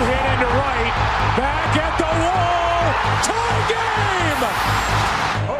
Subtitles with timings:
[0.00, 0.94] Hit into right.
[1.36, 2.88] Back at the wall.
[3.20, 4.42] Tie game.
[5.52, 5.59] Oh,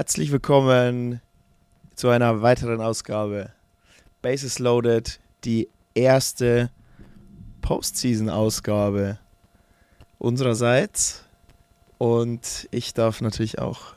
[0.00, 1.20] Herzlich willkommen
[1.94, 3.50] zu einer weiteren Ausgabe.
[4.22, 6.70] Bases Loaded, die erste
[7.60, 9.18] Postseason-Ausgabe
[10.18, 11.26] unsererseits.
[11.98, 13.92] Und ich darf natürlich auch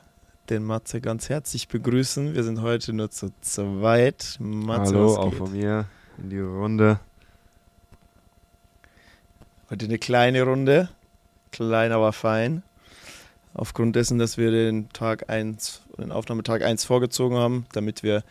[0.49, 2.35] den Matze ganz herzlich begrüßen.
[2.35, 4.35] Wir sind heute nur zu zweit.
[4.41, 5.85] Matze, Hallo, auch von mir
[6.17, 6.99] in die Runde.
[9.69, 10.89] Heute eine kleine Runde.
[11.53, 12.61] Klein, aber fein.
[13.53, 18.23] Aufgrund dessen, dass wir den Tag 1, den Aufnahmetag 1 vorgezogen haben, damit wir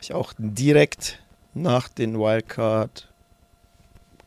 [0.00, 1.20] euch auch direkt
[1.54, 3.08] nach den Wildcard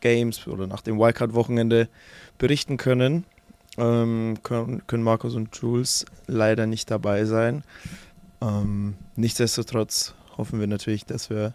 [0.00, 1.88] Games oder nach dem Wildcard Wochenende
[2.36, 3.24] berichten können.
[3.78, 7.64] Ähm, können, können Markus und Jules leider nicht dabei sein.
[8.42, 11.54] Ähm, nichtsdestotrotz hoffen wir natürlich, dass wir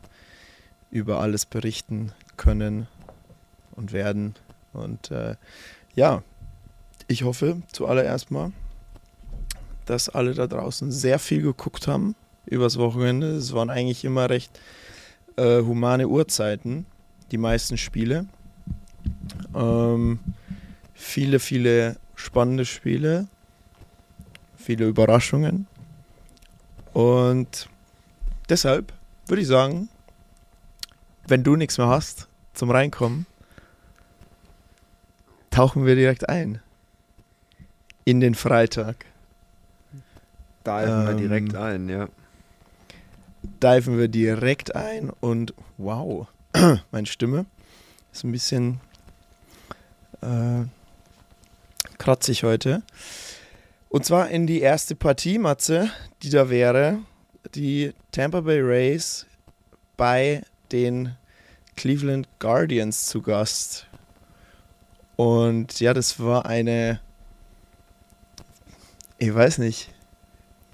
[0.89, 2.87] über alles berichten können
[3.75, 4.35] und werden.
[4.73, 5.35] Und äh,
[5.93, 6.23] ja,
[7.07, 8.51] ich hoffe zuallererst mal,
[9.89, 13.27] dass alle da draußen sehr viel geguckt haben übers Wochenende.
[13.35, 14.59] Es waren eigentlich immer recht
[15.35, 16.85] äh, humane Uhrzeiten,
[17.31, 18.27] die meisten Spiele.
[19.55, 20.19] Ähm,
[20.93, 23.27] viele, viele spannende Spiele,
[24.57, 25.67] viele Überraschungen.
[26.93, 27.69] Und
[28.49, 28.93] deshalb
[29.27, 29.89] würde ich sagen,
[31.27, 33.25] wenn du nichts mehr hast zum Reinkommen,
[35.49, 36.61] tauchen wir direkt ein
[38.05, 39.05] in den Freitag.
[40.65, 42.07] Diven wir Ähm, direkt ein, ja.
[43.63, 46.27] Diven wir direkt ein und wow,
[46.91, 47.45] meine Stimme
[48.11, 48.79] ist ein bisschen
[50.21, 50.65] äh,
[51.97, 52.81] kratzig heute.
[53.89, 55.89] Und zwar in die erste Partie, Matze,
[56.21, 56.99] die da wäre,
[57.55, 59.25] die Tampa Bay Rays
[59.97, 61.15] bei den
[61.75, 63.87] Cleveland Guardians zu Gast.
[65.15, 66.99] Und ja, das war eine,
[69.17, 69.88] ich weiß nicht,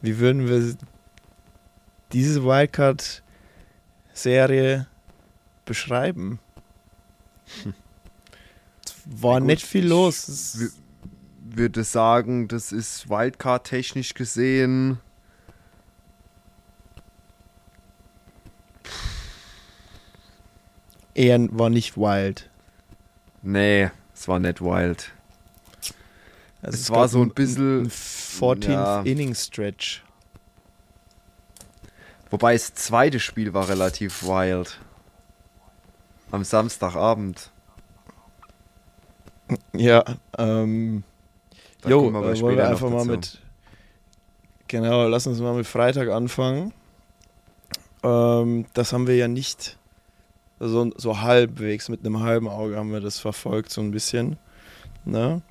[0.06, 0.76] wie würden wir
[2.14, 4.86] diese Wildcard-Serie
[5.66, 6.40] beschreiben?
[8.86, 10.28] Es war gut, nicht viel ich los.
[10.28, 10.70] Es- w-
[11.58, 15.00] Würde sagen, das ist Wildcard technisch gesehen.
[21.14, 22.50] Eher war nicht wild.
[23.42, 25.12] Nee, es war nicht wild.
[26.62, 27.90] Also Es war gab so ein bisschen- ein
[28.40, 29.01] 14th ja.
[29.01, 30.03] Inning Stretch.
[32.29, 34.79] Wobei das zweite Spiel war relativ wild.
[36.31, 37.51] Am Samstagabend.
[39.74, 40.03] Ja,
[40.38, 41.03] ähm,
[41.81, 43.40] Da jo, wir äh, wollen wir einfach mal mit,
[44.68, 46.74] genau, lass uns mal mit Freitag anfangen.
[48.03, 49.78] Ähm, das haben wir ja nicht
[50.59, 54.38] so, so halbwegs, mit einem halben Auge haben wir das verfolgt, so ein bisschen.
[55.03, 55.41] Ne?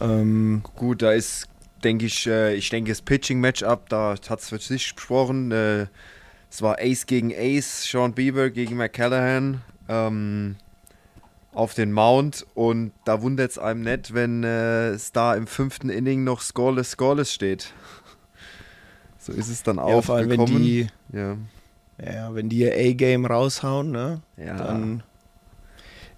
[0.00, 1.48] Ähm, Gut, da ist,
[1.84, 5.50] denke ich, äh, ich denke, das Pitching-Matchup, da hat es für sich gesprochen.
[5.52, 5.86] Äh,
[6.50, 10.56] es war Ace gegen Ace, Sean Bieber gegen McCallaghan ähm,
[11.52, 12.46] auf den Mount.
[12.54, 16.92] Und da wundert es einem nicht, wenn äh, es da im fünften Inning noch Scoreless,
[16.92, 17.72] Scoreless steht.
[19.18, 20.62] So ist es dann ja, auch vor allem, wenn gekommen.
[20.62, 21.36] die, ja.
[22.04, 24.20] ja, wenn die ihr A-Game raushauen, ne?
[24.36, 24.56] Ja.
[24.56, 25.02] dann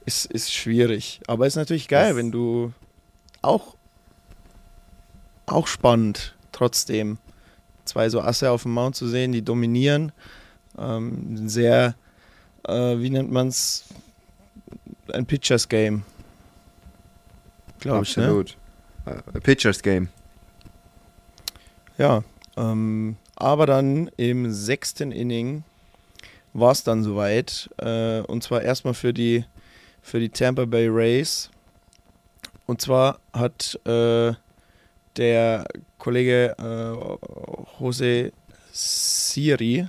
[0.07, 1.21] ist, ist schwierig.
[1.27, 2.73] Aber ist natürlich geil, Das- wenn du
[3.43, 3.77] auch,
[5.47, 7.19] auch spannend trotzdem
[7.84, 10.12] zwei so Asse auf dem Mount zu sehen, die dominieren.
[10.79, 11.94] Ähm, sehr,
[12.67, 13.85] äh, wie nennt man es?
[15.12, 16.02] Ein Pitchers Game.
[17.81, 18.25] Glaube ich, ne?
[18.25, 18.56] Absolut.
[19.05, 20.08] Äh, Pitchers Game.
[21.99, 22.25] Ja,
[22.56, 25.64] ähm, aber dann im sechsten Inning
[26.52, 27.69] war es dann soweit.
[27.79, 29.44] Äh, und zwar erstmal für die,
[30.02, 31.50] für die Tampa Bay Rays.
[32.67, 34.32] Und zwar hat äh,
[35.16, 35.66] der
[35.99, 38.32] Kollege äh, Jose
[38.72, 39.88] Siri,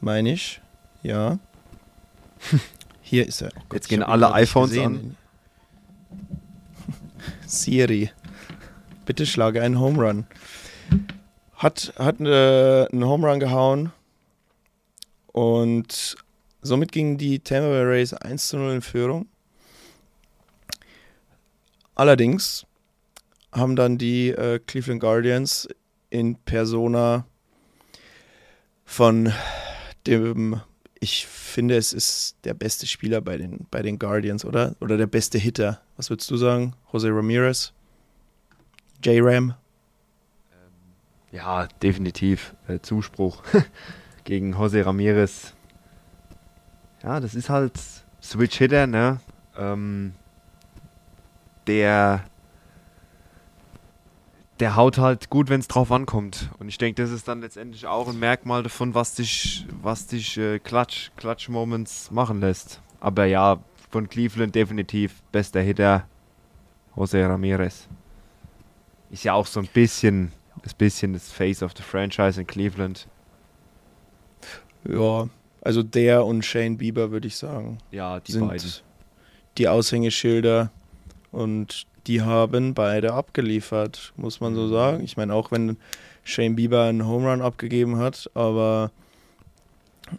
[0.00, 0.60] meine ich,
[1.02, 1.38] ja.
[3.02, 3.50] Hier ist er.
[3.56, 5.16] Oh Gott, Jetzt gehen alle iPhones gesehen.
[7.46, 8.10] Siri.
[9.04, 10.26] Bitte schlage einen Home Run.
[11.56, 13.92] Hat, hat äh, einen Home Run gehauen
[15.26, 16.16] Und
[16.62, 19.28] somit gingen die Tampa Bay Rays 1 zu 0 in Führung.
[21.94, 22.66] Allerdings
[23.52, 25.68] haben dann die äh, Cleveland Guardians
[26.10, 27.26] in Persona
[28.84, 29.32] von
[30.06, 30.60] dem,
[31.00, 34.74] ich finde, es ist der beste Spieler bei den, bei den Guardians, oder?
[34.80, 35.80] Oder der beste Hitter.
[35.96, 36.74] Was würdest du sagen?
[36.92, 37.72] Jose Ramirez?
[39.04, 39.54] J-Ram?
[41.30, 42.54] Ja, definitiv.
[42.68, 43.42] Äh, Zuspruch
[44.24, 45.54] gegen Jose Ramirez.
[47.02, 47.72] Ja, das ist halt
[48.22, 49.20] Switch-Hitter, ne?
[49.56, 50.12] Ähm,
[51.66, 52.24] der,
[54.62, 56.48] der haut halt gut, wenn es drauf ankommt.
[56.60, 60.38] Und ich denke, das ist dann letztendlich auch ein Merkmal davon, was dich, was dich
[60.38, 62.80] äh, Clutch, Clutch-Moments machen lässt.
[63.00, 63.58] Aber ja,
[63.90, 66.06] von Cleveland definitiv bester Hitter
[66.94, 67.88] Jose Ramirez.
[69.10, 70.30] Ist ja auch so ein bisschen,
[70.62, 73.08] das bisschen das Face of the Franchise in Cleveland.
[74.88, 75.28] Ja,
[75.60, 78.70] also der und Shane Bieber, würde ich sagen, Ja, die sind beiden.
[79.58, 80.70] die Aushängeschilder
[81.32, 85.02] und die haben beide abgeliefert, muss man so sagen.
[85.04, 85.76] Ich meine, auch wenn
[86.24, 88.90] Shane Bieber einen Home Run abgegeben hat, aber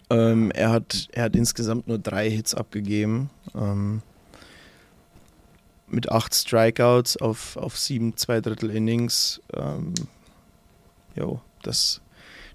[0.10, 3.30] ähm, er, hat, er hat insgesamt nur drei Hits abgegeben.
[3.56, 4.02] Ähm,
[5.88, 9.42] mit acht Strikeouts auf, auf sieben zwei Drittel Innings.
[9.54, 9.94] Ähm,
[11.16, 12.02] jo, das,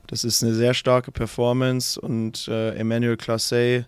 [0.08, 3.86] das ist eine sehr starke Performance und äh, Emmanuel Classe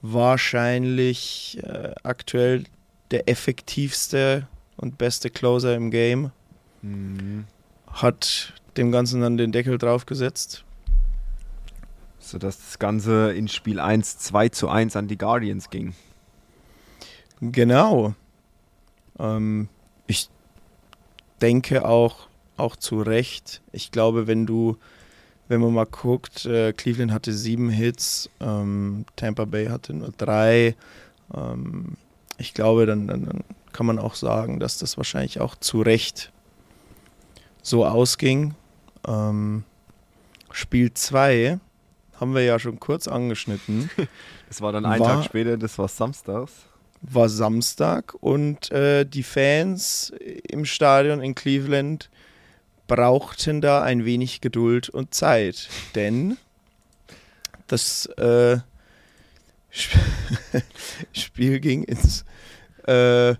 [0.00, 2.64] wahrscheinlich äh, aktuell
[3.14, 6.32] der effektivste und beste Closer im Game.
[6.82, 7.44] Mhm.
[7.86, 10.64] Hat dem Ganzen dann den Deckel draufgesetzt.
[12.18, 15.94] Sodass das Ganze in Spiel 1 2 zu 1 an die Guardians ging.
[17.40, 18.14] Genau.
[19.20, 19.68] Ähm,
[20.08, 20.28] ich
[21.40, 22.26] denke auch,
[22.56, 23.62] auch zu Recht.
[23.70, 24.76] Ich glaube, wenn du,
[25.46, 30.74] wenn man mal guckt, äh, Cleveland hatte sieben Hits, ähm, Tampa Bay hatte nur drei.
[31.32, 31.96] Ähm,
[32.38, 36.32] ich glaube, dann, dann, dann kann man auch sagen, dass das wahrscheinlich auch zu Recht
[37.62, 38.54] so ausging.
[39.06, 39.64] Ähm,
[40.50, 41.58] Spiel 2
[42.20, 43.90] haben wir ja schon kurz angeschnitten.
[44.46, 46.52] Das war dann ein Tag später, das war samstags.
[47.00, 50.12] war Samstag und äh, die Fans
[50.48, 52.08] im Stadion in Cleveland
[52.86, 56.36] brauchten da ein wenig Geduld und Zeit, denn
[57.66, 58.58] das äh,
[61.12, 62.24] Spiel ging ins
[62.86, 63.34] äh,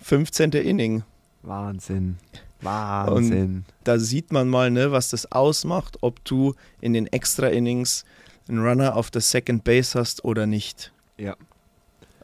[0.00, 0.52] 15.
[0.52, 1.02] Inning.
[1.42, 2.18] Wahnsinn.
[2.60, 3.64] Wahnsinn.
[3.84, 8.04] Da sieht man mal, ne, was das ausmacht, ob du in den Extra-Innings
[8.48, 10.92] einen Runner auf der Second Base hast oder nicht.
[11.16, 11.36] ja.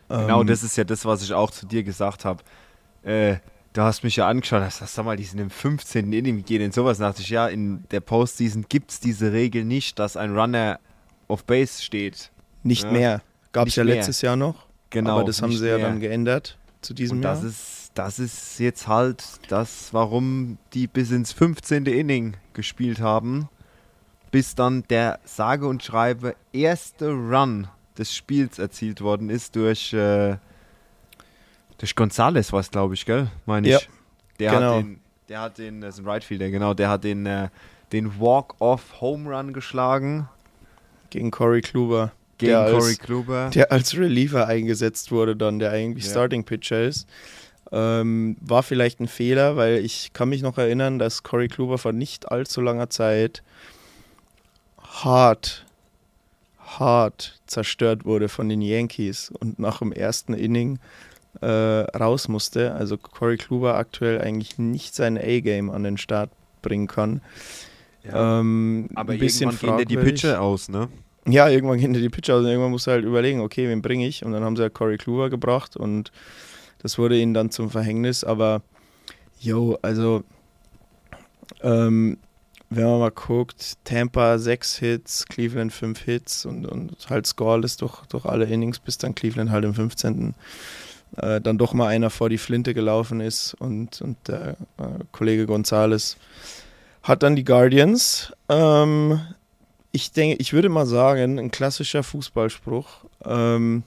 [0.09, 2.43] Genau, Ähm, das ist ja das, was ich auch zu dir gesagt habe.
[3.05, 3.37] Äh,
[3.75, 6.13] du hast mich ja angeschaut, hast gesagt, sag mal, die sind im 15.
[6.13, 6.99] Inning, geht denn sowas?
[6.99, 10.81] Da dachte ich, ja, in der Postseason gibt es diese Regel nicht, dass ein Runner
[11.29, 12.33] auf Base steht.
[12.63, 12.91] Nicht Ja.
[12.93, 13.23] mehr.
[13.53, 13.97] Gab es ja mehr.
[13.97, 14.67] letztes Jahr noch.
[14.91, 15.13] Genau.
[15.19, 15.87] aber das haben sie ja mehr.
[15.87, 17.49] dann geändert zu diesem Und das Jahr.
[17.51, 21.87] ist, das ist jetzt halt das, warum die bis ins 15.
[21.87, 23.49] Inning gespielt haben,
[24.31, 27.69] bis dann der sage und schreibe erste Run
[27.99, 30.37] des Spiels erzielt worden ist durch, äh,
[31.79, 33.29] durch Gonzales, war es glaube ich, gell?
[33.47, 33.75] Meine ich.
[33.75, 33.81] Ja,
[34.39, 34.75] der genau.
[34.77, 37.49] hat den, der hat den, das ist ein Right Fielder, genau, der hat den, äh,
[37.93, 40.29] den Walk-Off Home Run geschlagen
[41.11, 43.51] gegen Corey Kluber, gegen der, Corey als, Kluber.
[43.55, 46.11] der als Reliever eingesetzt wurde, dann der eigentlich Ja.
[46.11, 47.07] Starting Pitcher ist.
[47.73, 51.93] Ähm, war vielleicht ein Fehler, weil ich kann mich noch erinnern, dass Corey Kluber vor
[51.93, 53.43] nicht allzu langer Zeit
[54.83, 55.65] hart,
[56.59, 60.79] hart zerstört wurde von den Yankees und nach dem ersten Inning
[61.41, 62.75] äh, raus musste.
[62.75, 66.31] Also Corey Kluber aktuell eigentlich nicht sein A-Game an den Start
[66.63, 67.21] bringen kann.
[68.03, 68.41] ja.
[68.41, 70.05] Ähm, Aber ein bisschen irgendwann gehen dir die.
[70.11, 70.89] Pitcher aus, ne?
[71.27, 74.07] Ja, irgendwann dir die Pitcher aus und irgendwann musst du halt überlegen, okay, wen bringe
[74.07, 74.25] ich?
[74.25, 76.13] Und dann haben sie halt Corey Kluber gebracht und
[76.83, 78.25] das wurde ihnen dann zum Verhängnis.
[78.25, 78.63] Aber,
[79.39, 80.25] yo, also,
[81.63, 82.19] ähm,
[82.71, 88.07] wenn man mal guckt, Tampa sechs Hits, Cleveland fünf Hits und, und halt scoreless durch,
[88.07, 90.35] durch alle Innings, bis dann Cleveland halt im 15.
[91.17, 95.47] Äh, dann doch mal einer vor die Flinte gelaufen ist und, und der äh, Kollege
[95.47, 96.17] Gonzales
[97.03, 98.33] hat dann die Guardians.
[98.49, 99.21] Ähm,
[99.93, 103.05] ich denke, ich würde mal sagen, ein klassischer Fußballspruch.
[103.25, 103.83] Ähm,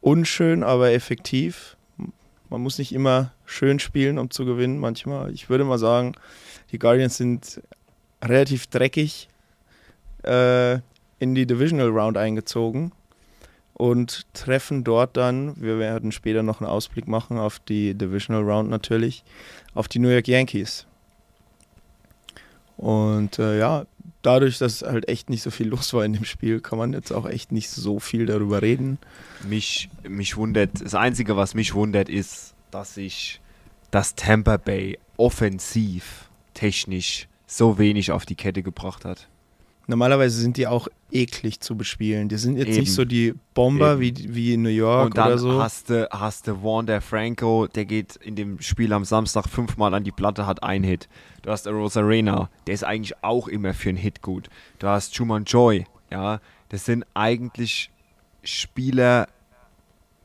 [0.00, 1.76] unschön, aber effektiv.
[2.48, 4.78] Man muss nicht immer schön spielen, um zu gewinnen.
[4.78, 6.14] Manchmal, ich würde mal sagen,
[6.70, 7.60] die Guardians sind
[8.22, 9.28] relativ dreckig
[10.22, 10.74] äh,
[11.18, 12.92] in die Divisional Round eingezogen
[13.74, 18.70] und treffen dort dann, wir werden später noch einen Ausblick machen auf die Divisional Round
[18.70, 19.24] natürlich,
[19.74, 20.86] auf die New York Yankees.
[22.76, 23.86] Und äh, ja,
[24.22, 27.12] dadurch, dass halt echt nicht so viel los war in dem Spiel, kann man jetzt
[27.12, 28.98] auch echt nicht so viel darüber reden.
[29.48, 33.40] Mich, mich wundert, das Einzige, was mich wundert, ist, dass sich
[33.90, 39.28] das Tampa Bay offensiv technisch so wenig auf die Kette gebracht hat.
[39.86, 42.28] Normalerweise sind die auch eklig zu bespielen.
[42.28, 42.80] Die sind jetzt Eben.
[42.80, 45.62] nicht so die Bomber wie, wie in New York Und dann oder so.
[45.62, 50.04] hast du hast du Wander Franco, der geht in dem Spiel am Samstag fünfmal an
[50.04, 51.08] die Platte, hat einen Hit.
[51.42, 54.48] Du hast Rosarena, der ist eigentlich auch immer für einen Hit gut.
[54.78, 57.90] Du hast Schumann Joy, ja, das sind eigentlich
[58.42, 59.28] Spieler,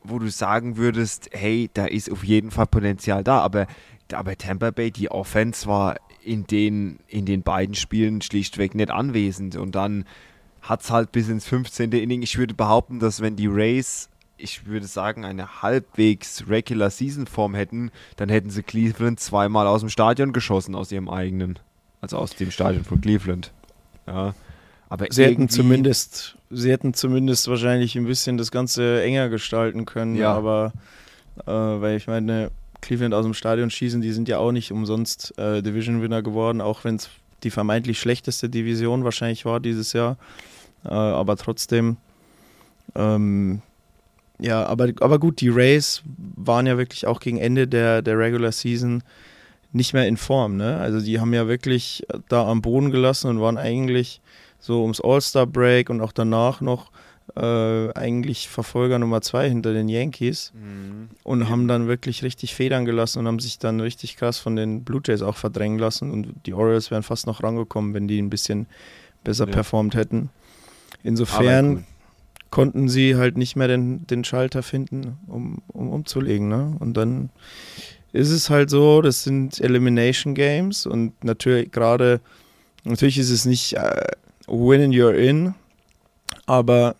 [0.02, 3.66] wo du sagen würdest, hey, da ist auf jeden Fall Potenzial da, aber
[4.12, 9.56] aber Tampa Bay, die Offense war in den, in den beiden Spielen schlichtweg nicht anwesend.
[9.56, 10.04] Und dann
[10.62, 11.92] hat es halt bis ins 15.
[11.92, 12.22] Inning.
[12.22, 17.54] Ich würde behaupten, dass wenn die Rays, ich würde sagen, eine halbwegs Regular Season Form
[17.54, 21.58] hätten, dann hätten sie Cleveland zweimal aus dem Stadion geschossen, aus ihrem eigenen.
[22.00, 23.52] Also aus dem Stadion von Cleveland.
[24.06, 24.34] Ja.
[24.88, 30.16] Aber Sie hätten zumindest, sie hätten zumindest wahrscheinlich ein bisschen das Ganze enger gestalten können,
[30.16, 30.32] Ja.
[30.34, 30.72] aber
[31.46, 32.50] äh, weil ich meine,
[32.82, 36.84] Cleveland aus dem Stadion schießen, die sind ja auch nicht umsonst äh, Division-Winner geworden, auch
[36.84, 37.08] wenn es
[37.42, 40.18] die vermeintlich schlechteste Division wahrscheinlich war dieses Jahr.
[40.84, 41.96] Äh, aber trotzdem,
[42.94, 43.62] ähm,
[44.38, 46.02] ja, aber, aber gut, die Rays
[46.36, 49.02] waren ja wirklich auch gegen Ende der, der Regular Season
[49.72, 50.76] nicht mehr in Form, ne?
[50.78, 54.20] Also die haben ja wirklich da am Boden gelassen und waren eigentlich
[54.58, 56.90] so ums All-Star-Break und auch danach noch
[57.36, 61.08] äh, eigentlich Verfolger Nummer zwei hinter den Yankees Mhm.
[61.22, 64.84] und haben dann wirklich richtig Federn gelassen und haben sich dann richtig krass von den
[64.84, 68.28] Blue Jays auch verdrängen lassen und die Orioles wären fast noch rangekommen, wenn die ein
[68.28, 68.66] bisschen
[69.24, 69.52] besser Ja.
[69.52, 70.28] performt hätten.
[71.02, 71.84] Insofern
[72.50, 76.48] konnten sie halt nicht mehr den, den Schalter finden, um, um umzulegen.
[76.48, 76.76] Ne?
[76.78, 77.30] Und dann
[78.12, 82.20] ist es halt so, das sind Elimination Games und natürlich gerade,
[82.84, 84.06] natürlich ist es nicht äh,
[84.46, 85.54] Win and you're in,
[86.46, 86.94] aber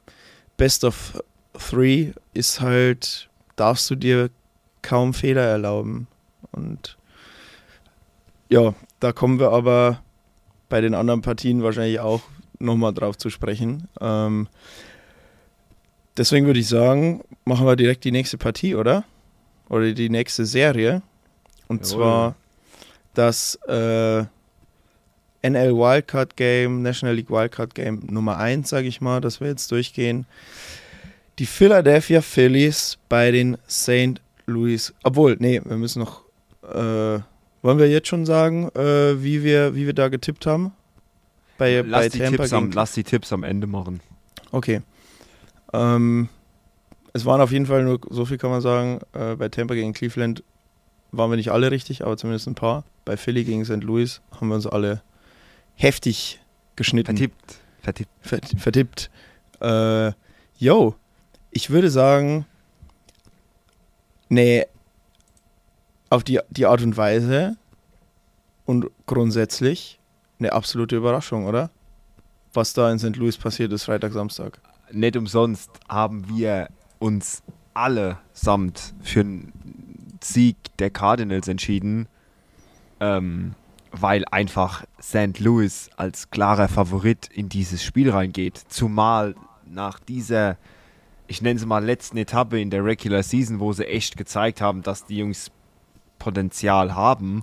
[0.56, 4.30] Best of Three ist halt, darfst du dir
[4.80, 6.06] kaum Fehler erlauben.
[6.50, 6.96] Und
[8.48, 10.02] ja, da kommen wir aber
[10.68, 12.22] bei den anderen Partien wahrscheinlich auch
[12.62, 13.88] nochmal drauf zu sprechen.
[14.00, 14.48] Ähm,
[16.16, 19.04] deswegen würde ich sagen, machen wir direkt die nächste Partie, oder?
[19.68, 21.02] Oder die nächste Serie.
[21.68, 21.96] Und Jawohl.
[21.96, 22.36] zwar
[23.14, 24.24] das äh,
[25.42, 29.70] NL Wildcard Game, National League Wildcard Game Nummer 1, sage ich mal, dass wir jetzt
[29.72, 30.26] durchgehen.
[31.38, 34.20] Die Philadelphia Phillies bei den St.
[34.46, 34.92] Louis.
[35.02, 36.22] Obwohl, nee, wir müssen noch.
[36.62, 37.20] Äh,
[37.62, 40.72] wollen wir jetzt schon sagen, äh, wie, wir, wie wir da getippt haben?
[41.62, 44.00] Bei, lass, bei die Tampa Tipps am, lass die Tipps am Ende machen.
[44.50, 44.82] Okay.
[45.72, 46.28] Ähm,
[47.12, 49.92] es waren auf jeden Fall nur, so viel kann man sagen, äh, bei Tampa gegen
[49.92, 50.42] Cleveland
[51.12, 52.82] waren wir nicht alle richtig, aber zumindest ein paar.
[53.04, 53.82] Bei Philly gegen St.
[53.84, 55.02] Louis haben wir uns alle
[55.74, 56.40] heftig
[56.74, 57.16] geschnitten.
[57.16, 57.58] Vertippt.
[57.80, 58.10] Vertippt.
[58.22, 59.10] Vert- vertippt.
[59.60, 60.12] Äh,
[60.56, 60.94] yo,
[61.50, 62.44] ich würde sagen,
[64.28, 64.64] nee,
[66.10, 67.56] auf die, die Art und Weise
[68.64, 69.98] und grundsätzlich
[70.42, 71.70] eine absolute Überraschung, oder?
[72.52, 73.16] Was da in St.
[73.16, 74.60] Louis passiert ist, Freitag, Samstag.
[74.90, 76.68] Nicht umsonst haben wir
[76.98, 77.42] uns
[77.74, 79.52] allesamt für einen
[80.22, 82.08] Sieg der Cardinals entschieden,
[83.00, 83.54] ähm,
[83.90, 85.38] weil einfach St.
[85.38, 88.60] Louis als klarer Favorit in dieses Spiel reingeht.
[88.68, 89.34] Zumal
[89.66, 90.56] nach dieser,
[91.26, 94.82] ich nenne sie mal letzten Etappe in der Regular Season, wo sie echt gezeigt haben,
[94.82, 95.50] dass die Jungs
[96.18, 97.42] Potenzial haben.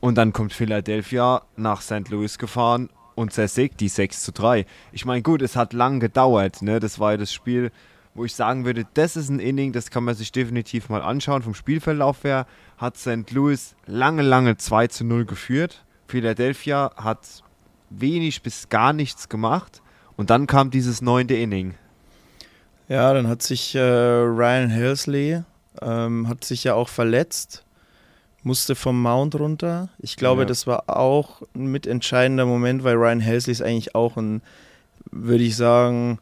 [0.00, 2.08] Und dann kommt Philadelphia nach St.
[2.10, 4.64] Louis gefahren und zersägt die 6 zu 3.
[4.92, 6.62] Ich meine, gut, es hat lang gedauert.
[6.62, 6.78] Ne?
[6.78, 7.72] Das war ja das Spiel,
[8.14, 11.42] wo ich sagen würde, das ist ein Inning, das kann man sich definitiv mal anschauen.
[11.42, 13.30] Vom Spielverlauf her hat St.
[13.32, 15.84] Louis lange, lange 2 zu 0 geführt.
[16.06, 17.42] Philadelphia hat
[17.90, 19.82] wenig bis gar nichts gemacht.
[20.16, 21.74] Und dann kam dieses neunte Inning.
[22.88, 25.42] Ja, dann hat sich äh, Ryan Helsley,
[25.82, 27.64] ähm, hat sich ja auch verletzt,
[28.42, 29.88] musste vom Mount runter.
[29.98, 30.46] Ich glaube, Ja.
[30.46, 34.42] das war auch ein mitentscheidender Moment, weil Ryan Helsley ist eigentlich auch ein,
[35.10, 36.18] würde ich sagen,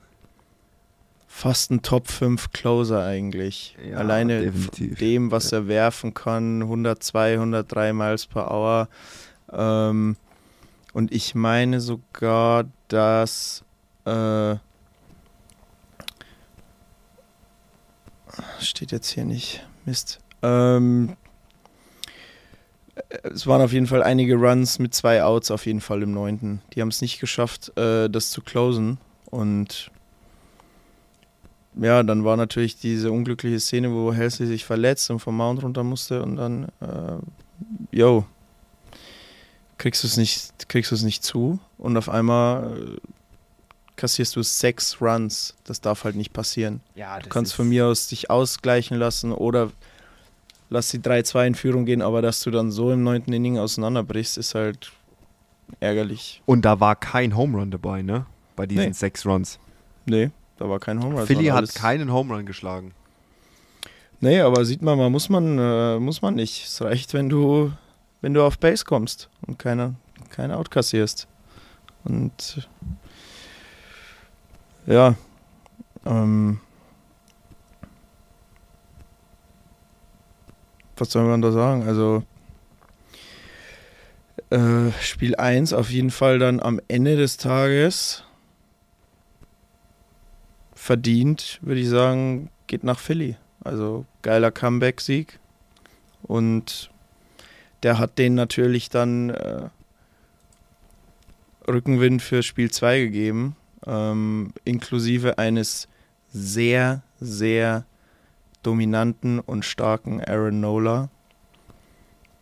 [1.29, 3.77] fast ein Top 5 Closer eigentlich.
[3.87, 4.99] Ja, Alleine definitiv.
[4.99, 8.89] dem, was er werfen kann, 102, 103 Miles per Hour.
[9.53, 10.17] Ähm,
[10.95, 13.63] und ich meine sogar, dass
[14.07, 14.57] äh,
[18.61, 19.67] steht jetzt hier nicht.
[19.85, 20.21] Mist.
[20.43, 21.17] Ähm,
[23.23, 26.63] es waren auf jeden Fall einige Runs mit zwei Outs auf jeden Fall im neunten.
[26.73, 28.99] Die haben es nicht geschafft, äh, das zu closen.
[29.31, 29.91] Und
[31.75, 35.83] ja, dann war natürlich diese unglückliche Szene, wo Halsey sich verletzt und vom Mount runter
[35.83, 37.19] musste und dann, äh,
[37.91, 38.25] yo,
[39.77, 42.97] kriegst du es nicht, kriegst du es nicht zu und auf einmal äh,
[43.97, 45.55] kassierst du sechs Runs.
[45.65, 46.81] Das darf halt nicht passieren.
[46.95, 49.71] Ja, Du kannst von mir aus dich ausgleichen lassen oder
[50.71, 54.39] lass die 3-2 in Führung gehen, aber dass du dann so im neunten Inning auseinanderbrichst,
[54.39, 54.93] ist halt
[55.81, 56.43] ärgerlich.
[56.47, 58.27] Und da war kein Home Run dabei, ne?
[58.55, 58.93] Bei diesen Nee.
[58.93, 59.59] sechs Runs.
[60.07, 61.27] Nee, da war kein Home Run.
[61.27, 62.93] Philly hat keinen Home Run geschlagen.
[64.21, 66.65] Nee, aber sieht man mal, muss man, äh, muss man nicht.
[66.67, 67.73] Es reicht, wenn du,
[68.23, 69.95] wenn du auf Base kommst und keine,
[70.31, 71.29] keine Out kassierst.
[72.05, 72.67] Und
[74.87, 75.15] ja,
[76.07, 76.61] ähm,
[80.97, 81.87] was soll man da sagen?
[81.87, 82.23] Also
[84.51, 88.25] äh, Spiel 1 auf jeden Fall dann am Ende des Tages
[90.75, 93.37] verdient, würde ich sagen, geht nach Philly.
[93.65, 95.41] Also geiler Comeback-Sieg.
[96.23, 96.91] Und
[97.83, 99.69] der hat denen natürlich dann äh,
[101.69, 105.89] Rückenwind für Spiel 2 gegeben, ähm, inklusive eines
[106.29, 107.85] sehr, sehr
[108.67, 111.09] dominanten und starken Aaron Nola,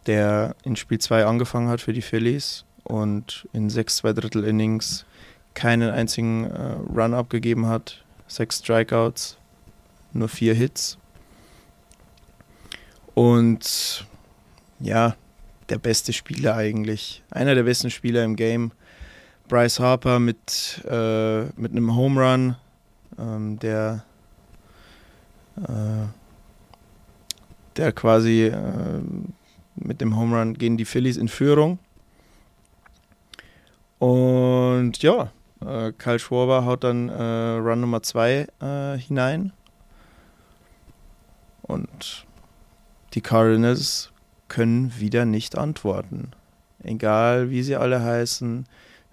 [0.07, 5.05] der in Spiel 2 angefangen hat für die Phillies und in sechs zwei Drittel Innings
[5.55, 9.39] keinen einzigen äh, Run abgegeben hat, sechs Strikeouts,
[10.13, 10.99] nur vier Hits.
[13.15, 14.07] Und
[14.81, 15.15] ja,
[15.69, 17.23] der beste Spieler eigentlich.
[17.31, 18.73] Einer der besten Spieler im Game.
[19.49, 22.57] Bryce Harper mit, äh, mit einem Home Run,
[23.19, 24.05] ähm, der,
[27.77, 29.01] der quasi äh,
[29.77, 31.79] mit dem Home Run gehen die Phillies in Führung.
[33.99, 35.31] Und ja,
[35.65, 39.53] äh, Kyle Schwarber haut dann äh, Run Nummer 2 äh, hinein.
[41.63, 42.27] Und
[43.15, 44.13] die Cardinals
[44.49, 46.33] können wieder nicht antworten.
[46.83, 48.67] Egal wie sie alle heißen,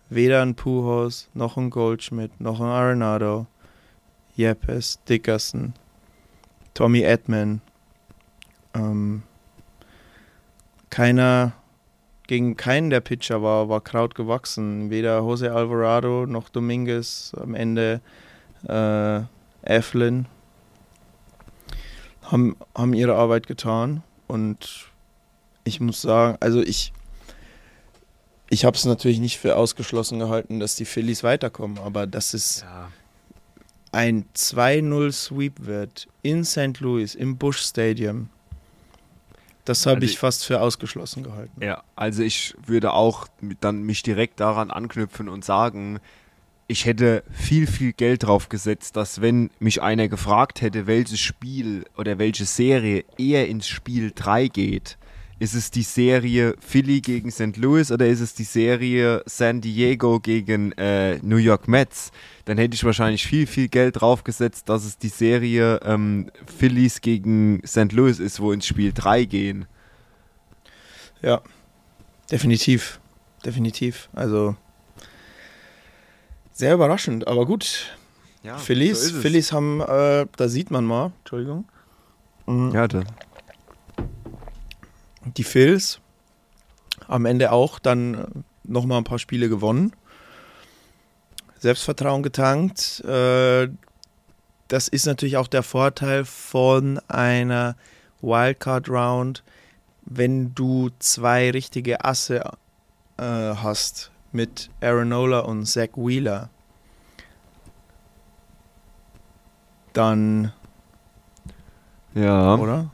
[0.10, 3.48] weder ein Pujols, noch ein Goldschmidt, noch ein Arenado,
[4.36, 5.74] Yepes, Dickerson,
[6.74, 7.62] Tommy Edman.
[8.74, 9.24] Ähm,
[10.90, 11.54] keiner,
[12.28, 14.90] gegen keinen der Pitcher war, war Kraut gewachsen.
[14.90, 18.02] Weder Jose Alvarado noch Dominguez, am Ende
[18.68, 19.22] äh,
[19.64, 20.28] Eflin
[22.24, 24.88] haben, haben ihre Arbeit getan und
[25.64, 26.94] ich muss sagen, also ich
[28.50, 32.62] ich habe es natürlich nicht für ausgeschlossen gehalten, dass die Phillies weiterkommen, aber dass es
[32.62, 32.92] Ja.
[33.92, 36.80] Ein 2-0 Sweep wird in St.
[36.80, 38.30] Louis im Bush Stadium,
[39.66, 41.64] das habe Also ich fast für ausgeschlossen gehalten.
[41.64, 43.28] Ja, also ich würde auch
[43.60, 46.00] dann mich direkt daran anknüpfen und sagen,
[46.68, 51.86] ich hätte viel, viel Geld drauf gesetzt, dass wenn mich einer gefragt hätte, welches Spiel
[51.98, 54.98] oder welche Serie eher ins Spiel 3 geht,
[55.42, 57.58] ist es die Serie Philly gegen St.
[57.58, 62.12] Louis oder ist es die Serie San Diego gegen äh, New York Mets?
[62.46, 67.60] Dann hätte ich wahrscheinlich viel, viel Geld draufgesetzt, dass es die Serie ähm, Phillies gegen
[67.66, 67.92] St.
[67.92, 69.66] Louis ist, wo ins Spiel 3 gehen.
[71.24, 71.42] Ja,
[72.32, 73.00] definitiv.
[73.44, 74.10] Definitiv.
[74.14, 74.56] Also
[76.52, 77.98] sehr überraschend, aber gut.
[78.44, 81.66] Ja, Phillies, Phillies haben, äh, da sieht man mal, Entschuldigung.
[82.46, 82.76] Mhm.
[82.76, 83.02] Ja, da.
[85.26, 86.00] Die Phils
[87.08, 89.94] am Ende auch dann nochmal ein paar Spiele gewonnen.
[91.60, 93.02] Selbstvertrauen getankt.
[93.06, 93.70] Äh,
[94.68, 97.76] das ist natürlich auch der Vorteil von einer
[98.22, 99.44] Wildcard Round,
[100.04, 102.40] wenn du zwei richtige Asse
[103.18, 106.50] äh, hast mit Aaronola und Zach Wheeler.
[109.94, 110.54] Dann
[112.14, 112.56] Ja.
[112.56, 112.90] oder?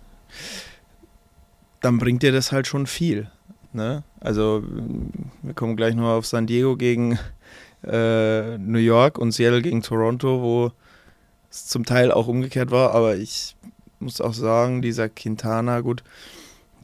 [1.82, 3.30] Dann bringt dir das halt schon viel.
[3.74, 4.04] Ne?
[4.20, 4.64] Also,
[5.42, 7.20] wir kommen gleich noch auf San Diego gegen
[7.84, 10.72] äh, New York und Seattle gegen Toronto, wo
[11.50, 13.56] es zum Teil auch umgekehrt war, aber ich
[14.00, 16.04] muss auch sagen, dieser Quintana, gut,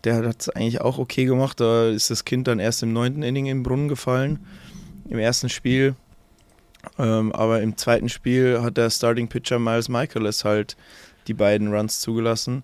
[0.04, 1.60] der hat es eigentlich auch okay gemacht.
[1.60, 4.40] Da ist das Kind dann erst im neunten Inning im Brunnen gefallen,
[5.10, 5.96] im ersten Spiel.
[7.00, 10.76] Ähm, aber im zweiten Spiel hat der Starting Pitcher Miles Michaelis halt
[11.28, 12.64] die beiden Runs zugelassen.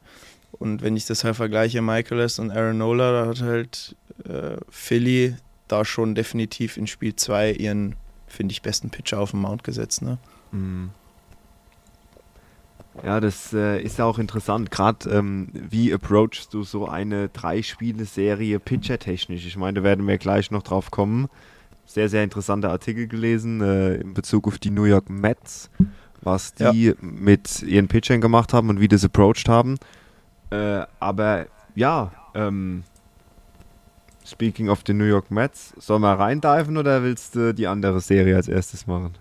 [0.60, 3.96] Und wenn ich das halt vergleiche, Michaelis und Aaron Nola, da hat halt
[4.26, 5.36] äh, Philly
[5.70, 7.96] da schon definitiv in Spiel 2 ihren,
[8.28, 10.02] finde ich, besten Pitcher auf den Mount gesetzt.
[10.02, 10.18] Ne?
[10.52, 10.90] Mhm.
[13.04, 14.72] Ja, das äh, ist auch interessant.
[14.72, 19.46] Gerade ähm, wie approachst du so eine Drei-Spiele-Serie pitchertechnisch?
[19.46, 21.28] Ich meine, da werden wir gleich noch drauf kommen.
[21.86, 25.70] Sehr, sehr interessanter Artikel gelesen äh, in Bezug auf die New York Mets,
[26.22, 29.78] was die mit ihren Pitchern gemacht haben und wie das approached haben.
[30.52, 32.84] Äh, aber ja, ähm,
[34.26, 38.36] Speaking of the New York Mets, sollen wir reindiven oder willst du die andere Serie
[38.36, 39.18] als erstes machen?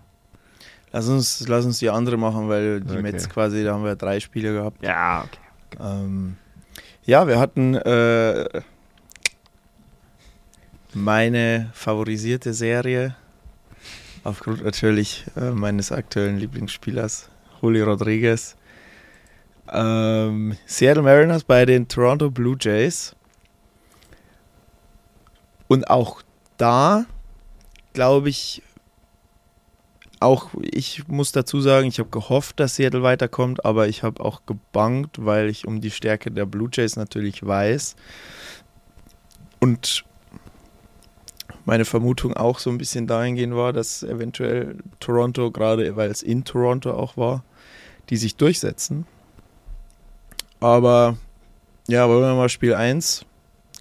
[0.92, 3.02] Lass uns, lass uns die andere machen, weil die Okay.
[3.02, 4.82] Mets quasi, da haben wir drei Spiele gehabt.
[4.82, 5.82] Ja, okay.
[5.82, 6.36] Ähm,
[7.04, 8.60] ja, wir hatten äh,
[10.92, 13.16] meine favorisierte Serie,
[14.24, 17.30] aufgrund natürlich äh, meines aktuellen Lieblingsspielers,
[17.62, 18.56] Julio Rodriguez.
[19.72, 23.14] Ähm, Seattle Mariners bei den Toronto Blue Jays.
[25.68, 26.22] Und auch
[26.56, 27.04] da,
[27.92, 28.62] glaube ich,
[30.20, 34.46] auch ich muss dazu sagen, ich habe gehofft, dass Seattle weiterkommt, aber ich habe auch
[34.46, 37.94] gebankt, weil ich um die Stärke der Blue Jays natürlich weiß.
[39.60, 40.04] Und
[41.64, 46.44] meine Vermutung auch so ein bisschen dahingehend war, dass eventuell Toronto, gerade weil es in
[46.44, 47.44] Toronto auch war,
[48.08, 49.06] die sich durchsetzen.
[50.60, 51.16] Aber
[51.88, 53.24] ja, wollen wir mal Spiel 1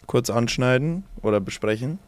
[0.06, 2.00] kurz anschneiden oder besprechen?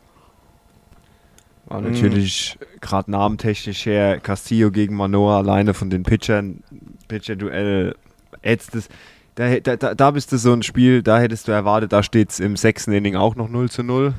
[1.66, 6.64] War natürlich gerade namentechnisch her Castillo gegen Manoa alleine von den Pitchern,
[7.08, 7.96] Pitcher-Duell.
[8.42, 8.90] Hättest das-
[9.36, 12.40] Da, da, da, bist du so ein Spiel, da hättest du erwartet, da steht es
[12.40, 14.14] im sechsten Inning auch noch 0 zu 0.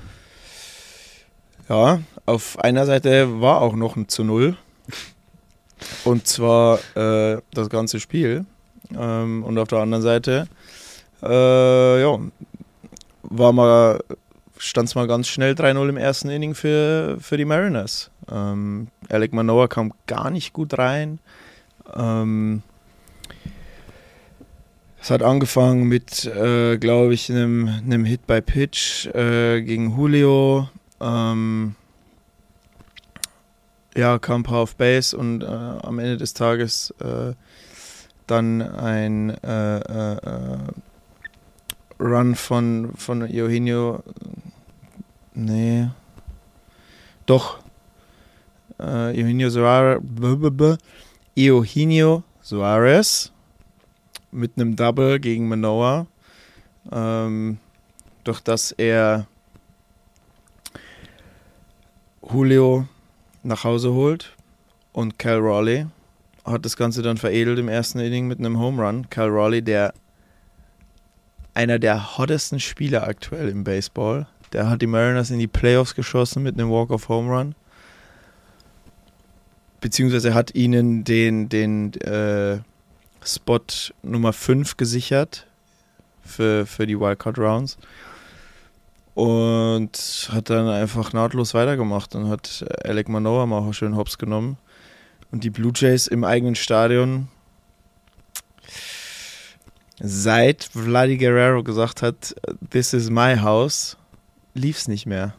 [1.68, 4.56] Ja, auf einer Seite war auch noch ein zu Null.
[6.04, 8.44] Und zwar äh, das ganze Spiel.
[8.98, 10.46] Ähm, und auf der anderen Seite,
[11.22, 12.18] äh, ja,
[13.22, 14.00] war mal,
[14.58, 18.10] stand es mal ganz schnell 3-0 im ersten Inning für, für die Mariners.
[18.30, 21.18] Ähm, Alec Manoa kam gar nicht gut rein.
[21.94, 22.62] Ähm,
[25.02, 30.68] es hat angefangen mit, äh, glaube ich, einem, Hit by Pitch äh, gegen Julio.
[31.00, 31.74] Ähm,
[33.96, 37.32] ja, kam ein paar auf Base und äh, am Ende des Tages äh,
[38.30, 40.58] dann ein äh, äh, äh,
[41.98, 44.02] Run von, von Eugenio.
[45.34, 45.88] Nee.
[47.26, 47.58] Doch.
[48.78, 50.00] Äh, Eugenio Suarez.
[51.36, 53.32] Eugenio Suarez
[54.30, 56.06] mit einem Double gegen Manoa.
[56.90, 57.58] Ähm,
[58.24, 59.26] durch das er
[62.22, 62.86] Julio
[63.42, 64.36] nach Hause holt
[64.92, 65.86] und Cal Raleigh
[66.44, 69.10] hat das Ganze dann veredelt im ersten Inning mit einem Home Run.
[69.10, 69.94] Cal Raleigh, der
[71.54, 76.42] einer der hottesten Spieler aktuell im Baseball, der hat die Mariners in die Playoffs geschossen
[76.42, 77.54] mit einem Walk of Home Run.
[79.80, 82.58] Beziehungsweise hat ihnen den, den äh,
[83.24, 83.60] Spot
[84.02, 85.46] Nummer 5 gesichert
[86.22, 87.78] für, für die Wildcard Rounds
[89.14, 94.56] und hat dann einfach nahtlos weitergemacht und hat Alec Manoa mal schön hops genommen.
[95.30, 97.28] Und die Blue Jays im eigenen Stadion,
[100.00, 102.34] seit Vladi Guerrero gesagt hat,
[102.70, 103.96] this is my house,
[104.54, 105.34] lief es nicht mehr.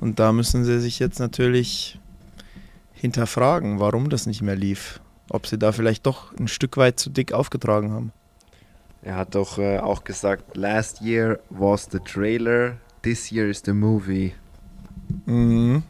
[0.00, 1.98] Und da müssen sie sich jetzt natürlich
[2.92, 5.00] hinterfragen, warum das nicht mehr lief.
[5.30, 8.12] Ob sie da vielleicht doch ein Stück weit zu dick aufgetragen haben.
[9.02, 13.72] Er hat doch äh, auch gesagt, last year was the trailer, this year is the
[13.72, 14.34] movie.
[15.26, 15.82] Mhm.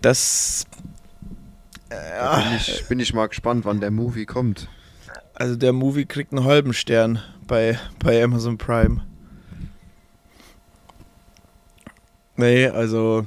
[0.00, 0.64] Das.
[1.90, 4.68] äh, Da bin ich, bin ich mal gespannt, wann der Movie kommt.
[5.34, 9.02] Also der Movie kriegt einen halben Stern bei, bei Amazon Prime.
[12.36, 13.26] Nee, also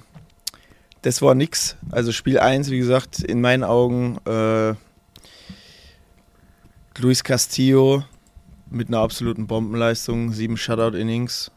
[1.02, 1.76] das war nix.
[1.92, 4.74] Also Spiel 1, wie gesagt, in meinen Augen äh,
[6.98, 8.04] Luis Castillo
[8.70, 11.52] mit einer absoluten Bombenleistung, sieben Shutout-Innings.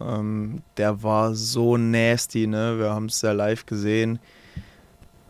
[0.00, 2.78] Ähm, der war so nasty, ne?
[2.78, 4.18] Wir haben es ja live gesehen.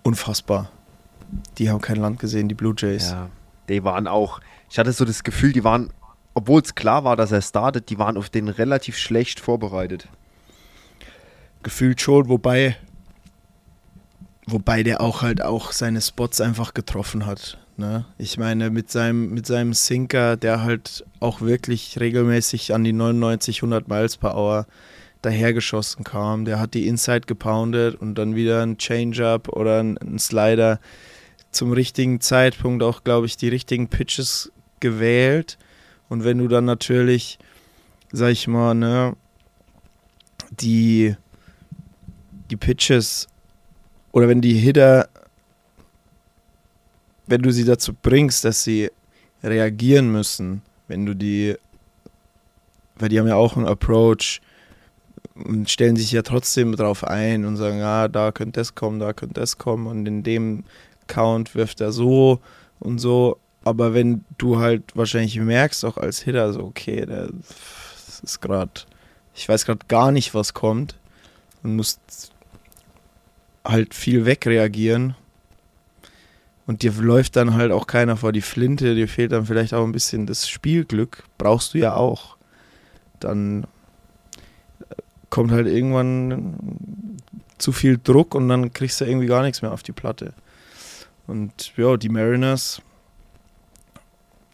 [0.03, 0.71] Unfassbar.
[1.59, 3.11] Die haben kein Land gesehen, die Blue Jays.
[3.11, 3.29] Ja,
[3.69, 5.91] die waren auch, ich hatte so das Gefühl, die waren,
[6.35, 10.09] obwohl es klar war, dass er startet, die waren auf den relativ schlecht vorbereitet.
[11.63, 12.77] gefühlt schon, wobei
[14.51, 17.59] wobei der auch halt auch seine Spots einfach getroffen hat.
[17.77, 18.05] Ne?
[18.17, 23.59] Ich meine, mit seinem, mit seinem Sinker, der halt auch wirklich regelmäßig an die 99,
[23.59, 24.67] 100 Miles per Hour
[25.23, 30.81] dahergeschossen kam, der hat die Inside gepoundet und dann wieder ein Change-Up oder ein, Slider
[31.51, 35.59] zum richtigen Zeitpunkt auch, glaube ich, die richtigen Pitches gewählt.
[36.09, 37.39] Und wenn du dann natürlich,
[38.13, 39.17] sag ich mal, ne,
[40.51, 41.17] die,
[42.51, 43.27] die Pitches
[44.13, 45.09] oder wenn die Hitter,
[47.27, 48.91] wenn du sie dazu bringst, dass sie
[49.43, 51.57] reagieren müssen, wenn du die,
[52.97, 54.41] weil die haben ja auch einen Approach
[55.45, 59.13] und stellen sich ja trotzdem drauf ein und sagen, ja, da könnte das kommen, da
[59.13, 60.65] könnte das kommen und in dem
[61.07, 62.41] Count wirft er so
[62.79, 63.39] und so.
[63.65, 68.71] Aber wenn du halt wahrscheinlich merkst, auch als Hitter, so, okay, Es ist gerade,
[69.35, 70.97] ich weiß gerade gar nicht, was kommt
[71.63, 72.33] und musst
[73.65, 75.15] halt viel wegreagieren.
[76.67, 79.85] Und dir läuft dann halt auch keiner vor die Flinte, dir fehlt dann vielleicht auch
[79.85, 82.37] ein bisschen das Spielglück, brauchst du ja auch.
[83.21, 83.67] Dann
[85.31, 87.19] kommt halt irgendwann
[87.59, 90.33] zu viel Druck und dann kriegst du irgendwie gar nichts mehr auf die Platte.
[91.27, 92.81] Und ja, die Mariners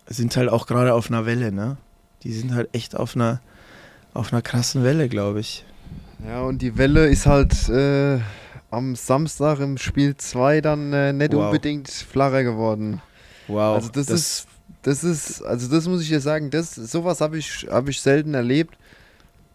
[0.06, 1.76] sind halt auch gerade auf einer Welle, ne?
[2.22, 3.40] Die sind halt echt auf einer,
[4.14, 5.64] auf einer krassen Welle, glaube ich.
[6.26, 8.18] Ja, und die Welle ist halt äh,
[8.70, 11.46] am Samstag im Spiel 2 dann äh, nicht Wow.
[11.46, 13.00] unbedingt flacher geworden.
[13.46, 13.76] Wow.
[13.76, 14.46] Also das, ist,
[14.82, 18.34] das ist, also das muss ich dir sagen, das, sowas habe ich, hab ich selten
[18.34, 18.76] erlebt,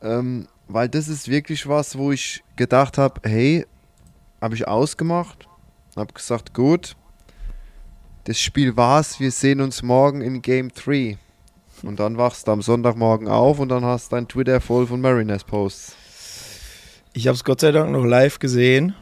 [0.01, 3.65] ähm, weil das ist wirklich was, wo ich gedacht habe, hey,
[4.39, 5.47] habe ich ausgemacht,
[5.95, 6.95] habe gesagt, gut,
[8.25, 11.17] das Spiel war's, wir sehen uns morgen in Game 3.
[11.81, 15.43] Und dann wachst du am Sonntagmorgen auf und dann hast dein Twitter voll von Mariners
[15.43, 15.95] Posts.
[17.13, 18.93] Ich habe es Gott sei Dank noch live gesehen.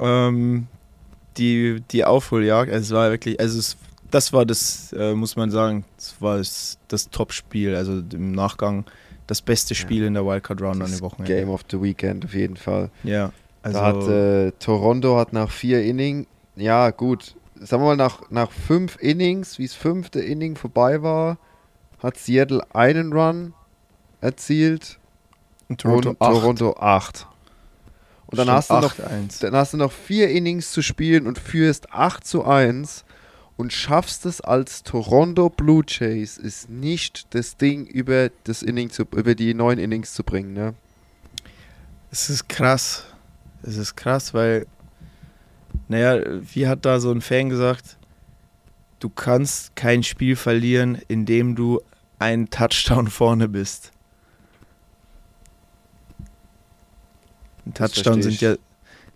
[0.00, 0.68] Ähm,
[1.36, 3.76] die, die Aufholjagd, also es war wirklich, also es,
[4.10, 8.84] das war das, äh, muss man sagen, das war das, das Top-Spiel, also im Nachgang
[9.26, 11.34] das beste Spiel in der Wildcard Round an Das den Wochenende.
[11.34, 12.90] Game of the Weekend auf jeden Fall.
[13.02, 13.32] Ja,
[13.62, 18.30] also da hat äh, Toronto hat nach vier Innings, ja gut, sagen wir mal nach,
[18.30, 21.38] nach fünf Innings, wie das fünfte Inning vorbei war,
[22.02, 23.54] hat Seattle einen Run
[24.20, 24.98] erzielt
[25.78, 26.32] Toronto und acht.
[26.32, 27.26] Toronto acht.
[28.26, 29.40] Und dann hast, du noch, 8-1.
[29.40, 33.04] dann hast du noch vier Innings zu spielen und führst 8 zu 1
[33.56, 39.02] und schaffst es als Toronto Blue Jays, ist nicht das Ding über das Inning zu,
[39.02, 40.74] über die neun Innings zu bringen, ne?
[42.10, 43.04] Es ist krass.
[43.62, 44.66] Es ist krass, weil,
[45.88, 47.96] naja, wie hat da so ein Fan gesagt,
[49.00, 51.80] du kannst kein Spiel verlieren, indem du
[52.18, 53.90] einen Touchdown vorne bist.
[57.66, 58.56] Ein Touchdown sind ja,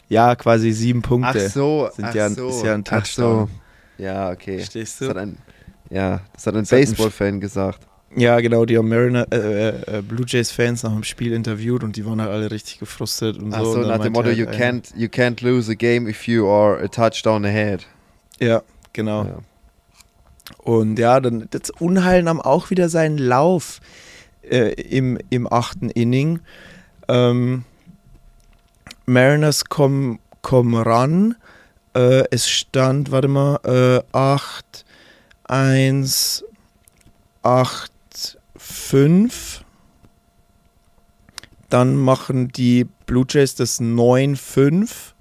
[0.09, 1.45] ja quasi sieben Punkte.
[1.47, 3.49] Ach so, sind ach ja, so, ist ja ein ach Touchdown.
[3.49, 3.68] so.
[3.99, 4.59] Ja, okay.
[4.59, 5.11] Verstehst Das du?
[5.11, 5.39] hat ein,
[5.91, 7.81] ja, das hat ein Das Baseball-Fan gesagt.
[8.17, 11.95] Ja, genau, die haben Mariner, äh, äh, Blue Jays Fans nach dem Spiel interviewt und
[11.97, 13.73] die waren halt alle richtig gefrustet und Ach so.
[13.73, 16.09] so, Und dann nach dem Motto, you halt einer- can't, you can't lose a game
[16.09, 17.87] if you are a touchdown ahead.
[18.41, 18.63] Ja,
[18.95, 19.25] genau.
[19.25, 19.39] Ja.
[20.63, 23.81] Und ja, dann das Unheil nahm auch wieder seinen Lauf
[24.43, 26.41] äh, im, im achten Inning.
[27.09, 27.65] Ähm,
[29.07, 31.35] Mariners kommen, kommen ran.
[31.95, 34.85] Äh, es stand, warte mal, äh, 8,
[35.45, 36.45] 1,
[37.43, 37.91] 8,
[38.57, 39.65] 5.
[41.71, 45.15] Dann machen die Blue Jays das 9-5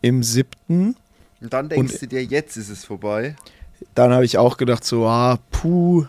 [0.00, 0.96] im siebten.
[1.40, 3.36] Und dann denkst Und- du dir, jetzt ist es vorbei.
[3.94, 6.06] Dann habe ich auch gedacht, so, ah, puh.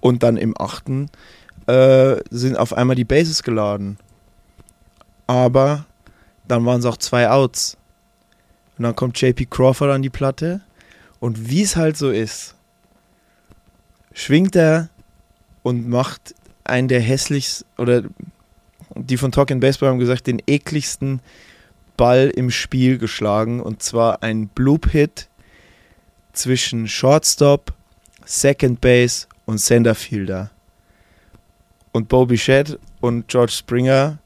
[0.00, 1.10] Und dann im achten
[1.66, 3.98] äh, sind auf einmal die Bases geladen.
[5.26, 5.84] Aber
[6.48, 7.76] dann waren es auch zwei Outs.
[8.80, 10.62] Und dann kommt JP Crawford an die Platte.
[11.18, 12.54] Und wie es halt so ist,
[14.14, 14.88] schwingt er
[15.62, 18.04] und macht einen der hässlichsten, oder
[18.94, 21.20] die von Talking Baseball haben gesagt, den ekligsten
[21.98, 23.60] Ball im Spiel geschlagen.
[23.60, 25.28] Und zwar ein Bloop-Hit
[26.32, 27.74] zwischen Shortstop,
[28.24, 30.50] Second Base und Centerfielder.
[31.92, 34.20] Und Bo Bichette und George Springer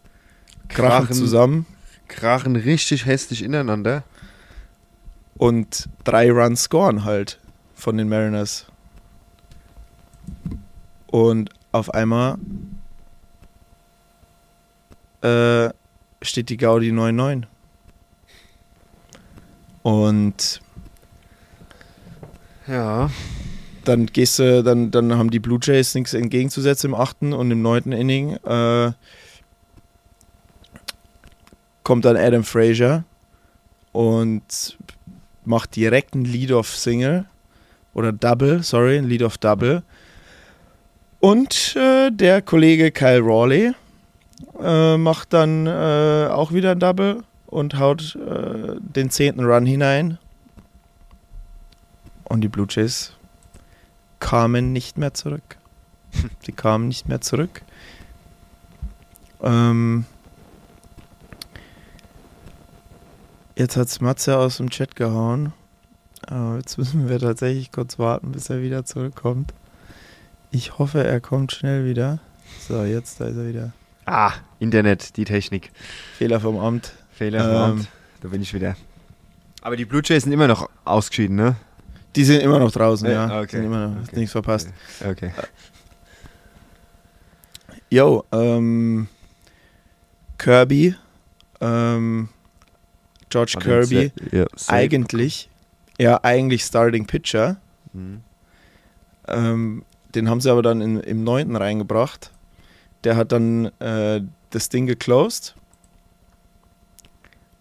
[0.68, 1.16] krachen Krachen.
[1.16, 1.66] zusammen
[2.06, 4.04] Krachen richtig hässlich ineinander.
[5.36, 7.40] Und drei Runs scoren halt
[7.74, 8.66] von den Mariners.
[11.06, 12.38] Und auf einmal
[15.22, 15.70] äh,
[16.22, 17.44] steht die Gaudi 9-9.
[19.82, 20.60] Und
[22.66, 23.10] Ja.
[23.84, 27.60] dann gehst du, dann, dann haben die Blue Jays nichts entgegenzusetzen im achten und im
[27.60, 28.92] neunten Inning äh,
[31.82, 33.04] kommt dann Adam Frazier
[33.92, 34.78] und
[35.46, 37.26] macht direkt einen Lead-Off-Single
[37.92, 39.82] oder Double, sorry, ein Lead-Off-Double.
[41.20, 43.72] Und äh, der Kollege Kyle Rawley
[44.60, 50.18] äh, macht dann äh, auch wieder ein Double und haut äh, den zehnten Run hinein.
[52.24, 53.12] Und die Blue Jays
[54.18, 55.56] kamen nicht mehr zurück.
[56.44, 57.62] Sie kamen nicht mehr zurück.
[59.42, 60.06] Ähm,
[63.56, 65.52] jetzt hat's Matze aus dem Chat gehauen.
[66.26, 69.52] Aber jetzt müssen wir tatsächlich kurz warten, bis er wieder zurückkommt.
[70.50, 72.18] Ich hoffe, er kommt schnell wieder.
[72.66, 73.72] So, jetzt da ist er wieder.
[74.06, 75.70] Ah, Internet, die Technik.
[76.16, 76.92] Fehler vom Amt.
[77.12, 77.50] Fehler Ähm.
[77.50, 77.88] vom Amt.
[78.20, 78.76] Da bin ich wieder.
[79.62, 81.56] Aber die Blue Jays sind immer noch ausgeschieden, ne?
[82.16, 83.40] Die sind immer noch draußen, Ja, ja.
[83.40, 83.56] okay.
[83.56, 84.16] Sind immer noch Okay.
[84.16, 84.68] nichts verpasst.
[85.04, 85.32] Okay.
[87.90, 89.08] yo, ähm,
[90.38, 90.94] Kirby,
[91.60, 92.28] ähm,
[93.34, 95.50] George Kirby, Ja, eigentlich,
[95.98, 97.56] ja, eigentlich Starting Pitcher.
[97.92, 98.20] Mhm.
[99.26, 102.30] Ähm, den haben sie aber dann in, im neunten reingebracht.
[103.02, 105.56] Der hat dann äh, das Ding geclosed.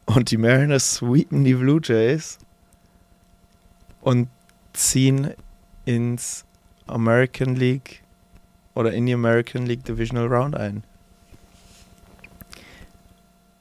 [0.05, 2.37] Und die Mariners sweepen die Blue Jays
[4.01, 4.27] und
[4.73, 5.33] ziehen
[5.85, 6.45] ins
[6.85, 8.03] American League
[8.75, 10.83] oder in die American League Divisional Round ein.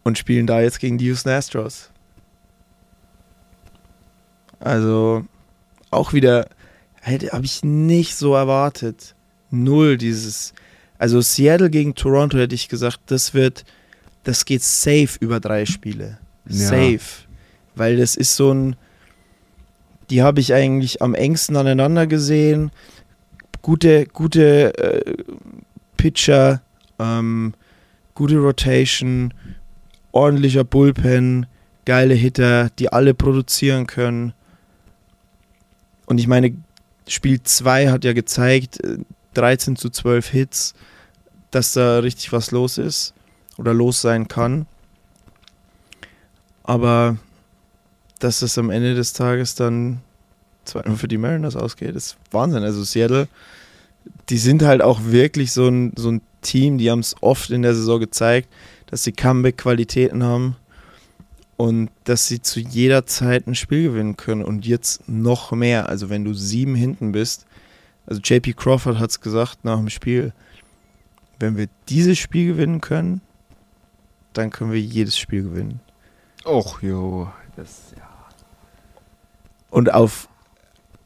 [0.03, 1.92] Und spielen da jetzt gegen die Houston Astros.
[4.63, 5.25] Also
[5.91, 6.49] auch wieder
[7.03, 9.15] habe ich nicht so erwartet.
[9.51, 10.55] Null dieses.
[10.99, 13.65] Also Seattle gegen Toronto hätte ich gesagt, das wird,
[14.23, 16.19] das geht safe über drei Spiele.
[16.49, 16.69] Ja.
[16.69, 17.01] Safe.
[17.75, 18.77] Weil das ist so ein,
[20.11, 22.71] die habe ich eigentlich am engsten aneinander gesehen.
[23.63, 25.15] Gute, gute äh,
[25.97, 26.63] Pitcher,
[26.99, 27.55] ähm,
[28.15, 29.35] gute Rotation,
[30.13, 31.47] ordentlicher Bullpen,
[31.85, 34.35] geile Hitter, die alle produzieren können.
[36.13, 36.55] Und ich meine,
[37.09, 38.99] Spiel 2 hat ja gezeigt, äh,
[39.33, 40.75] 13 zu 12 Hits,
[41.51, 43.15] dass da richtig was los ist
[43.57, 44.67] oder los sein kann.
[46.65, 47.17] Aber
[48.19, 50.03] dass das am Ende des Tages dann
[50.67, 52.63] 2-0 für die Mariners ausgeht, ist Wahnsinn.
[52.63, 53.27] Also Seattle,
[54.29, 57.63] die sind halt auch wirklich so ein, so ein Team, die haben es oft in
[57.63, 58.51] der Saison gezeigt,
[58.85, 60.57] dass sie Comeback-Qualitäten haben
[61.57, 65.89] und dass sie zu jeder Zeit ein Spiel gewinnen können und jetzt noch mehr.
[65.89, 67.47] Also wenn du sieben hinten bist,
[68.07, 70.33] also JP Crawford hat es gesagt nach dem Spiel,
[71.39, 73.21] wenn wir dieses Spiel gewinnen können,
[74.33, 75.81] dann können wir jedes Spiel gewinnen.
[76.45, 77.31] Och, jo.
[77.57, 78.09] Das, ja.
[79.71, 80.29] Und auf,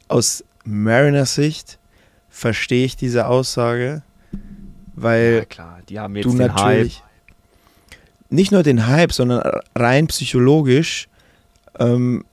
[0.09, 1.79] aus Mariners Sicht
[2.29, 4.03] verstehe ich diese Aussage,
[4.95, 5.81] weil ja, klar.
[5.89, 7.06] Die haben jetzt du den natürlich Hype.
[8.37, 11.09] Nicht nur den Hype, sondern rein psychologisch
[11.79, 12.25] ähm,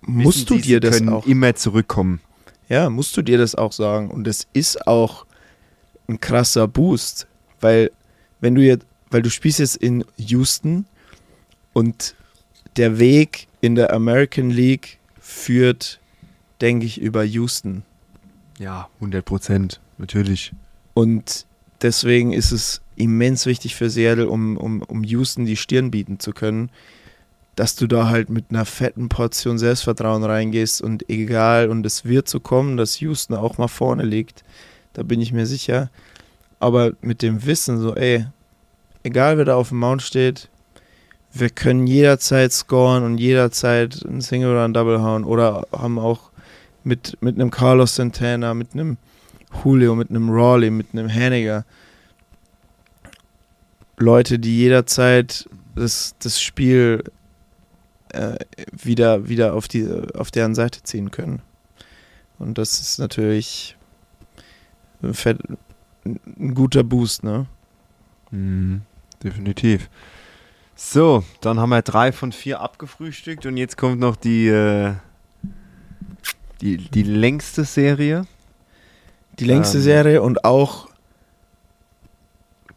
[0.00, 2.20] musst Wissen du dir das können auch, immer zurückkommen.
[2.68, 4.10] ja, musst du dir das auch sagen.
[4.10, 5.26] Und das ist auch
[6.08, 7.26] ein krasser Boost,
[7.60, 7.90] weil
[8.40, 10.86] wenn du jetzt, weil du spielst jetzt in Houston
[11.72, 12.14] und
[12.76, 16.00] der Weg in der American League führt,
[16.60, 17.82] denke ich, über Houston.
[18.58, 19.80] Ja, 100 Prozent.
[19.98, 20.52] Natürlich.
[20.94, 21.46] Und
[21.82, 26.32] deswegen ist es immens wichtig für Seattle, um, um, um Houston die Stirn bieten zu
[26.32, 26.70] können,
[27.56, 32.28] dass du da halt mit einer fetten Portion Selbstvertrauen reingehst und egal, und es wird
[32.28, 34.42] so kommen, dass Houston auch mal vorne liegt,
[34.94, 35.90] da bin ich mir sicher.
[36.60, 38.26] Aber mit dem Wissen, so, ey,
[39.02, 40.48] egal wer da auf dem Mount steht,
[41.34, 46.30] wir können jederzeit scoren und jederzeit ein Single oder ein Double hauen oder haben auch
[46.84, 48.98] mit, mit einem Carlos Santana, mit einem
[49.62, 51.64] Julio, mit einem Rawley, mit einem Hanniger.
[53.98, 57.04] Leute, die jederzeit das, das Spiel
[58.12, 58.36] äh,
[58.72, 61.42] wieder, wieder auf, die, auf deren Seite ziehen können.
[62.38, 63.76] Und das ist natürlich
[65.02, 65.38] ein, fett,
[66.04, 67.46] ein guter Boost, ne?
[68.30, 68.82] Mhm,
[69.22, 69.88] definitiv.
[70.74, 74.94] So, dann haben wir drei von vier abgefrühstückt und jetzt kommt noch die, äh,
[76.60, 78.26] die, die längste Serie,
[79.42, 79.82] Die längste Ähm.
[79.82, 80.88] Serie und auch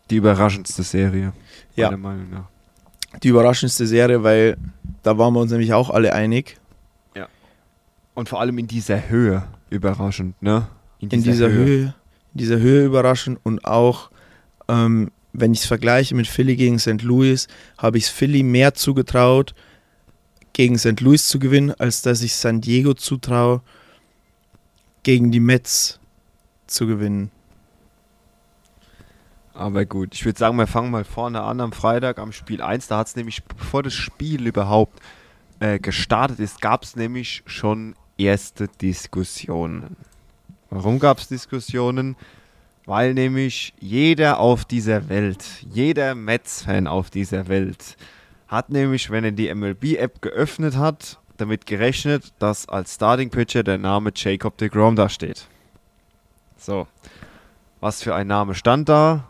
[0.09, 1.31] die überraschendste Serie.
[1.75, 1.91] Ja.
[1.91, 2.45] Meiner Meinung nach.
[3.21, 4.57] die überraschendste Serie, weil
[5.03, 6.57] da waren wir uns nämlich auch alle einig.
[8.15, 10.67] Und vor allem in dieser Höhe überraschend, ne?
[10.99, 11.93] in dieser Höhe.
[12.33, 14.09] in dieser Höhe überraschend und auch,
[14.69, 17.01] ähm, wenn ich es vergleiche mit Philly gegen St.
[17.01, 17.47] Louis,
[17.77, 19.53] habe ich es Philly mehr zugetraut,
[20.53, 21.01] gegen St.
[21.01, 23.61] Louis zu gewinnen, als dass ich San Diego zutraue,
[25.03, 25.99] gegen die Mets
[26.67, 27.31] zu gewinnen.
[29.53, 32.87] Aber gut, ich würde sagen, wir fangen mal vorne an am Freitag am Spiel 1.
[32.87, 34.99] Da hat es nämlich, bevor das Spiel überhaupt
[35.59, 39.95] äh, gestartet ist, gab es nämlich schon erste Diskussionen.
[40.69, 42.17] Warum gab es Diskussionen?
[42.85, 47.95] Weil nämlich jeder auf dieser Welt, jeder Mets-Fan auf dieser Welt,
[48.47, 53.77] hat nämlich, wenn er die MLB-App geöffnet hat, damit gerechnet, dass als Starting Pitcher der
[53.77, 55.47] Name Jacob de Grom da steht.
[56.65, 56.87] So.
[57.79, 59.25] Was für ein Name stand da?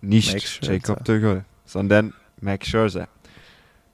[0.00, 0.64] Nicht.
[0.64, 3.08] Jacob de Grom, sondern Max Scherzer.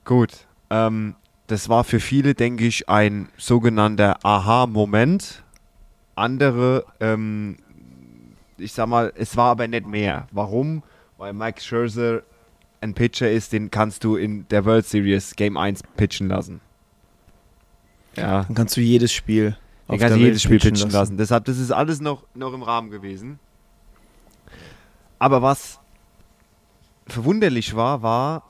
[0.05, 0.47] Gut.
[0.68, 1.14] Ähm,
[1.47, 5.43] das war für viele, denke ich, ein sogenannter Aha-Moment.
[6.16, 7.57] Andere, ähm,
[8.59, 10.26] ich sag mal, es war aber nicht mehr.
[10.30, 10.82] Warum?
[11.16, 12.22] Weil Max Scherzer
[12.82, 16.61] ein Pitcher ist, den kannst du in der World Series Game 1 pitchen lassen.
[18.16, 19.57] Ja, Dann kannst du jedes Spiel
[20.01, 21.16] der du Welt jedes Spiel pitchen lassen.
[21.16, 23.38] Deshalb, das ist alles noch, noch im Rahmen gewesen.
[25.18, 25.78] Aber was
[27.07, 28.45] verwunderlich war, war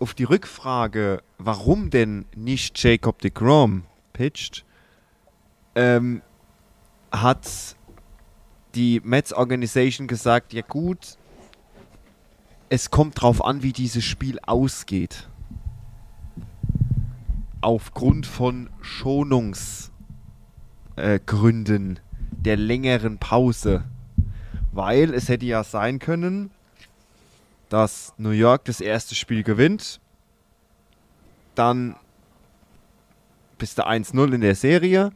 [0.00, 4.64] auf die Rückfrage, warum denn nicht Jacob de Grom pitcht,
[5.74, 6.22] ähm,
[7.12, 7.76] hat
[8.74, 11.16] die Mets Organisation gesagt, ja gut,
[12.70, 15.28] es kommt drauf an, wie dieses Spiel ausgeht.
[17.60, 19.89] Aufgrund von Schonungsgründen
[21.00, 21.20] äh,
[22.30, 23.84] der längeren Pause.
[24.72, 26.50] Weil es hätte ja sein können,
[27.68, 30.00] dass New York das erste Spiel gewinnt,
[31.54, 31.96] dann
[33.58, 35.12] bist du 1-0 in der Serie,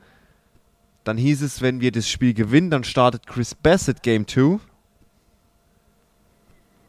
[1.04, 4.58] dann hieß es, wenn wir das Spiel gewinnen, dann startet Chris Bassett Game 2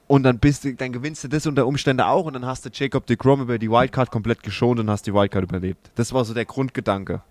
[0.07, 2.69] und dann, bist du, dann gewinnst du das unter Umständen auch und dann hast du
[2.71, 5.89] Jacob de Grom über die Wildcard komplett geschont und hast die Wildcard überlebt.
[5.95, 7.21] Das war so der Grundgedanke.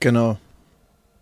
[0.00, 0.38] Genau.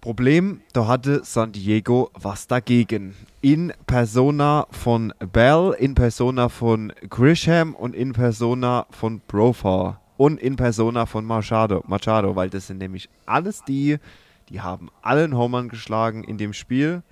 [0.00, 3.14] Problem, da hatte San Diego was dagegen.
[3.42, 10.56] In Persona von Bell, in Persona von Grisham und in Persona von Profar und in
[10.56, 13.98] Persona von Machado, Machado, weil das sind nämlich alles die,
[14.48, 17.02] die haben allen Homern geschlagen in dem Spiel.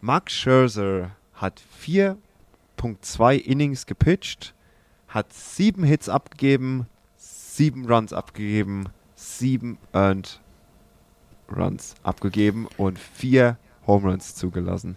[0.00, 4.54] Max Scherzer hat 4.2 Innings gepitcht,
[5.08, 10.41] hat sieben Hits abgegeben, sieben Runs abgegeben, sieben Earned
[11.54, 14.96] Runs abgegeben und vier Home Runs zugelassen.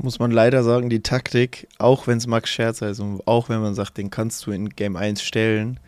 [0.00, 3.60] Muss man leider sagen, die Taktik, auch wenn es Max Scherzer ist und auch wenn
[3.60, 5.80] man sagt, den kannst du in Game 1 stellen,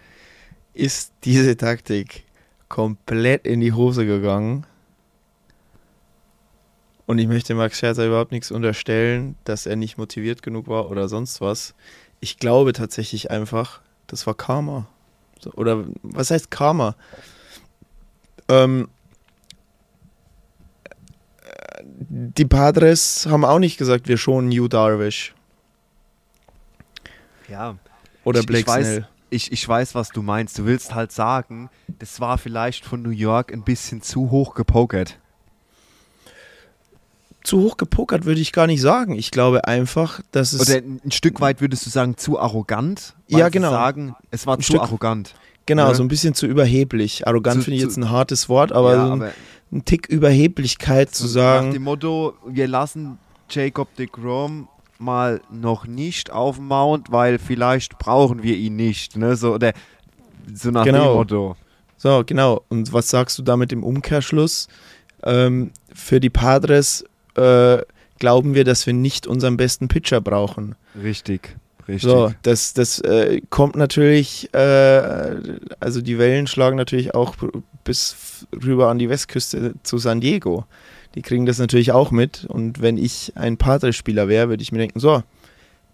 [0.74, 2.24] ist diese Taktik
[2.68, 4.66] komplett in die Hose gegangen.
[7.06, 11.08] Und ich möchte Max Scherzer überhaupt nichts unterstellen, dass er nicht motiviert genug war oder
[11.08, 11.74] sonst was.
[12.20, 14.86] Ich glaube tatsächlich einfach, das war Karma.
[15.54, 16.94] Oder was heißt Karma?
[18.48, 18.88] Ähm,
[22.08, 25.34] die Padres haben auch nicht gesagt, wir schonen New Darvish
[27.48, 27.76] Ja.
[28.24, 29.08] oder Ich- Blake ich weiß, Snell.
[29.32, 30.58] Ich, ich weiß, was du meinst.
[30.58, 31.70] Du willst halt sagen,
[32.00, 35.18] das war vielleicht von New York ein bisschen zu hoch gepokert.
[37.44, 39.14] Zu hoch gepokert würde ich gar nicht sagen.
[39.14, 43.14] Ich glaube einfach, dass es Oder ein Stück weit würdest du sagen, zu arrogant?
[43.28, 43.70] Ja, genau.
[43.70, 45.34] sagen, es war Ein zu Stück- arrogant.
[45.64, 45.94] genau ne?
[45.94, 47.26] so ein bisschen zu überheblich.
[47.28, 49.32] Arrogant finde ich jetzt ein hartes Wort, aber, ja, so ein, aber
[49.72, 51.72] ein Tick Überheblichkeit zu nach sagen.
[51.72, 53.18] dem Motto, wir lassen
[53.48, 54.68] Jacob de Grom
[54.98, 59.16] mal noch nicht auf dem Mount, weil vielleicht brauchen wir ihn nicht.
[59.16, 59.36] Ne?
[59.36, 59.72] So, oder
[60.52, 61.12] so nach Genau.
[61.12, 61.56] dem Motto.
[61.96, 62.62] So, genau.
[62.68, 64.68] Und was sagst du damit im Umkehrschluss?
[65.22, 67.04] Ähm, für die Padres
[67.36, 67.78] äh,
[68.18, 70.74] glauben wir, dass wir nicht unseren besten Pitcher brauchen.
[71.02, 71.56] Richtig,
[71.90, 72.10] richtig.
[72.10, 75.36] So, das, das äh, kommt natürlich, äh,
[75.80, 77.36] also die Wellen schlagen natürlich auch
[77.84, 80.64] bis rüber an die Westküste zu San Diego.
[81.14, 82.44] Die kriegen das natürlich auch mit.
[82.44, 85.22] Und wenn ich ein Padres-Spieler wäre, würde ich mir denken, so,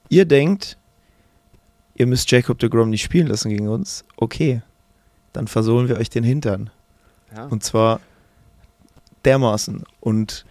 [0.08, 0.76] ihr denkt,
[1.94, 4.04] ihr müsst Jacob de Grom nicht spielen lassen gegen uns.
[4.16, 4.62] Okay,
[5.32, 6.70] dann versohlen wir euch den Hintern.
[7.34, 7.46] Ja.
[7.46, 8.00] Und zwar
[9.24, 9.84] dermaßen.
[10.00, 10.44] Und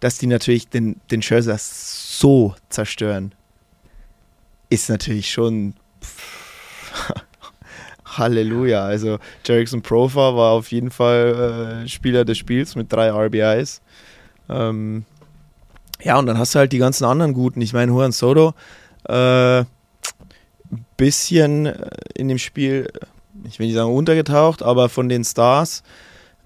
[0.00, 3.32] dass die natürlich den, den Scherzer so zerstören,
[4.70, 5.74] ist natürlich schon
[8.04, 8.84] Halleluja.
[8.84, 13.82] Also Jerickson Profar war auf jeden Fall äh, Spieler des Spiels mit drei RBIs.
[14.48, 15.04] Ähm,
[16.02, 17.60] ja, und dann hast du halt die ganzen anderen Guten.
[17.60, 18.54] Ich meine, Juan Soto,
[19.04, 19.64] äh,
[20.96, 22.88] bisschen äh, in dem Spiel,
[23.44, 25.82] ich will nicht sagen untergetaucht, aber von den Stars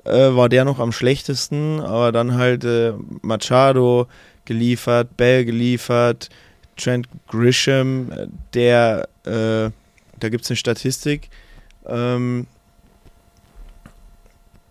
[0.04, 1.80] äh, war der noch am schlechtesten.
[1.80, 4.06] Aber dann halt äh, Machado
[4.44, 6.28] geliefert, Bell geliefert,
[6.76, 9.70] Trent Grisham, äh, der, äh,
[10.20, 11.28] da gibt es eine Statistik.
[11.86, 12.46] Ähm,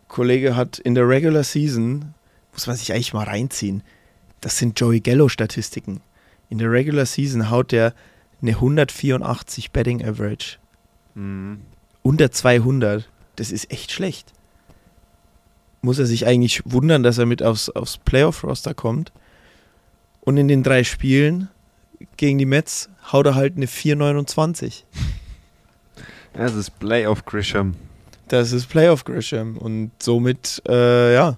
[0.08, 2.14] Kollege hat in der Regular Season,
[2.52, 3.84] muss man sich eigentlich mal reinziehen,
[4.42, 6.02] das sind Joey Gallo-Statistiken.
[6.50, 7.94] In der Regular Season haut der
[8.42, 10.58] eine 184 Betting Average.
[11.16, 11.62] Mhm.
[12.02, 13.10] Unter 200.
[13.38, 14.34] Das ist echt schlecht.
[15.82, 19.12] Muss er sich eigentlich wundern, dass er mit aufs, aufs Playoff-Roster kommt.
[20.22, 21.50] Und in den drei Spielen
[22.18, 24.86] gegen die Mets haut er halt eine 429.
[26.34, 27.76] Das ist Playoff Grisham.
[28.28, 29.58] Das ist Playoff Grisham.
[29.58, 31.38] Und somit, äh, ja,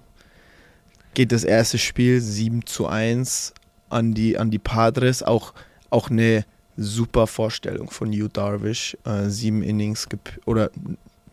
[1.14, 3.54] geht das erste Spiel 7 zu 1
[3.90, 5.24] an die, an die Padres.
[5.24, 5.54] Auch,
[5.90, 6.46] auch eine
[6.78, 8.98] super Vorstellung von Yu Darvish.
[9.06, 10.08] Äh, sieben Innings,
[10.46, 10.70] oder,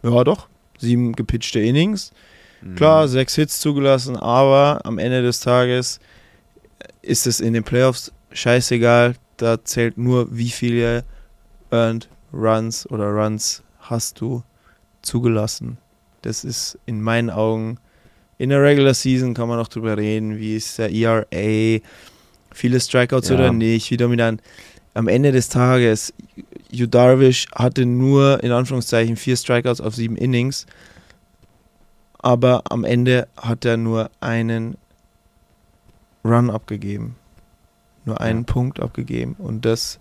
[0.02, 2.12] ja doch, sieben gepitchte Innings.
[2.76, 5.98] Klar, sechs Hits zugelassen, aber am Ende des Tages
[7.02, 9.14] ist es in den Playoffs scheißegal.
[9.36, 11.04] Da zählt nur, wie viele
[11.70, 14.42] Earned Runs oder Runs hast du
[15.02, 15.78] zugelassen.
[16.22, 17.78] Das ist in meinen Augen,
[18.38, 21.80] in der Regular Season kann man noch drüber reden, wie ist der ERA,
[22.52, 23.34] viele Strikeouts Ja.
[23.36, 24.40] oder nicht, wie dominant.
[24.94, 26.12] am Ende des Tages,
[26.70, 30.66] Yu Darvish hatte nur in Anführungszeichen vier Strikeouts auf sieben Innings,
[32.18, 34.76] aber am Ende hat er nur einen
[36.24, 37.16] Run abgegeben.
[38.04, 38.52] Nur einen Ja.
[38.52, 39.34] Punkt abgegeben.
[39.38, 39.98] Und das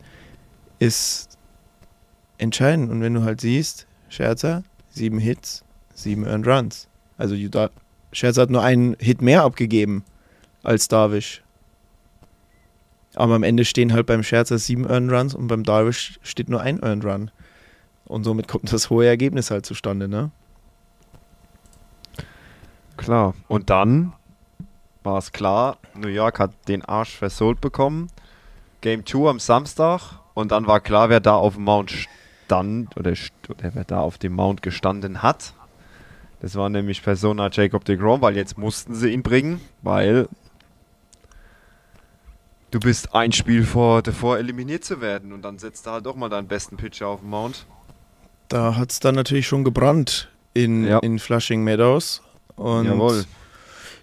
[0.79, 1.37] ist
[2.37, 2.89] entscheidend.
[2.89, 6.87] Und wenn du halt siehst, Scherzer, sieben Hits, sieben Earned Runs.
[7.17, 7.35] Also
[8.11, 10.03] Scherzer hat nur einen Hit mehr abgegeben
[10.63, 11.43] als Darvish.
[13.13, 16.61] Aber am Ende stehen halt beim Scherzer sieben Earned Runs und beim Darvish steht nur
[16.61, 17.31] ein Earned Run.
[18.05, 20.31] Und somit kommt das hohe Ergebnis halt zustande, ne?
[22.97, 23.35] Klar.
[23.47, 24.13] Und dann
[25.03, 28.09] war es klar, New York hat den Arsch versohlt bekommen.
[28.81, 31.91] Game 2 am Samstag und dann war klar, wer da auf dem Mount
[32.45, 33.13] stand oder,
[33.49, 35.53] oder wer da auf dem Mount gestanden hat.
[36.41, 40.27] Das war nämlich Persona Jacob de Grom, weil jetzt mussten sie ihn bringen, weil
[42.71, 46.15] du bist ein Spiel vor, davor eliminiert zu werden und dann setzt du halt doch
[46.15, 47.65] mal deinen besten Pitcher auf den Mount.
[48.47, 50.99] Da hat es dann natürlich schon gebrannt in, Ja.
[50.99, 52.21] in Flushing Meadows.
[52.55, 53.25] Und Jawohl.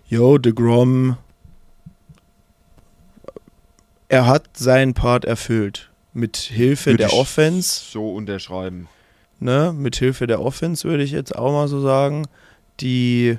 [0.08, 1.16] Jo, de Grom,
[4.08, 5.90] er hat seinen Part erfüllt.
[6.14, 8.88] Mit Hilfe Würde der Offense, So unterschreiben.
[9.38, 12.26] ne, mit Hilfe der Offense würde ich jetzt auch mal so sagen,
[12.80, 13.38] die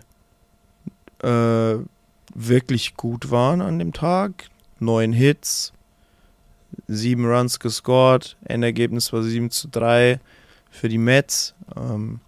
[1.24, 1.76] äh,
[2.36, 4.46] wirklich gut waren an dem Tag.
[4.80, 5.74] Neun Hits,
[6.88, 10.20] sieben Runs gescored, Endergebnis war 7 zu 3
[10.70, 11.56] für die Mets.
[11.76, 12.22] Ähm,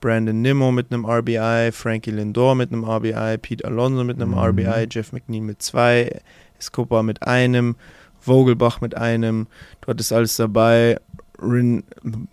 [0.00, 4.38] Brandon Nimmo mit einem RBI, Frankie Lindor mit einem RBI, Pete Alonso mit einem Mhm.
[4.38, 6.20] RBI, Jeff McNeil mit zwei,
[6.58, 7.76] Escobar mit einem,
[8.20, 9.46] Vogelbach mit einem.
[9.80, 10.98] Du hattest alles dabei.
[11.40, 11.84] Rin,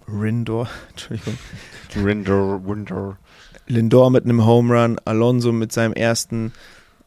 [0.08, 1.38] Rindor, Entschuldigung.
[1.96, 3.18] Rinder, Winder.
[3.68, 6.54] Lindor mit einem Home Run, Alonso mit seinem ersten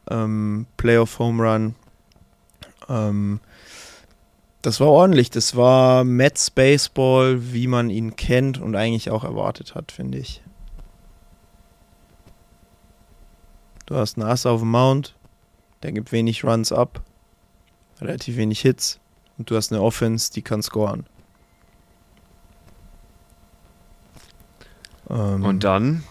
[0.09, 1.75] ähm, Playoff Home Run.
[2.89, 3.39] Ähm,
[4.61, 5.29] das war ordentlich.
[5.29, 10.41] Das war Mets Baseball, wie man ihn kennt und eigentlich auch erwartet hat, finde ich.
[13.89, 15.15] Du hast einen Ass auf dem Mount,
[15.81, 17.01] der gibt wenig Runs ab,
[17.99, 18.99] relativ wenig Hits
[19.39, 21.07] und du hast eine Offense, die kann scoren.
[25.09, 26.03] Ähm, Und dann,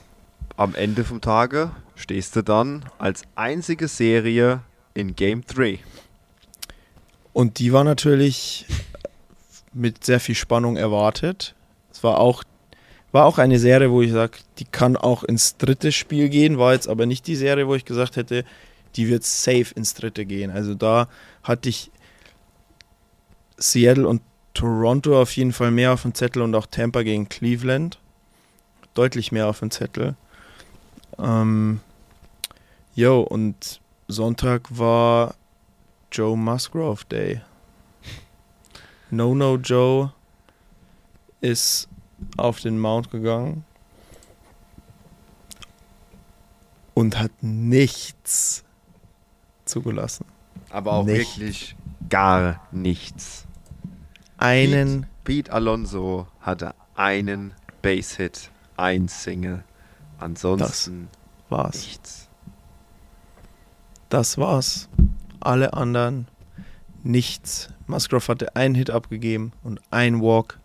[0.57, 4.63] am Ende vom Tage, stehst du dann als einzige Serie
[4.95, 5.79] in Game 3.
[7.33, 8.67] Und die war natürlich
[9.73, 11.55] mit sehr viel Spannung erwartet.
[11.93, 12.43] Es war auch,
[13.13, 16.75] war auch eine Serie, wo ich sage, die kann auch ins dritte Spiel gehen, war
[16.75, 18.45] jetzt aber nicht die Serie, wo ich gesagt hätte,
[18.97, 20.51] die wird safe ins dritte gehen.
[20.51, 21.09] Also da
[21.43, 21.91] hatte ich
[23.57, 24.23] Seattle und
[24.55, 27.99] Toronto auf jeden Fall mehr auf dem Zettel und auch Tampa gegen Cleveland.
[28.95, 30.17] Deutlich mehr auf dem Zettel.
[31.19, 31.81] Ähm,
[32.97, 35.35] und Sonntag war
[36.11, 37.41] Joe Musgrove Day.
[39.11, 40.13] No No Joe
[41.41, 41.89] ist
[42.37, 43.65] auf den Mount gegangen
[46.95, 48.65] und hat nichts
[49.65, 50.25] zugelassen.
[50.71, 51.39] Aber auch Nicht.
[51.39, 51.77] wirklich
[52.09, 53.47] gar nichts.
[54.37, 59.65] Einen, Pete, Pete Alonso hatte einen Base-Hit, ein Single.
[60.19, 61.09] Ansonsten
[61.49, 61.77] war's.
[61.77, 62.29] nichts.
[64.09, 64.89] Das war's.
[65.41, 66.27] Alle anderen
[67.03, 67.71] nichts.
[67.87, 70.59] Musgrove hatte einen Hit abgegeben und ein Walk,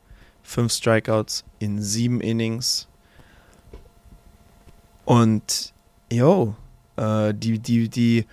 [0.54, 2.88] fünf Strikeouts in sieben Innings.
[5.04, 5.74] Und
[6.12, 6.56] jo,
[6.96, 8.28] äh, die, die, die,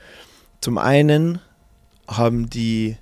[0.61, 1.41] zum einen
[2.07, 2.99] haben die,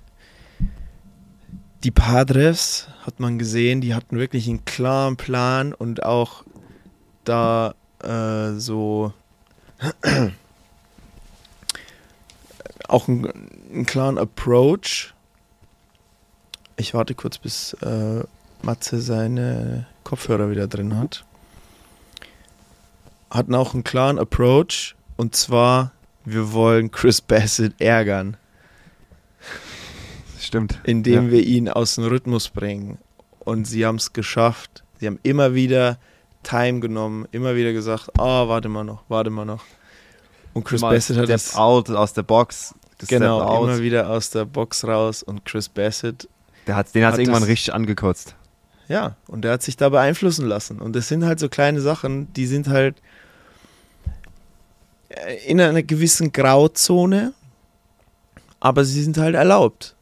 [1.83, 6.45] die Padres, hat man gesehen, die hatten wirklich einen klaren Plan und auch
[7.25, 9.11] da äh, so
[12.87, 13.27] auch einen,
[13.71, 15.13] einen klaren Approach.
[16.77, 18.23] Ich warte kurz, bis äh,
[18.61, 21.23] Matze seine Kopfhörer wieder drin hat.
[23.29, 25.91] Hatten auch einen klaren Approach und zwar,
[26.25, 28.37] wir wollen Chris Bassett ärgern,
[30.39, 30.79] Stimmt.
[30.83, 31.31] indem Ja.
[31.31, 32.97] wir ihn aus dem Rhythmus bringen.
[33.39, 34.83] Und sie haben es geschafft.
[34.99, 35.97] Sie haben immer wieder
[36.43, 39.63] Time genommen, immer wieder gesagt, ah, warte mal noch, warte mal noch.
[40.53, 42.73] Und Chris Mal Bassett hat es out aus der Box.
[43.07, 46.27] genau immer wieder aus der Box raus und Chris Bassett
[46.67, 48.35] Der hat, den hat hat irgendwann das- richtig angekotzt.
[48.89, 50.79] Ja, und der hat sich da beeinflussen lassen.
[50.79, 52.95] Und das sind halt so kleine Sachen, die sind halt
[55.09, 57.33] äh, in einer gewissen Grauzone,
[58.59, 59.95] aber sie sind halt erlaubt.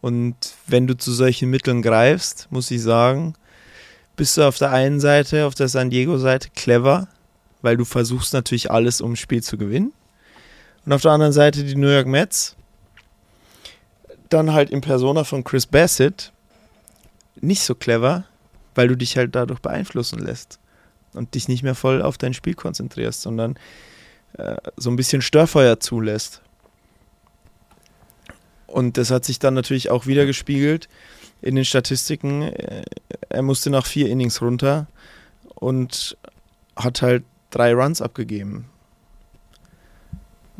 [0.00, 0.36] Und
[0.68, 3.34] wenn du zu solchen Mitteln greifst, muss ich sagen,
[4.14, 7.08] bist du auf der einen Seite, auf der San Diego-Seite clever,
[7.60, 9.92] weil du versuchst natürlich alles, um ein Spiel zu gewinnen.
[10.86, 12.56] Und auf der anderen Seite die New York Mets.
[14.28, 16.32] dann halt in Persona von Chris Bassett
[17.36, 18.24] nicht so clever,
[18.74, 20.58] weil du dich halt dadurch beeinflussen lässt
[21.12, 23.58] und dich nicht mehr voll auf dein Spiel konzentrierst, sondern
[24.34, 26.42] äh, so ein bisschen Störfeuer zulässt.
[28.66, 30.88] Und das hat sich dann natürlich auch wieder gespiegelt
[31.42, 32.42] in den Statistiken.
[32.42, 32.84] Äh,
[33.28, 34.86] Er musste nach vier Innings runter
[35.54, 36.16] und
[36.76, 38.66] hat halt drei Runs abgegeben.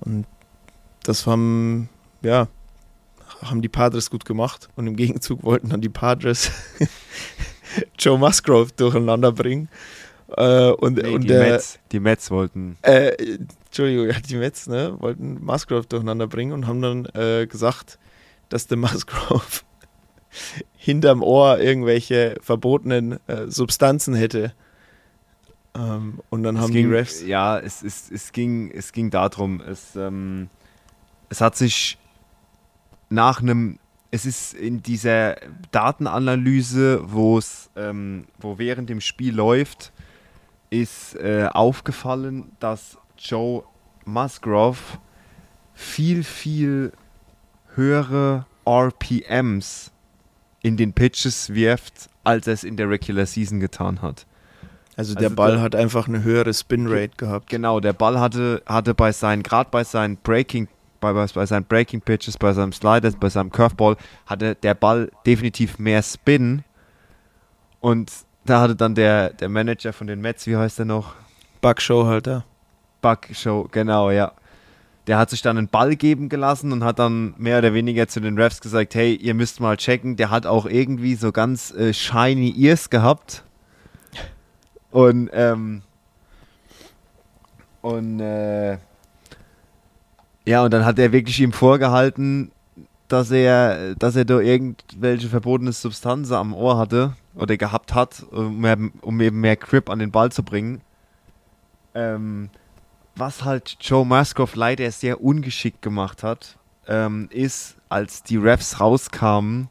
[0.01, 0.27] Und
[1.05, 1.89] das haben,
[2.23, 2.49] ja,
[3.43, 4.68] haben die Padres gut gemacht.
[4.76, 6.51] Und im Gegenzug wollten dann die Padres
[7.99, 9.68] Joe Musgrove durcheinander bringen.
[10.36, 12.76] Äh, und, Nee, und die, der, Mets, die Mets wollten.
[12.82, 17.99] äh, Entschuldigung, ja, die Mets ne, wollten Musgrove durcheinander bringen und haben dann äh, gesagt,
[18.49, 19.62] dass der Musgrove
[20.76, 24.53] hinterm Ohr irgendwelche verbotenen äh, Substanzen hätte.
[25.74, 27.22] Ähm, und dann Es haben ging, die Refs.
[27.22, 30.49] Ja, es, es, es, ging, es ging darum, es, ähm,
[31.28, 31.99] es hat sich
[33.11, 33.79] nach einem,
[34.11, 35.37] es ist in dieser
[35.73, 39.93] Datenanalyse, wo es, ähm, wo während dem Spiel läuft,
[40.71, 43.65] ist äh, aufgefallen, dass Joe
[44.05, 44.79] Musgrove
[45.75, 46.93] viel, viel
[47.75, 49.91] höhere RPMs
[50.63, 54.27] in den Pitches wirft, als er es in der Regular Season getan hat.
[54.97, 57.49] Also der also Ball der- hat einfach eine höhere Spin-Rate gehabt.
[57.49, 60.69] Genau, der Ball hatte, hatte bei seinen, gerade bei seinen Breaking,
[61.01, 63.96] bei, bei, seinen Breaking Pitches, bei seinem Slider, bei seinem Curveball,
[64.26, 66.62] hatte der Ball definitiv mehr Spin.
[67.80, 68.12] Und
[68.44, 71.14] da hatte dann der, der Manager von den Mets, wie heißt der noch?
[71.61, 72.44] Buck Showhalter.
[73.01, 74.32] Buck Show, genau, ja.
[75.07, 78.20] Der hat sich dann einen Ball geben gelassen und hat dann mehr oder weniger zu
[78.20, 80.16] den Refs gesagt, hey, ihr müsst mal checken.
[80.16, 83.42] Der hat auch irgendwie so ganz äh, shiny Ears gehabt.
[84.90, 85.82] Und, ähm,
[87.80, 88.78] und, äh,
[90.47, 92.51] ja, und dann hat er wirklich ihm vorgehalten,
[93.09, 98.64] dass er, dass er da irgendwelche verbotene Substanzen am Ohr hatte oder gehabt hat, um,
[98.64, 100.80] eben- um eben mehr Grip an den Ball zu bringen.
[101.95, 102.51] Ähm,
[103.16, 109.68] was halt Joe Musgrove leider sehr ungeschickt gemacht hat, ähm, ist, als die Refs rauskamen,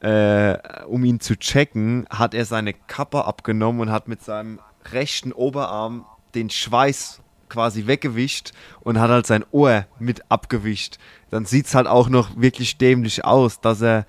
[0.00, 4.58] äh, um ihn zu checken, hat er seine Kappe abgenommen und hat mit seinem
[4.92, 10.98] rechten Oberarm den Schweiß quasi weggewischt und hat halt sein Ohr mit abgewischt.
[11.30, 14.06] Dann sieht es halt auch noch wirklich dämlich aus, dass er,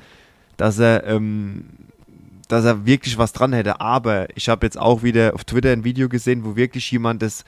[0.58, 1.66] dass er, ähm,
[2.48, 3.82] dass er wirklich was dran hätte.
[3.82, 7.44] Aber ich habe jetzt auch wieder auf Twitter ein Video gesehen, wo wirklich jemand das,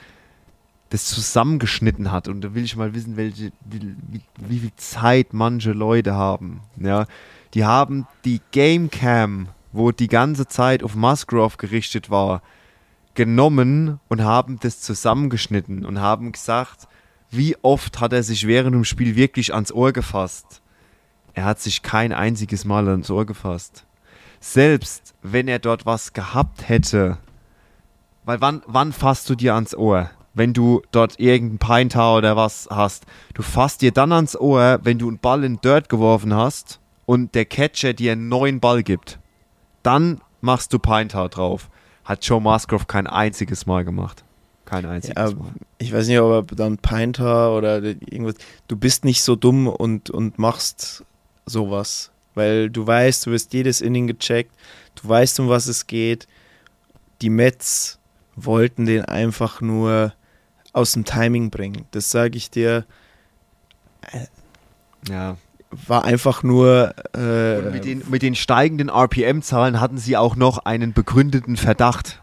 [0.90, 2.28] das zusammengeschnitten hat.
[2.28, 3.96] Und da will ich mal wissen, welche, wie,
[4.38, 6.62] wie, viel Zeit manche Leute haben.
[6.78, 7.06] Ja,
[7.54, 12.42] die haben die Gamecam, wo die ganze Zeit auf Musgrove gerichtet war,
[13.20, 16.88] genommen und haben das zusammengeschnitten und haben gesagt,
[17.30, 20.62] wie oft hat er sich während dem Spiel wirklich ans Ohr gefasst.
[21.34, 23.86] Er hat sich kein einziges Mal ans Ohr gefasst.
[24.40, 27.18] Selbst wenn er dort was gehabt hätte,
[28.24, 30.10] weil wann, wann fasst du dir ans Ohr?
[30.34, 33.06] Wenn du dort irgendein Pine oder was hast.
[33.34, 37.36] Du fasst dir dann ans Ohr, wenn du einen Ball in Dirt geworfen hast und
[37.36, 39.20] der Catcher dir einen neuen Ball gibt.
[39.84, 41.70] Dann machst du Pine drauf.
[42.10, 44.24] Hat Joe Musgrove kein einziges Mal gemacht.
[44.66, 45.52] Kein einziges Ja, Mal.
[45.78, 48.36] ich weiß nicht, ob er dann Pinter oder irgendwas.
[48.68, 51.06] Du bist nicht so dumm und, und machst
[51.46, 52.12] sowas.
[52.34, 54.56] Weil du weißt, du wirst jedes Inning gecheckt,
[55.02, 56.28] du weißt, um was es geht.
[57.22, 58.00] Die Mets
[58.36, 60.14] wollten den einfach nur
[60.74, 61.86] aus dem Timing bringen.
[61.92, 62.86] Das sage ich dir,
[65.08, 65.38] Ja.
[65.88, 66.94] War einfach nur.
[67.16, 72.22] Äh, Und mit den, mit den steigenden RPM-Zahlen hatten sie auch noch einen begründeten Verdacht.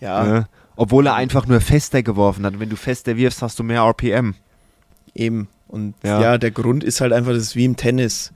[0.00, 0.48] ja, Ne?
[0.76, 2.58] Obwohl er einfach nur fester geworfen hat.
[2.58, 4.34] Wenn du fester wirfst, hast du mehr RPM.
[5.14, 5.48] eben.
[5.68, 6.20] Und Ja.
[6.20, 6.38] ja.
[6.38, 8.32] der Grund ist halt einfach, das ist wie im Tennis.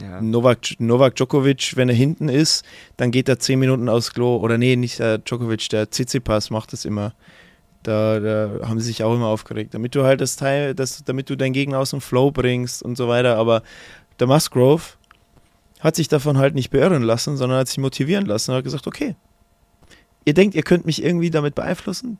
[0.00, 0.20] Ja.
[0.20, 2.64] Novak, Novak Djokovic, wenn er hinten ist,
[2.98, 4.36] dann geht er 10 Minuten aufs Klo.
[4.36, 7.14] Oder nee, nicht der Djokovic, der Tsitsipas macht das immer.
[7.84, 9.72] Da, da haben sie sich auch immer aufgeregt.
[9.74, 12.96] Damit du halt das Teil, das, damit du deinen Gegner aus dem Flow bringst und
[12.96, 13.36] so weiter.
[13.36, 13.62] Aber
[14.18, 14.82] der Musgrove
[15.80, 18.86] hat sich davon halt nicht beirren lassen, sondern hat sich motivieren lassen und hat gesagt,
[18.88, 19.14] okay,
[20.24, 22.18] ihr denkt, ihr könnt mich irgendwie damit beeinflussen?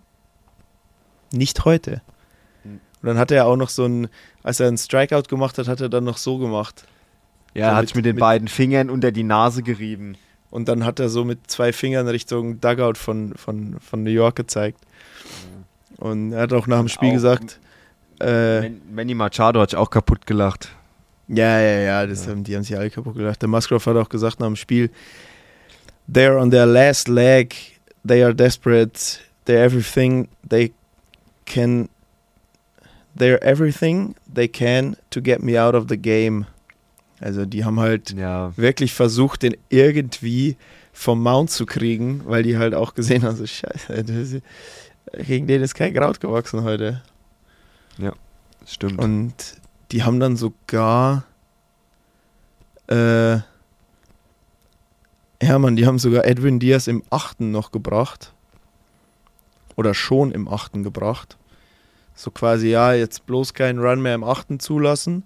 [1.33, 2.01] Nicht heute.
[2.63, 2.81] Hm.
[3.03, 4.09] Und dann hat er auch noch so ein,
[4.43, 6.85] als er einen Strikeout gemacht hat, hat er dann noch so gemacht.
[7.55, 10.17] Ja, er So hat mit- mit den mit- beiden Fingern unter die Nase gerieben.
[10.51, 14.37] Und dann hat er so mit zwei Fingern Richtung Dugout von, von, von New York
[14.37, 14.81] gezeigt.
[15.99, 17.61] Und er hat auch nach dem Spiel Auch- gesagt,
[18.21, 20.71] äh, Man- Manny Machado hat sich auch kaputt gelacht.
[21.29, 23.43] ja, ja, ja, das Haben, die haben sich alle kaputt gelacht.
[23.43, 24.91] Der Musgrove hat auch gesagt nach dem Spiel,
[26.11, 27.55] they're on their last leg,
[28.07, 30.73] they are desperate, they're everything they
[31.47, 31.89] can,
[33.19, 36.47] they're everything they can to get me out of the game.
[37.21, 40.57] Also die haben halt Ja, wirklich versucht, den irgendwie
[40.93, 44.43] vom Mount zu kriegen, weil die halt auch gesehen haben, so scheiße, das ist,
[45.13, 47.03] gegen den ist kein Kraut gewachsen heute.
[48.61, 48.99] das stimmt.
[48.99, 49.35] Und
[49.93, 51.25] die haben dann sogar
[52.89, 53.39] äh,
[55.43, 58.33] ja Mann, die haben sogar Edwin Diaz im achten noch gebracht.
[59.77, 61.37] Oder schon im achten gebracht.
[62.15, 65.23] So quasi, ja, jetzt bloß keinen Run mehr im achten zulassen.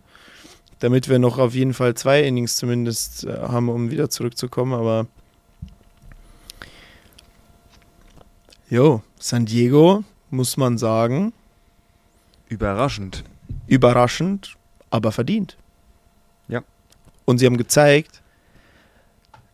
[0.81, 4.75] Damit wir noch auf jeden Fall zwei Innings zumindest äh, haben, um wieder zurückzukommen.
[4.75, 5.07] Aber
[8.73, 11.35] jo, San Diego, muss man sagen,
[12.49, 13.23] Überraschend.
[13.67, 14.57] überraschend,
[14.89, 15.59] aber verdient.
[16.49, 16.63] Ja.
[17.27, 18.23] Und sie haben gezeigt,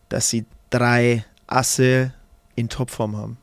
[0.07, 2.13] dass sie drei Asse
[2.55, 3.37] in Topform haben.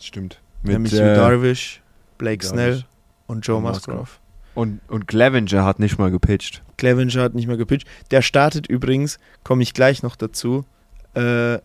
[0.00, 0.40] Stimmt.
[0.62, 1.82] nämlich äh, Darvish,
[2.16, 2.84] Blake Darvish Snell
[3.26, 4.08] und Joe und Musgrove.
[4.54, 6.62] Und, und Clevenger hat nicht mal gepitcht.
[6.78, 7.86] Clevenger hat nicht mehr gepitcht.
[8.10, 10.64] Der startet übrigens, komme ich gleich noch dazu,
[11.12, 11.58] äh,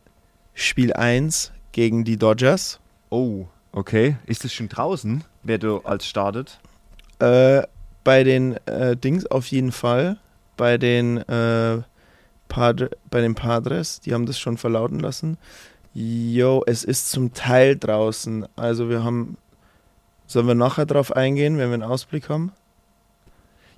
[0.53, 2.81] Spiel 1 gegen die Dodgers.
[3.11, 4.15] Oh, okay.
[4.25, 6.59] Ist es schon draußen, wer du als startet?
[7.19, 7.61] Äh,
[8.03, 10.17] bei den äh, Dings auf jeden Fall.
[10.57, 11.81] Bei den, äh,
[12.51, 15.37] Padre, bei den Padres, die haben das schon verlauten lassen.
[15.93, 18.45] Jo, es ist zum Teil draußen.
[18.55, 19.37] Also wir haben.
[20.27, 22.51] Sollen wir nachher drauf eingehen, wenn wir einen Ausblick haben?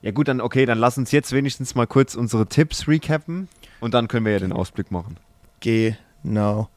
[0.03, 3.47] Ja gut, dann okay, dann lass uns jetzt wenigstens mal kurz unsere Tipps recappen
[3.79, 5.17] und dann können wir ja den Ausblick machen.
[5.61, 6.69] Genau.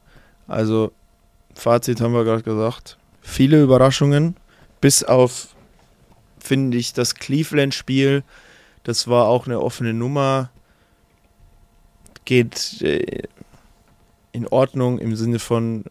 [0.47, 0.91] Also,
[1.57, 2.97] Fazit haben wir gerade gesagt.
[3.21, 4.35] Viele Überraschungen,
[4.79, 5.55] bis auf,
[6.39, 8.23] finde ich, das Cleveland-Spiel.
[8.83, 10.51] Das war auch eine offene Nummer.
[12.25, 13.23] Geht äh,
[14.31, 15.83] in Ordnung im Sinne von,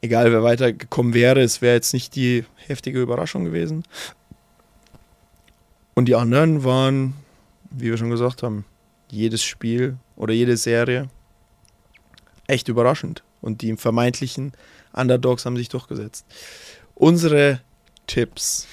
[0.00, 3.82] egal wer weitergekommen wäre, es wäre jetzt nicht die heftige Überraschung gewesen.
[5.94, 7.14] Und die anderen waren,
[7.70, 8.64] wie wir schon gesagt haben,
[9.10, 11.08] jedes Spiel oder jede Serie
[12.46, 13.24] echt überraschend.
[13.40, 14.52] Und die vermeintlichen
[14.92, 16.24] Underdogs haben sich durchgesetzt.
[16.94, 17.60] Unsere
[18.06, 18.66] Tipps.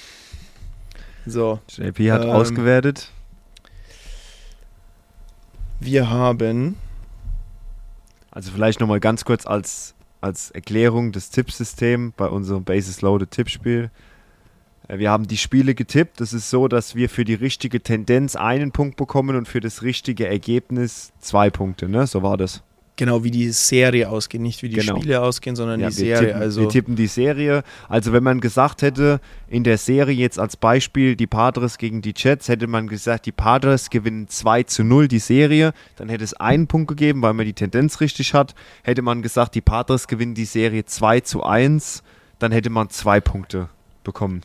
[1.26, 3.10] So, JP hat Ähm, ausgewertet.
[5.80, 6.76] wir haben
[8.30, 13.90] Also vielleicht nochmal ganz kurz als, als Erklärung das Tippsystem bei unserem Basis Loaded Tippspiel.
[14.88, 16.20] Äh, Wir haben die Spiele getippt.
[16.20, 19.82] Das ist so, dass wir für die richtige Tendenz einen Punkt bekommen und für das
[19.82, 21.88] richtige Ergebnis zwei Punkte.
[21.88, 22.06] Ne?
[22.08, 22.62] So war das.
[22.96, 24.96] Genau wie die Serie ausgeht, nicht wie die Genau.
[24.96, 26.28] Spiele ausgehen, sondern Ja, die Serie.
[26.28, 27.64] tippen, also wir tippen die Serie.
[27.88, 32.14] Also wenn man gesagt hätte, in der Serie jetzt als Beispiel die Padres gegen die
[32.16, 36.34] Jets, hätte man gesagt, die Padres gewinnen 2 zu 0 die Serie, dann hätte es
[36.34, 38.54] einen Punkt gegeben, weil man die Tendenz richtig hat.
[38.84, 42.02] Hätte man gesagt, die Padres gewinnen die Serie 2 zu 1,
[42.38, 43.68] dann hätte man zwei Punkte
[44.04, 44.42] bekommen.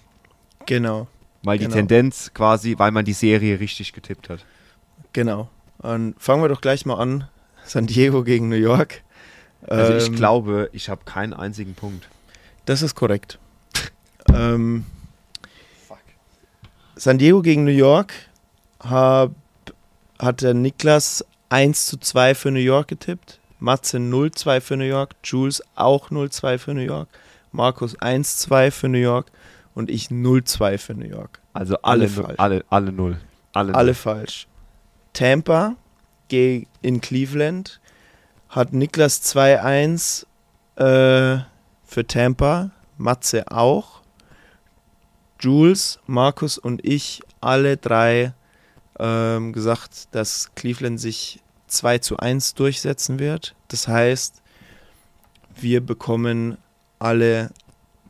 [0.65, 1.07] genau,
[1.43, 1.75] Weil die Genau.
[1.75, 4.45] Tendenz quasi, weil man die Serie richtig getippt hat.
[5.13, 5.49] genau.
[5.79, 7.27] Und fangen wir doch gleich mal an.
[7.69, 9.03] San Diego gegen New York.
[9.67, 12.07] Also ich Ähm, glaube, ich habe keinen einzigen Punkt.
[12.65, 13.37] Das ist korrekt.
[14.33, 14.85] ähm,
[16.95, 18.11] San Diego gegen New York
[18.79, 19.31] hab,
[20.17, 23.39] hat der Niklas 1 zu 2 für New York getippt.
[23.59, 25.15] Matze 0-2 für New York.
[25.23, 27.07] Jules auch 0-2 für New York.
[27.51, 29.27] Markus 1-2 für New York.
[29.75, 31.39] Und ich 0-2 für New York.
[31.53, 32.39] Also alle alle, falsch.
[32.39, 33.19] alle, alle null.
[33.53, 33.93] Alle, Alle null.
[33.95, 34.47] falsch.
[35.13, 35.75] Tampa
[36.31, 37.79] in Cleveland
[38.49, 40.25] hat Niklas 2-1
[40.75, 41.43] äh,
[41.83, 44.01] für Tampa, Matze auch.
[45.39, 48.33] Jules, Markus und ich alle drei
[48.99, 53.55] ähm, gesagt, dass Cleveland sich 2 zu 1 durchsetzen wird.
[53.69, 54.41] Das heißt,
[55.55, 56.57] wir bekommen
[56.97, 57.51] alle,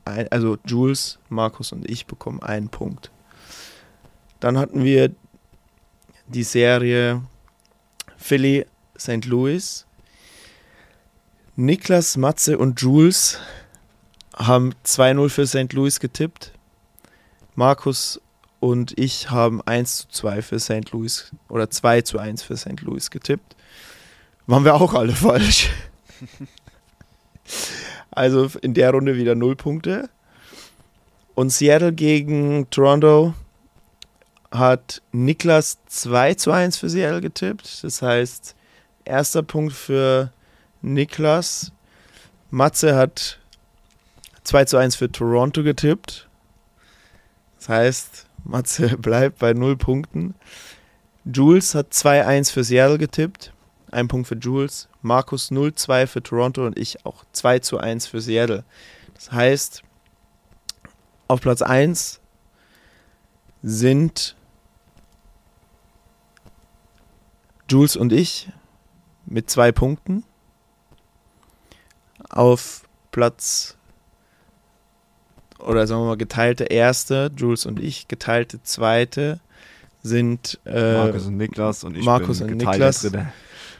[0.05, 3.11] ein, also Jules, Markus und ich bekommen einen Punkt.
[4.39, 5.11] Dann hatten wir
[6.27, 7.21] die Serie
[8.19, 8.65] Philly
[8.97, 9.25] St.
[9.25, 9.85] Louis.
[11.55, 13.39] Niklas, Matze und Jules
[14.35, 15.73] haben 2-0 für St.
[15.73, 16.51] Louis getippt.
[17.55, 18.21] Markus
[18.59, 20.91] und ich haben 1 zu 2 für St.
[20.91, 22.81] Louis oder 2 zu 1 für St.
[22.81, 23.55] Louis getippt.
[24.47, 25.69] Waren wir auch alle falsch.
[28.11, 30.09] also in der Runde wieder 0 Punkte.
[31.35, 33.33] Und Seattle gegen Toronto
[34.51, 37.83] hat Niklas 2 zu 1 für Seattle getippt.
[37.83, 38.55] Das heißt,
[39.05, 40.31] erster Punkt für
[40.81, 41.71] Niklas.
[42.49, 43.39] Matze hat
[44.43, 46.27] 2 zu 1 für Toronto getippt.
[47.57, 50.35] Das heißt, Matze bleibt bei 0 Punkten.
[51.25, 53.53] Jules hat 2-1 für Seattle getippt.
[53.91, 54.87] Ein Punkt für Jules.
[55.01, 58.63] Markus 0-2 für Toronto und ich auch 2 zu 1 für Seattle.
[59.13, 59.83] Das heißt,
[61.27, 62.19] auf Platz 1
[63.61, 64.35] sind
[67.69, 68.49] Jules und ich
[69.25, 70.23] mit zwei Punkten.
[72.29, 73.77] Auf Platz
[75.59, 79.39] oder sagen wir mal geteilte erste, Jules und ich, geteilte zweite
[80.01, 83.01] sind äh, Markus und Niklas und ich Markus bin und Niklas.
[83.01, 83.33] Dritter.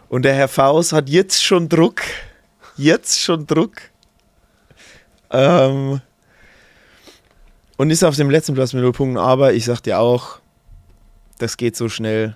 [0.10, 2.02] und der Herr Faust hat jetzt schon Druck.
[2.76, 3.78] Jetzt schon Druck.
[5.32, 6.02] Ähm,
[7.78, 10.40] und ist auf dem letzten Platz mit null Punkten, aber ich sag dir auch,
[11.38, 12.36] das geht so schnell.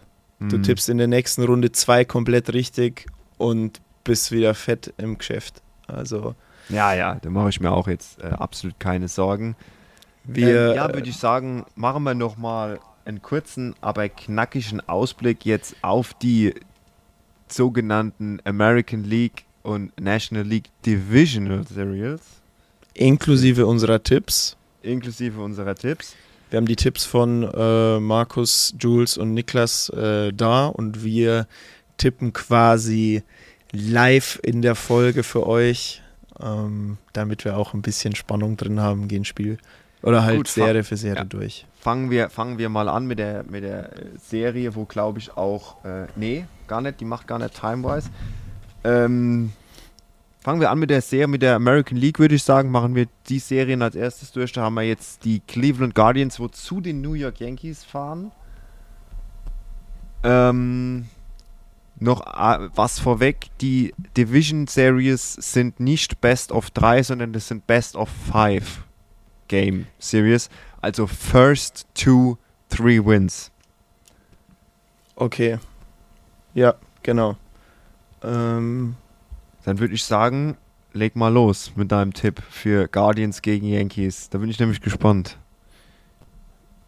[0.49, 0.63] Du Mhm.
[0.63, 3.05] tippst in der nächsten Runde zwei komplett richtig
[3.37, 5.61] und bist wieder fett im Geschäft.
[5.87, 6.35] Also
[6.69, 9.55] Ja, ja, da mache ich mir auch jetzt äh, absolut keine Sorgen.
[10.23, 15.45] wir, ähm, ja, würde ich sagen, machen wir noch mal einen kurzen, aber knackigen Ausblick
[15.45, 16.53] jetzt auf die
[17.49, 22.21] sogenannten American League und National League Divisional Series,
[22.93, 24.55] inklusive unserer Tipps.
[24.81, 26.15] inklusive unserer Tipps.
[26.54, 31.47] Wir haben die Tipps von äh, Markus, Jules und Niklas äh, da und wir
[31.97, 33.24] tippen quasi
[33.72, 36.04] live in der Folge für euch,
[36.39, 39.58] ähm, damit wir auch ein bisschen Spannung drin haben, gehen Spiel
[40.04, 41.24] oder halt Gut, Serie für Serie ja.
[41.24, 41.66] durch.
[41.82, 43.89] Fangen wir, fangen wir mal an mit der, mit der
[44.24, 48.12] Serie, wo glaube ich auch, äh, nee, gar nicht, die macht gar nicht Timewise.
[48.84, 49.54] Ähm,
[50.43, 53.07] fangen wir an mit der Serie, mit der American League, würde ich sagen, machen wir
[53.29, 54.51] die Serien als erstes durch.
[54.51, 58.31] Da haben wir jetzt die Cleveland Guardians, wo zu den New York Yankees fahren.
[60.23, 61.05] Ähm,
[61.97, 67.65] noch äh, was vorweg, die Division Series sind nicht Best of 3, sondern das sind
[67.65, 68.83] Best of 5
[69.47, 70.49] Game Series.
[70.81, 72.37] Also First to
[72.69, 73.49] Three Wins.
[75.15, 75.57] Okay.
[76.53, 77.37] Ja, genau.
[78.21, 78.95] Ähm,
[79.64, 80.57] Dann würde ich sagen,
[80.93, 84.30] leg mal los mit deinem Tipp für Guardians gegen Yankees.
[84.30, 85.38] Da bin ich nämlich gespannt.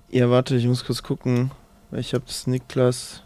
[0.09, 1.51] ja, warte, ich muss kurz gucken.
[1.91, 3.23] Ich habe das Niklas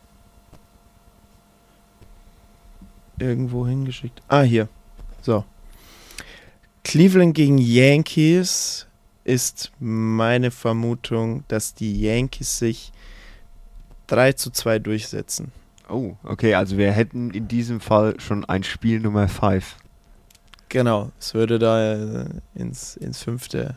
[3.19, 4.21] irgendwo hingeschickt.
[4.27, 4.69] Ah, hier.
[5.21, 5.43] So.
[6.83, 8.87] Cleveland gegen Yankees
[9.23, 12.91] ist meine Vermutung, dass die Yankees sich
[14.07, 15.51] 3 zu 2 durchsetzen.
[15.89, 19.75] Oh, okay, also wir hätten in diesem Fall schon ein Spiel Nummer 5.
[20.69, 23.75] Genau, es würde da äh, ins, ins fünfte.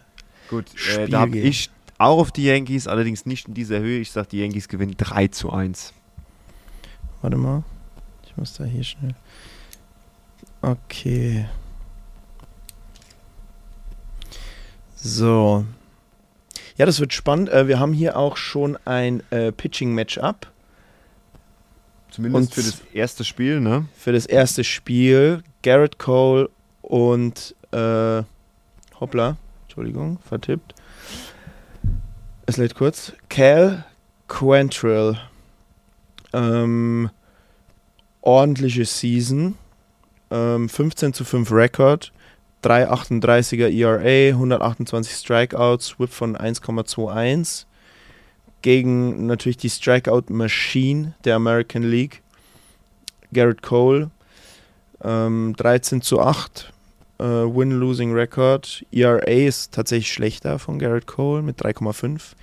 [0.50, 4.00] Gut, Spiel äh, da habe ich auch auf die Yankees, allerdings nicht in dieser Höhe.
[4.00, 5.94] Ich sage, die Yankees gewinnen 3 zu 1.
[7.22, 7.64] Warte mal.
[8.26, 9.14] Ich muss da hier schnell.
[10.60, 11.46] Okay.
[14.96, 15.64] So.
[16.76, 17.48] Ja, das wird spannend.
[17.48, 20.51] Äh, wir haben hier auch schon ein äh, Pitching-Matchup
[22.12, 23.86] Zumindest Und- für das erste Spiel, ne?
[23.96, 25.42] für das erste Spiel.
[25.62, 26.50] Garrett Cole
[26.82, 28.22] und äh,
[29.00, 30.74] hoppla, Entschuldigung, vertippt.
[32.46, 33.12] Es lädt kurz.
[33.28, 33.84] Cal
[34.28, 35.16] Quantrill.
[36.32, 37.10] Ähm,
[38.20, 39.56] ordentliche Season.
[40.30, 42.12] Ähm, 15 zu 5 Rekord.
[42.64, 47.64] 3,38er ERA, 128 Strikeouts, Whip von 1,21.
[48.62, 52.22] Gegen natürlich die Strikeout-Machine der American League.
[53.32, 54.10] Garrett Cole.
[55.02, 56.72] Ähm, 13 zu 8.
[57.18, 58.84] Äh, Win-Losing-Record.
[58.92, 62.34] ERA ist tatsächlich schlechter von Garrett Cole mit 3,5.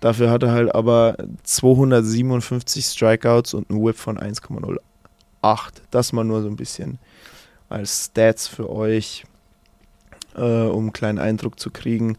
[0.00, 4.78] Dafür hat er halt aber 257 Strikeouts und einen Whip von 1,08.
[5.90, 6.98] Das mal nur so ein bisschen
[7.68, 9.24] als Stats für euch,
[10.36, 12.18] äh, um einen kleinen Eindruck zu kriegen.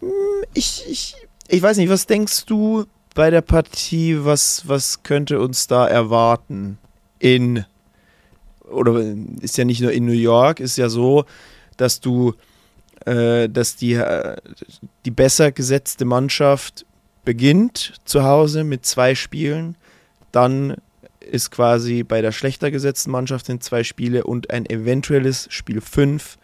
[0.00, 0.08] Hm,
[0.52, 1.14] Ich, ich,
[1.50, 2.84] ich weiß nicht, was denkst du
[3.14, 6.78] bei der Partie, was, was könnte uns da erwarten?
[7.18, 7.64] In,
[8.70, 9.02] oder
[9.40, 11.24] ist ja nicht nur in New York, ist ja so,
[11.76, 12.34] dass du,
[13.04, 14.36] äh, dass die, äh,
[15.04, 16.86] die besser gesetzte Mannschaft
[17.24, 19.76] beginnt zu Hause mit zwei Spielen,
[20.32, 20.76] dann
[21.18, 26.38] ist quasi bei der schlechter gesetzten Mannschaft sind zwei Spiele und ein eventuelles Spiel 5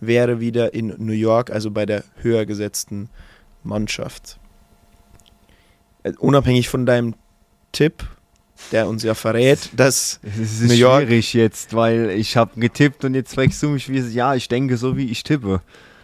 [0.00, 3.10] wäre wieder in New York, also bei der höher gesetzten
[3.62, 4.38] Mannschaft.
[6.04, 7.14] Äh, Unabhängig von deinem
[7.72, 8.04] Tipp,
[8.70, 13.04] der uns ja verrät, dass Es ist New York- schwierig jetzt, weil ich habe getippt
[13.04, 15.60] und jetzt fragst du mich, wie es, ja, ich denke so, wie ich tippe.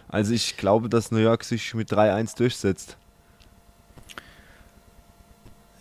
[0.09, 2.97] Also ich glaube, dass New York sich mit 3-1 durchsetzt.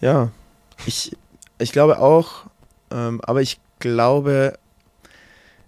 [0.01, 0.31] Ja,
[0.87, 1.17] ich,
[1.59, 2.47] ich glaube auch,
[2.91, 4.59] ähm, aber ich glaube,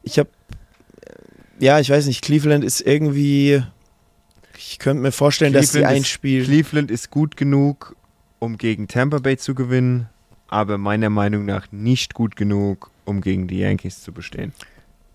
[0.03, 0.31] ich habe,
[1.59, 3.63] ja, ich weiß nicht, Cleveland ist irgendwie,
[4.57, 7.95] ich könnte mir vorstellen, dass sie Cleveland ein Spiel, Cleveland ist gut genug,
[8.43, 10.09] um gegen Tampa Bay zu gewinnen,
[10.49, 14.53] aber meiner Meinung nach nicht gut genug, um gegen die Yankees zu bestehen.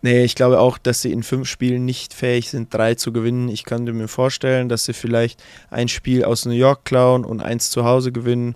[0.01, 3.49] nee, ich glaube auch, dass sie in fünf Spielen nicht fähig sind, drei zu gewinnen.
[3.49, 7.69] Ich könnte mir vorstellen, dass sie vielleicht ein Spiel aus New York klauen und eins
[7.69, 8.55] zu Hause gewinnen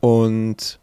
[0.00, 0.80] und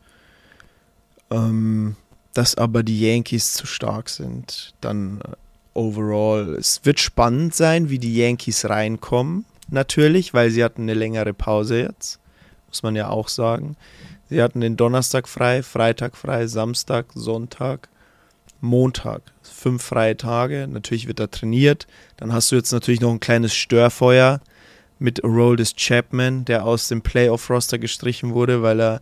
[1.32, 1.96] Ähm,
[2.34, 4.74] dass aber die Yankees zu stark sind.
[4.82, 5.34] Dann äh,
[5.74, 11.34] overall, es wird spannend sein, wie die Yankees reinkommen, natürlich, weil sie hatten eine längere
[11.34, 12.20] Pause jetzt,
[12.70, 13.76] muss man ja auch sagen.
[14.30, 17.90] Sie hatten den Donnerstag frei, Freitag frei, Samstag, Sonntag,
[18.62, 19.22] Montag.
[19.42, 20.68] Fünf freie Tage.
[20.70, 21.88] Natürlich wird da trainiert.
[22.18, 24.40] Dann hast du jetzt natürlich noch ein kleines Störfeuer
[25.00, 29.02] mit Aroldis Chapman, der aus dem Playoff-Roster gestrichen wurde, weil er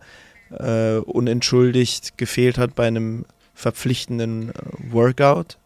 [0.50, 4.52] äh, unentschuldigt gefehlt hat bei einem verpflichtenden äh,
[4.92, 5.58] Workout.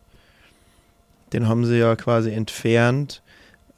[1.33, 3.23] Den haben sie ja quasi entfernt.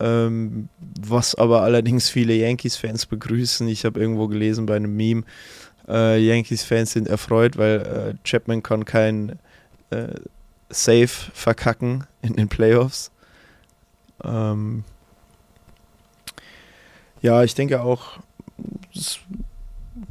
[0.00, 0.68] Ähm,
[1.00, 3.68] was aber allerdings viele Yankees-Fans begrüßen.
[3.68, 5.22] Ich habe irgendwo gelesen bei einem Meme,
[5.88, 9.38] äh, Yankees-Fans sind erfreut, weil äh, Chapman kann kein
[9.90, 10.14] äh,
[10.70, 13.10] Save verkacken in den Playoffs.
[14.24, 14.84] Ähm
[17.22, 18.18] ja, ich denke auch,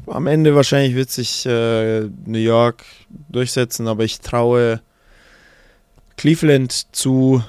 [0.08, 2.86] am Ende wahrscheinlich wird sich äh, New York
[3.30, 4.82] durchsetzen, aber ich traue
[6.18, 7.44] Cleveland zu,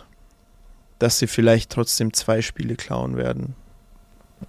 [1.04, 3.54] dass sie vielleicht trotzdem zwei Spiele klauen werden,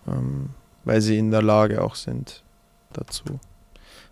[0.07, 0.51] ähm,
[0.85, 2.43] weil sie in der Lage auch sind
[2.93, 3.25] dazu.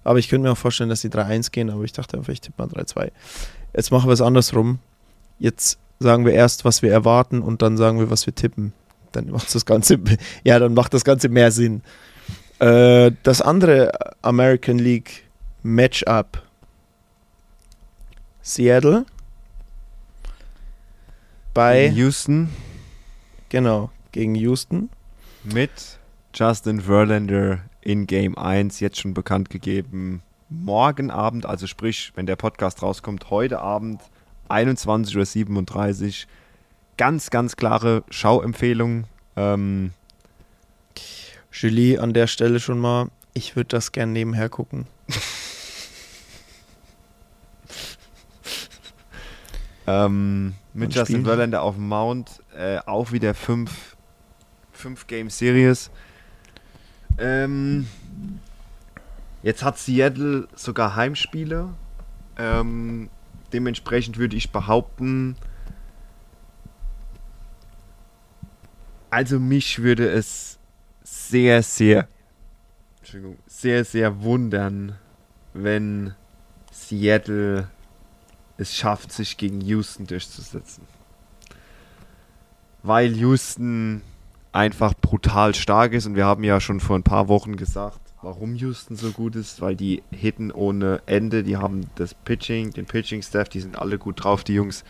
[0.04, 2.42] Aber ich könnte mir auch vorstellen, dass sie 3-1 gehen, aber ich dachte einfach, ich
[2.42, 3.14] tippe mal 3-2.
[3.74, 4.80] Jetzt machen wir es andersrum.
[5.40, 8.74] Jetzt sagen wir erst, was wir erwarten und dann sagen wir, was wir tippen.
[9.14, 9.98] Dann macht das Ganze,
[10.44, 11.82] ja, dann macht das Ganze mehr Sinn.
[12.60, 15.30] Äh, das andere American League
[15.62, 16.44] Matchup
[18.42, 19.06] Seattle
[21.54, 22.50] bei Houston
[23.50, 24.90] genau gegen Houston
[25.44, 26.00] mit
[26.34, 30.24] Justin Verlander in Game 1 jetzt schon bekannt gegeben.
[30.50, 34.02] Morgen Abend, also sprich, wenn der Podcast rauskommt, heute Abend
[34.50, 36.14] 21.37 Uhr.
[36.98, 39.04] Ganz, ganz klare Schauempfehlung.
[39.36, 39.92] Ähm,
[41.52, 44.88] Julie an der Stelle schon mal, ich würde das gern nebenher gucken.
[49.88, 53.96] ähm, mit Justin spielen- Verlander auf dem Mount, äh, auch wieder 5
[55.08, 55.92] Game Series.
[57.18, 57.88] Ähm,
[59.44, 61.70] jetzt hat Seattle sogar Heimspiele.
[62.38, 63.10] Ähm,
[63.54, 65.36] dementsprechend würde ich behaupten,
[69.12, 70.58] also mich würde es
[71.04, 72.08] sehr, sehr,
[73.00, 74.98] Entschuldigung, sehr, sehr wundern,
[75.54, 76.16] wenn
[76.72, 77.68] Seattle
[78.64, 80.84] es schafft, sich gegen Houston durchzusetzen.
[82.82, 84.02] Weil Houston
[84.52, 88.56] einfach brutal stark ist und wir haben ja schon vor ein paar Wochen gesagt, warum
[88.56, 93.50] Houston so gut ist, weil die hitten ohne Ende, die haben das Pitching, den Pitching-Staff,
[93.50, 94.84] die sind alle gut drauf, die Jungs.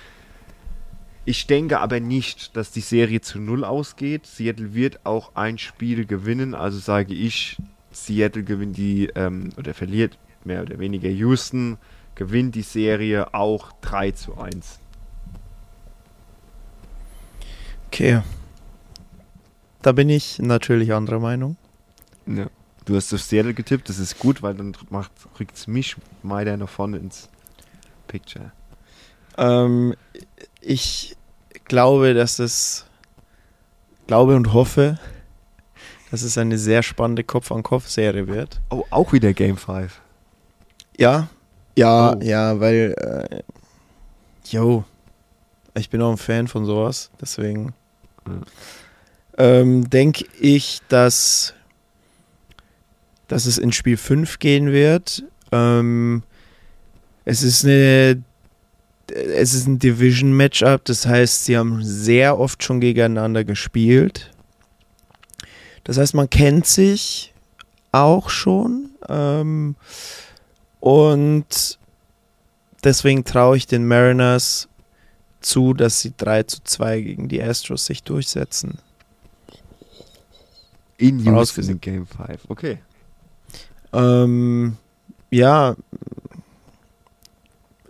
[1.25, 4.25] Ich denke aber nicht, dass die Serie zu Null ausgeht.
[4.25, 7.57] Seattle wird auch ein Spiel gewinnen, also sage ich,
[7.91, 11.77] Seattle gewinnt die, ähm, oder verliert mehr oder weniger Houston,
[12.15, 14.79] gewinnt die Serie auch 3 zu 1.
[17.87, 18.21] Okay.
[19.81, 21.57] Da bin ich natürlich anderer Meinung.
[22.25, 22.47] Ja.
[22.85, 24.75] Du hast auf Seattle getippt, das ist gut, weil dann
[25.39, 27.29] rückt es mich weiter nach vorne ins
[28.07, 28.51] Picture.
[29.37, 29.95] Ähm,
[30.59, 31.15] ich
[31.65, 32.85] glaube, dass es,
[34.07, 34.99] glaube und hoffe,
[36.11, 38.61] dass es eine sehr spannende Kopf-an-Kopf-Serie wird.
[38.69, 40.01] Oh, auch wieder Game 5.
[40.97, 41.29] Ja,
[41.75, 42.19] ja, Oh.
[42.21, 43.41] ja, weil, äh,
[44.49, 44.83] yo,
[45.75, 47.73] ich bin auch ein Fan von sowas, deswegen
[49.37, 51.53] ähm, denke ich, dass,
[53.27, 55.23] dass es in Spiel 5 gehen wird.
[55.51, 56.23] Ähm,
[57.25, 58.21] es ist eine
[59.07, 64.31] es ist ein Division-Matchup, das heißt, sie haben sehr oft schon gegeneinander gespielt.
[65.83, 67.33] Das heißt, man kennt sich
[67.91, 68.91] auch schon.
[69.09, 69.75] Ähm,
[70.83, 71.79] und
[72.83, 74.67] deswegen traue ich den Mariners
[75.39, 78.79] zu, dass sie 3 zu 2 gegen die Astros sich durchsetzen.
[80.97, 82.49] In Houston Game 5.
[82.49, 82.79] Okay.
[83.93, 84.75] Ähm,
[85.31, 85.77] ja,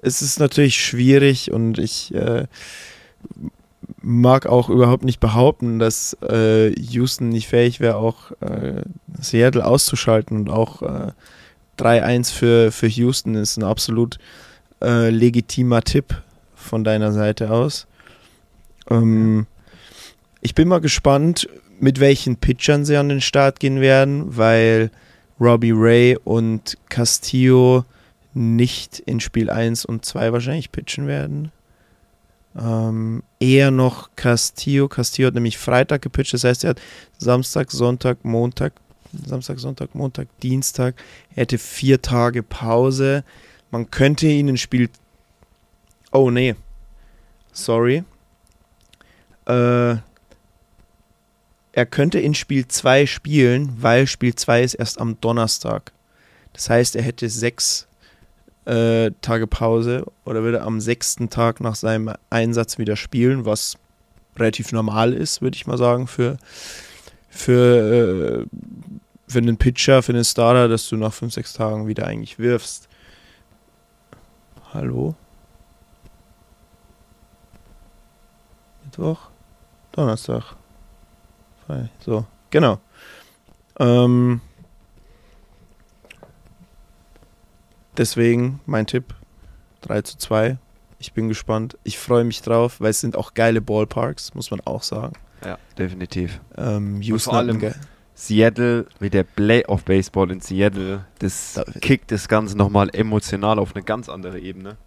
[0.03, 2.45] es ist natürlich schwierig und ich äh,
[4.03, 8.83] mag auch überhaupt nicht behaupten, dass äh, Houston nicht fähig wäre, auch äh,
[9.19, 11.11] Seattle auszuschalten und auch äh,
[11.77, 14.17] 3-1 für, für Houston ist ein absolut
[14.81, 16.21] äh, legitimer Tipp
[16.55, 17.87] von deiner Seite aus.
[18.89, 19.47] Ähm,
[20.41, 21.47] ich bin mal gespannt,
[21.79, 24.91] mit welchen Pitchern sie an den Start gehen werden, weil
[25.39, 27.85] Robbie Ray und Castillo
[28.33, 31.51] nicht in Spiel 1 und 2 wahrscheinlich pitchen werden.
[32.59, 34.87] Ähm, eher noch Castillo.
[34.87, 36.81] Castillo hat nämlich Freitag gepitcht, das heißt, er hat
[37.17, 38.73] Samstag, Sonntag, Montag,
[39.25, 40.95] Samstag, Sonntag, Montag, Dienstag.
[41.31, 43.23] Er hätte vier Tage Pause.
[43.71, 44.89] man könnte ihn in Spiel.
[46.11, 46.55] Oh nee.
[47.51, 48.03] Sorry.
[49.45, 49.95] Äh,
[51.75, 55.91] er könnte in Spiel 2 spielen, weil Spiel 2 ist erst am Donnerstag.
[56.53, 57.87] Das heißt, er hätte sechs
[58.65, 63.77] äh, Tage Pause oder würde am sechsten Tag nach seinem Einsatz wieder spielen, was
[64.37, 66.37] relativ normal ist, würde ich mal sagen, für,
[67.29, 68.57] für, äh,
[69.33, 72.87] für einen Pitcher, für einen Starter, dass du nach fünf, sechs Tagen wieder eigentlich wirfst.
[74.73, 75.15] Hallo?
[78.85, 79.29] Mittwoch?
[79.91, 80.55] Donnerstag.
[81.67, 81.89] Frei.
[81.99, 82.79] So, genau.
[83.79, 84.41] Ähm,
[87.97, 89.13] deswegen mein Tipp:
[89.81, 90.57] 3 zu 2.
[90.99, 91.77] Ich bin gespannt.
[91.83, 95.13] Ich freue mich drauf, weil es sind auch geile Ballparks, muss man auch sagen.
[95.43, 96.39] Ja, definitiv.
[96.57, 97.75] Ähm, Houston vor hat einen allem-
[98.15, 103.75] Seattle, mit der Playoff Baseball in Seattle, das Da- kickt das Ganze nochmal emotional auf
[103.75, 104.77] eine ganz andere Ebene.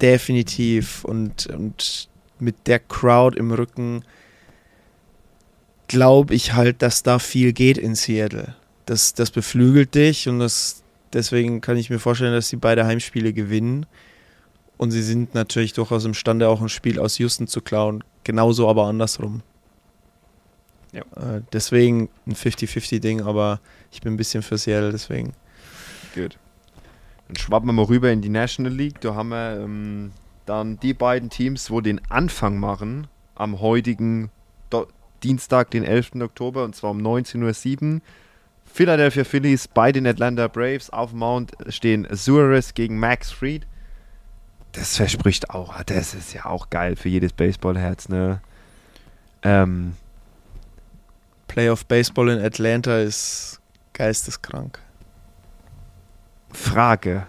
[0.00, 2.08] definitiv und, und
[2.38, 4.04] mit der Crowd im Rücken
[5.88, 8.54] glaube ich halt, dass da viel geht in Seattle.
[8.86, 10.82] Das, das beflügelt dich und das,
[11.12, 13.86] deswegen kann ich mir vorstellen, dass sie beide Heimspiele gewinnen.
[14.76, 18.04] Und sie sind natürlich durchaus imstande, auch ein Spiel aus Houston zu klauen.
[18.22, 19.42] Genauso aber andersrum.
[20.92, 21.02] Ja.
[21.16, 23.60] Äh, deswegen ein 50-50-Ding, aber
[23.90, 25.32] ich bin ein bisschen für Seattle, deswegen.
[26.14, 26.38] Gut.
[27.26, 29.00] Dann schwappen wir mal rüber in die National League.
[29.00, 30.12] Da haben wir ähm,
[30.46, 34.30] dann die beiden Teams, wo den Anfang machen am heutigen
[34.70, 34.86] Do
[35.22, 36.12] Dienstag, den 11.
[36.20, 38.00] Oktober, und zwar um 19.07 Uhr.
[38.72, 40.90] Philadelphia Phillies bei den Atlanta Braves.
[40.90, 43.66] Auf dem Mount stehen Suarez gegen Max Fried.
[44.72, 48.40] Das verspricht auch, das ist ja auch geil für jedes Baseballherz, ne?
[49.42, 49.94] Ähm,
[51.48, 53.60] Playoff Baseball in Atlanta ist
[53.94, 54.80] geisteskrank.
[56.52, 57.26] Frage.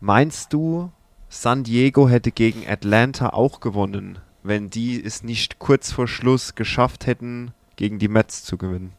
[0.00, 0.92] Meinst du,
[1.28, 7.06] San Diego hätte gegen Atlanta auch gewonnen, wenn die es nicht kurz vor Schluss geschafft
[7.06, 8.92] hätten, gegen die Mets zu gewinnen?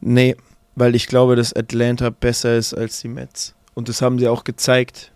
[0.00, 0.36] Nee,
[0.74, 3.54] weil ich glaube, dass Atlanta besser ist als die Mets.
[3.74, 5.12] Und das haben sie auch gezeigt,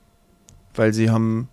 [0.74, 1.48] weil sie haben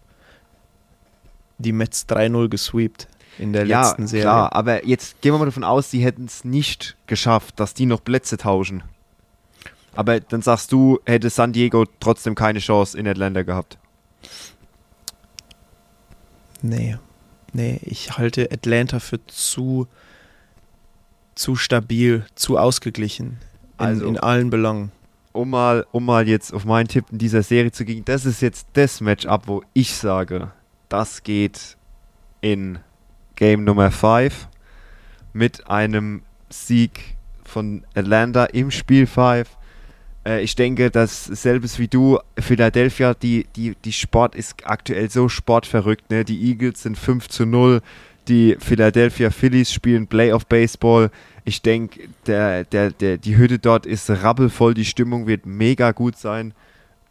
[1.57, 3.07] die Mets 3-0 gesweept
[3.39, 4.23] in der ja, letzten Serie.
[4.23, 7.85] klar, aber jetzt gehen wir mal davon aus, sie hätten es nicht geschafft, dass die
[7.85, 8.83] noch Plätze tauschen.
[9.95, 13.77] Aber dann sagst du, hätte San Diego trotzdem keine Chance in Atlanta gehabt.
[16.61, 16.97] Nee,
[17.51, 19.87] nee, ich halte Atlanta für zu,
[21.35, 23.37] zu stabil, zu ausgeglichen
[23.79, 24.91] in, Also- in allen Belangen.
[25.33, 28.41] um mal, um mal jetzt auf meinen Tipp in dieser Serie zu gehen, das ist
[28.41, 30.51] jetzt das Matchup, wo ich sage,
[30.89, 31.75] das geht
[32.41, 32.79] in
[33.35, 34.47] Game Nummer 5
[35.33, 39.49] mit einem Sieg von Atlanta im Spiel 5.
[40.25, 45.29] Äh, ich denke, dass selbes wie du, Philadelphia, die, die, die Sport ist aktuell so
[45.29, 46.09] sportverrückt.
[46.09, 46.23] Ne?
[46.23, 47.81] Die Eagles sind 5 zu 0.
[48.27, 51.11] Die Philadelphia Phillies spielen Playoff Baseball.
[51.43, 56.17] Ich denke, der, der, der, die Hütte dort ist rappelvoll, die Stimmung wird mega gut
[56.17, 56.53] sein.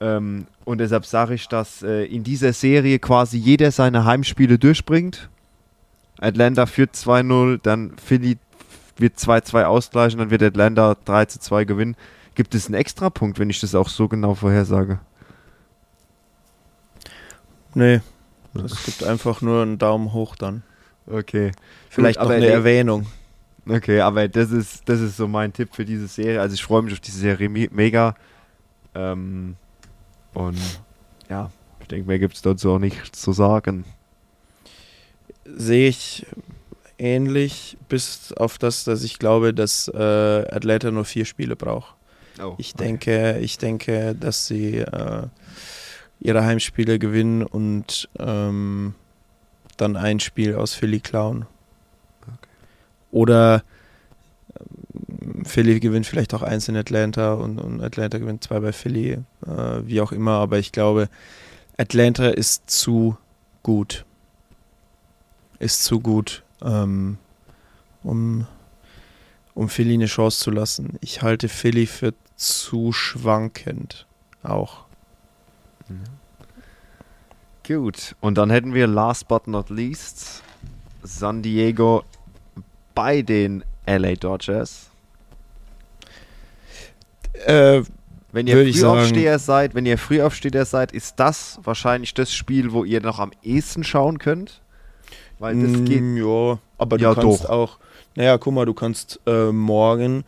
[0.00, 5.28] Ähm, und deshalb sage ich, dass äh, in dieser Serie quasi jeder seine Heimspiele durchbringt.
[6.22, 8.38] Atlanta führt 2-0, dann Philly
[8.96, 11.96] wird 2-2 ausgleichen, dann wird Atlanta 3-2 gewinnen.
[12.34, 15.00] Gibt es einen Extrapunkt, wenn ich das auch so genau vorhersage?
[17.74, 18.00] Nee,
[18.54, 20.62] es gibt einfach nur einen Daumen hoch dann.
[21.06, 21.52] Okay.
[21.90, 23.06] Vielleicht Gut, noch aber eine Erwähnung.
[23.68, 26.40] Okay, aber das ist, das ist so mein Tipp für diese Serie.
[26.40, 28.14] Also ich freue mich auf diese Serie me- mega.
[28.94, 29.56] Ähm,
[30.34, 30.58] und
[31.28, 31.50] ja,
[31.80, 33.84] ich denke, mehr gibt es dazu auch nichts zu sagen.
[35.44, 36.26] Sehe ich
[36.98, 41.94] ähnlich, bis auf das, dass ich glaube, dass äh, Atlanta nur vier Spiele braucht.
[42.42, 45.26] Oh, Ich denke, ich denke, dass sie äh,
[46.20, 48.94] ihre Heimspiele gewinnen und ähm,
[49.76, 51.46] dann ein Spiel aus Philly klauen.
[53.10, 53.62] Oder
[54.58, 59.18] ähm, Philly gewinnt vielleicht auch eins in Atlanta und, und Atlanta gewinnt zwei bei Philly,
[59.46, 60.32] äh, wie auch immer.
[60.32, 61.08] Aber ich glaube,
[61.76, 63.16] Atlanta ist zu
[63.62, 64.04] gut.
[65.62, 67.18] Ist zu gut, ähm,
[68.02, 68.48] um,
[69.54, 70.98] um Philly eine Chance zu lassen.
[71.00, 74.06] Ich halte Philly für zu schwankend
[74.42, 74.86] auch.
[77.64, 80.42] Gut, und dann hätten wir last but not least
[81.04, 82.02] San Diego
[82.96, 84.90] bei den LA Dodgers.
[87.46, 87.82] Äh,
[88.32, 92.82] Wenn ihr sagen- Frühaufsteher seid, wenn ihr Frühaufsteher seid, ist das wahrscheinlich das Spiel, wo
[92.84, 94.60] ihr noch am ehesten schauen könnt.
[95.42, 96.06] Weil das Mm, geht.
[96.16, 97.50] Ja, aber du Ja, kannst doch.
[97.50, 97.78] auch,
[98.16, 100.24] naja, guck mal, du kannst äh, morgen,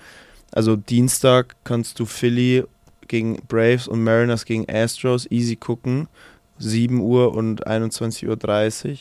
[0.52, 2.64] also Dienstag, kannst du Philly
[3.08, 6.08] gegen Braves und Mariners gegen Astros easy gucken.
[6.58, 8.98] 7 Uhr und 21.30 Uhr.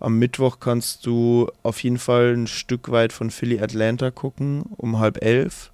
[0.00, 4.98] Am Mittwoch kannst du auf jeden Fall ein Stück weit von Philly Atlanta gucken, um
[4.98, 5.72] halb elf.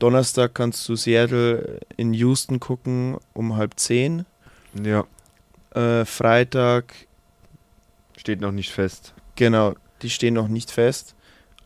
[0.00, 4.26] Donnerstag kannst du Seattle in Houston gucken, um halb zehn.
[4.74, 5.06] Ja,
[5.74, 6.94] Äh, Freitag,
[8.20, 9.14] steht noch nicht fest.
[9.36, 11.14] genau, die stehen noch nicht fest.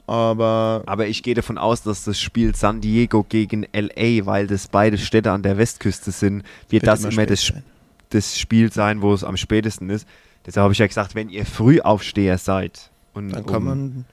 [0.06, 4.68] Aber Aber ich gehe davon aus, dass das Spiel San Diego gegen LA, weil das
[4.68, 7.62] beide Städte an der Westküste sind, wird, das immer immer das, sein.
[8.10, 10.06] das Spiel sein, wo es am spätesten ist.
[10.46, 14.04] Deshalb habe ich ja gesagt, wenn ihr Frühaufsteher seid und Dann kann um man,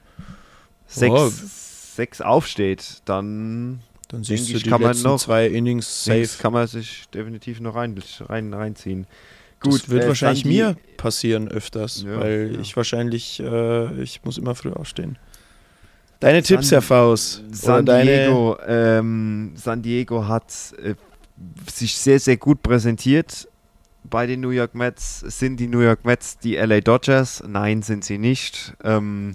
[0.86, 1.30] sechs, Oh.
[1.30, 6.28] sechs aufsteht, dann dann siehst du die kann man letzten noch- zwei Innings safe.
[6.40, 9.06] kann man sich definitiv noch rein, rein, reinziehen.
[9.64, 12.60] Das wird äh, wahrscheinlich mir passieren öfters, Ja, weil ja.
[12.60, 15.18] ich wahrscheinlich, äh, ich muss immer früh aufstehen.
[16.20, 17.42] Deine San- Tipps, Herr Faust.
[17.50, 20.52] San Diego, ähm, San Diego hat
[20.82, 20.94] äh,
[21.72, 23.48] sich sehr, sehr gut präsentiert
[24.04, 25.20] bei den New York Mets.
[25.20, 27.42] Sind die New York Mets die LA Dodgers?
[27.46, 28.74] Nein, sind sie nicht.
[28.84, 29.34] Ähm,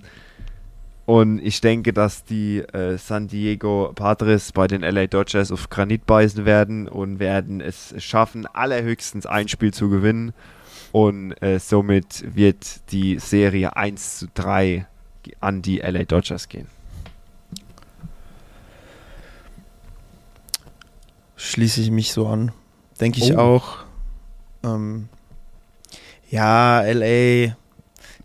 [1.07, 6.05] und ich denke, dass die äh, San Diego Padres bei den LA Dodgers auf Granit
[6.05, 10.33] beißen werden und werden es schaffen, allerhöchstens ein Spiel zu gewinnen.
[10.91, 14.85] Und äh, somit wird die Serie 1 zu 3
[15.39, 16.67] an die LA Dodgers gehen.
[21.37, 22.51] schließe ich mich so an.
[22.99, 23.39] Denke ich Oh.
[23.39, 23.77] auch.
[24.63, 25.07] Ähm,
[26.29, 27.55] ja, LA.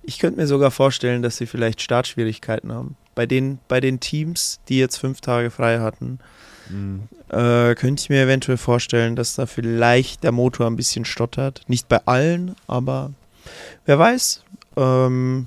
[0.03, 2.97] Ich könnte mir sogar vorstellen, dass sie vielleicht Startschwierigkeiten haben.
[3.15, 6.19] Bei den, bei den Teams, die jetzt fünf Tage frei hatten,
[6.71, 7.09] Mhm.
[7.29, 11.63] äh, könnte ich mir eventuell vorstellen, dass da vielleicht der Motor ein bisschen stottert.
[11.67, 13.13] Nicht bei allen, aber
[13.85, 14.45] wer weiß.
[14.77, 15.47] Ähm,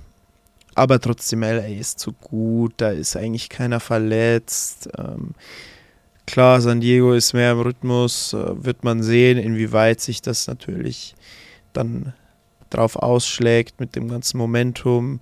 [0.76, 4.90] aber trotzdem, LA ist zu gut, da ist eigentlich keiner verletzt.
[4.98, 5.32] Ähm,
[6.28, 11.16] klar, San Diego ist mehr im Rhythmus, äh, wird man sehen, inwieweit sich das natürlich
[11.74, 12.14] dann
[12.76, 15.20] drauf ausschlägt mit dem ganzen Momentum.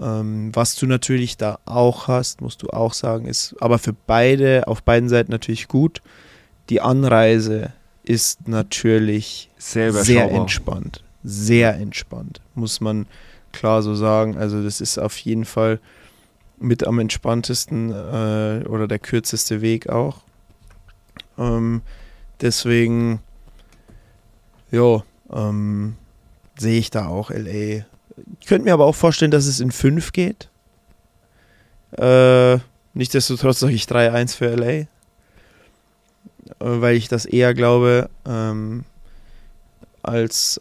[0.00, 4.66] Ähm, was du natürlich da auch hast, musst du auch sagen, ist aber für beide,
[4.66, 6.02] auf beiden Seiten natürlich gut.
[6.68, 7.72] Die Anreise
[8.02, 11.02] ist natürlich Sehr sehr entspannt.
[11.24, 13.06] Sehr entspannt, muss man
[13.52, 14.36] klar so sagen.
[14.36, 15.80] Also das ist auf jeden Fall
[16.58, 20.22] mit am entspanntesten äh, oder der kürzeste Weg auch.
[21.38, 21.82] Ähm,
[22.40, 23.20] deswegen,
[24.70, 25.02] ja,
[25.32, 25.96] ähm,
[26.58, 27.84] sehe ich da auch LA.
[28.40, 30.48] Ich könnte mir aber auch vorstellen, dass es in 5 geht.
[31.92, 32.58] Äh,
[32.94, 34.66] nichtsdestotrotz sage ich 3-1 für LA.
[34.66, 34.86] Äh,
[36.58, 38.84] weil ich das eher glaube ähm,
[40.02, 40.60] als,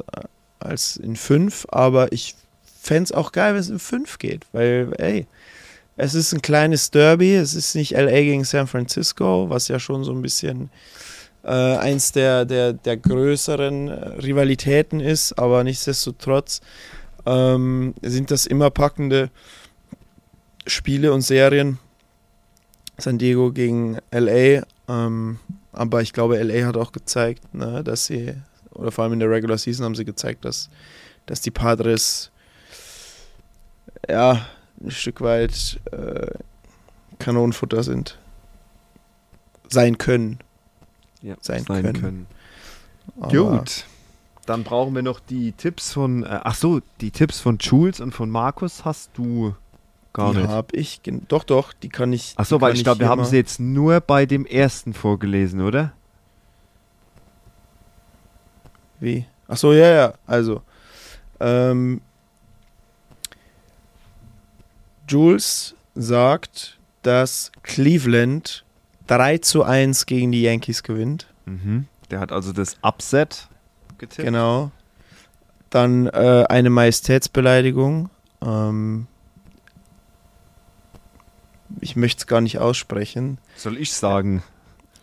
[0.60, 1.68] als in 5.
[1.70, 2.36] Aber ich
[2.82, 4.46] fände es auch geil, wenn es in 5 geht.
[4.52, 5.28] Weil, ey,
[5.98, 7.36] es ist ein kleines Derby.
[7.36, 10.70] Es ist nicht LA gegen San Francisco, was ja schon so ein bisschen
[11.46, 15.34] äh, eins der, der, der größeren Rivalitäten ist.
[15.34, 16.62] Aber nichtsdestotrotz
[17.26, 19.30] ähm, sind das immer packende
[20.68, 21.80] Spiele und Serien.
[22.98, 24.64] San Diego gegen LA.
[24.88, 25.40] Ähm,
[25.72, 28.34] aber ich glaube, LA hat auch gezeigt, ne, dass sie,
[28.72, 30.70] oder vor allem in der Regular Season haben sie gezeigt, dass,
[31.26, 32.32] dass die Padres
[34.08, 34.46] ja
[34.82, 36.28] ein Stück weit äh,
[37.20, 38.18] Kanonenfutter sind.
[39.68, 40.40] Sein können.
[41.26, 42.28] Ja, sein können.
[43.20, 43.86] Aber Gut.
[44.46, 46.24] Dann brauchen wir noch die Tipps von.
[46.24, 49.56] Äh, ach so, die Tipps von Jules und von Markus hast du
[50.14, 50.50] gar die nicht.
[50.50, 51.02] habe ich.
[51.28, 52.36] Doch, doch, die kann ich.
[52.38, 55.94] Ach so, weil ich glaube, wir haben sie jetzt nur bei dem ersten vorgelesen, oder?
[59.00, 59.26] Wie?
[59.48, 60.14] Ach so, ja, ja.
[60.28, 60.62] Also,
[61.40, 62.02] ähm,
[65.08, 68.65] Jules sagt, dass Cleveland
[69.08, 71.28] 3 zu 1 gegen die Yankees gewinnt.
[71.46, 71.88] Mhm.
[72.12, 73.48] Der hat also das Upset
[73.98, 74.26] getippt.
[74.26, 74.72] Genau.
[75.70, 78.10] Dann äh, eine Majestätsbeleidigung.
[78.42, 79.08] Ähm,
[81.82, 83.38] ich möchte es gar nicht aussprechen.
[83.56, 84.44] Soll ich sagen?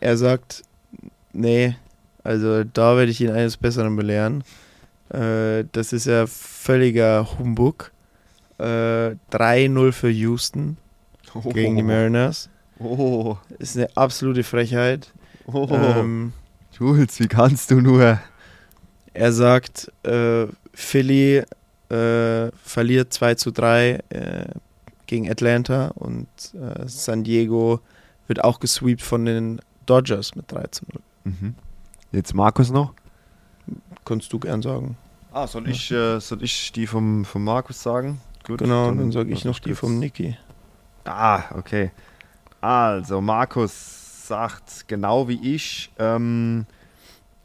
[0.01, 0.63] Er sagt,
[1.33, 1.77] nee,
[2.25, 4.45] also da werde ich ihn eines Besseren belehren.
[5.11, 7.93] Äh, das ist ja völliger Humbug.
[8.59, 10.77] Äh, 3-0 für Houston
[11.53, 12.49] gegen die Mariners.
[12.83, 15.13] Oh, Ist eine absolute Frechheit.
[15.47, 15.69] oh.
[15.71, 16.33] Ähm,
[16.79, 18.19] Jules, wie kannst du nur?
[19.15, 21.43] er sagt, äh, Philly
[21.91, 24.45] äh, verliert 2 zu 3 äh,
[25.07, 27.81] gegen Atlanta und äh, San Diego
[28.27, 30.87] wird auch gesweept von den Dodgers mit 3 zu
[31.25, 31.35] 0.
[31.35, 31.55] Mhm.
[32.13, 32.95] Jetzt Markus noch?
[34.05, 34.97] Kannst du gern sagen.
[35.33, 38.21] Ah, soll ich, äh, soll ich die vom, vom Markus sagen?
[38.47, 40.37] Gut, Genau, dann, sage mach ich noch die vom Niki.
[41.05, 41.91] Ah, okay.
[42.63, 46.65] Also, Markus sagt genau wie ich, ähm,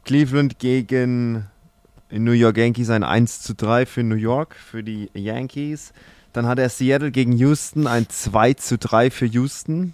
[0.04, 1.46] Cleveland gegen
[2.10, 5.92] New York Yankees ein 1 zu 3 für New York, für die Yankees.
[6.32, 9.92] Dann hat er Seattle gegen Houston ein 2 zu 3 für Houston.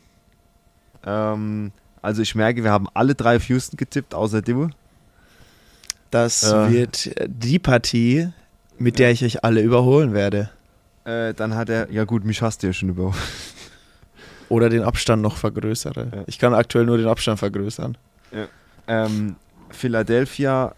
[1.07, 1.73] Ähm,
[2.03, 4.69] also ich merke, wir haben alle drei auf Houston getippt, außer du.
[6.11, 6.71] Das Äh.
[6.71, 8.29] wird die Partie,
[8.79, 10.51] mit der ich euch alle überholen werde.
[11.05, 13.15] Äh, dann hat er, ja gut, mich hast du ja schon über.
[14.49, 16.11] Oder den Abstand noch vergrößere.
[16.15, 16.25] Ja.
[16.27, 17.97] Ich kann aktuell nur den Abstand vergrößern.
[18.87, 19.37] ähm,
[19.71, 20.75] Philadelphia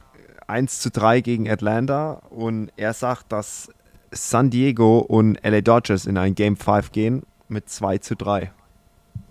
[0.46, 3.68] 1 zu 3 gegen Atlanta und er sagt, dass
[4.12, 8.52] San Diego und LA Dodgers in ein Game 5 gehen mit 2 zu 3.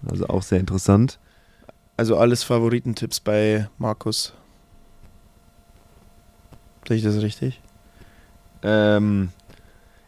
[0.09, 1.19] Also auch sehr interessant.
[1.97, 4.33] Also alles Favoritentipps bei Markus.
[6.87, 7.61] Sehe ich das richtig?
[8.61, 9.29] Ähm,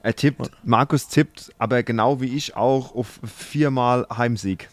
[0.08, 4.70] er tippt, Markus tippt, aber genau wie ich auch auf viermal Heimsieg.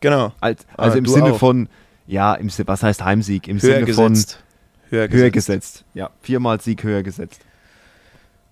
[0.00, 0.32] Genau.
[0.40, 1.38] Als, Ah, also im du Sinne auch.
[1.38, 1.68] von,
[2.08, 3.46] ja, im, was heißt Heimsieg?
[3.46, 4.42] Im Höher Sinne gesetzt.
[4.90, 5.74] Höher von höher gesetzt.
[5.76, 5.84] gesetzt.
[5.94, 7.40] Ja, viermal Sieg höher gesetzt.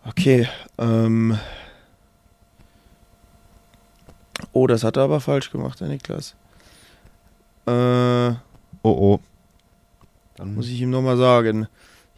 [0.05, 0.49] Okay.
[0.79, 1.37] Ähm.
[4.53, 6.35] Oh, das hat er aber falsch gemacht, der Niklas.
[7.67, 8.31] Äh,
[8.85, 9.21] Oh oh.
[10.37, 11.67] Dann muss ich ihm nochmal sagen.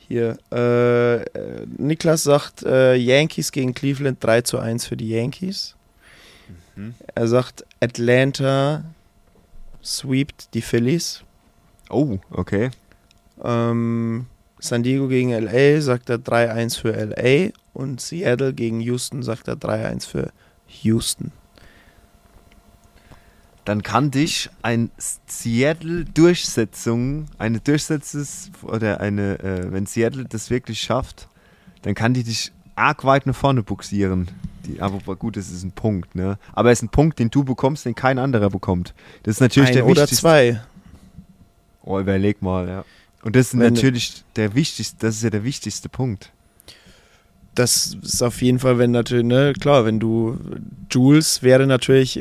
[0.07, 5.77] Hier, äh, äh, Niklas sagt äh, Yankees gegen Cleveland 3 zu 1 für die Yankees.
[6.77, 6.95] Mhm.
[7.15, 8.85] Er sagt Atlanta
[9.83, 11.23] sweept die Phillies.
[11.89, 12.71] Oh, okay.
[13.43, 14.27] Ähm,
[14.59, 19.57] San Diego gegen LA sagt er 3-1 für LA und Seattle gegen Houston sagt er
[19.57, 20.33] 3-1 für
[20.83, 21.33] Houston.
[23.65, 24.91] Dann kann dich ein
[25.27, 31.29] Seattle-Durchsetzung, eine Durchsetzungs- oder eine, äh, wenn Seattle das wirklich schafft,
[31.83, 34.29] dann kann die dich arg weit nach vorne buxieren.
[34.67, 36.39] Die, aber gut, das ist ein Punkt, ne?
[36.53, 38.95] Aber es ist ein Punkt, den du bekommst, den kein anderer bekommt.
[39.23, 40.23] Das ist natürlich Ein der oder wichtigste.
[40.23, 40.61] zwei.
[41.83, 42.85] Oh, überleg mal, ja.
[43.23, 46.31] Und das ist Wenn- natürlich der wichtigste, das ist ja der wichtigste Punkt.
[47.55, 50.37] Das ist auf jeden Fall, wenn natürlich, ne, klar, wenn du
[50.91, 52.21] Jules wäre natürlich,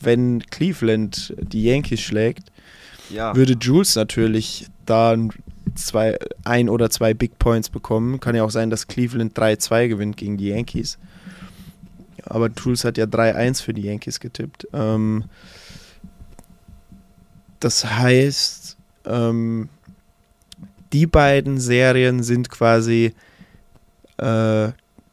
[0.00, 2.52] wenn Cleveland die Yankees schlägt,
[3.10, 3.34] Ja.
[3.34, 5.30] würde Jules natürlich da ein-
[5.74, 8.20] zwei, ein oder zwei Big Points bekommen.
[8.20, 10.98] Kann ja auch sein, dass Cleveland 3-2 gewinnt gegen die Yankees.
[12.24, 14.66] Aber Jules hat ja 3-1 für die Yankees getippt.
[14.74, 15.24] Ähm,
[17.60, 18.76] das heißt,
[19.06, 19.68] ähm,
[20.92, 23.14] die beiden Serien sind quasi
[24.18, 24.72] äh,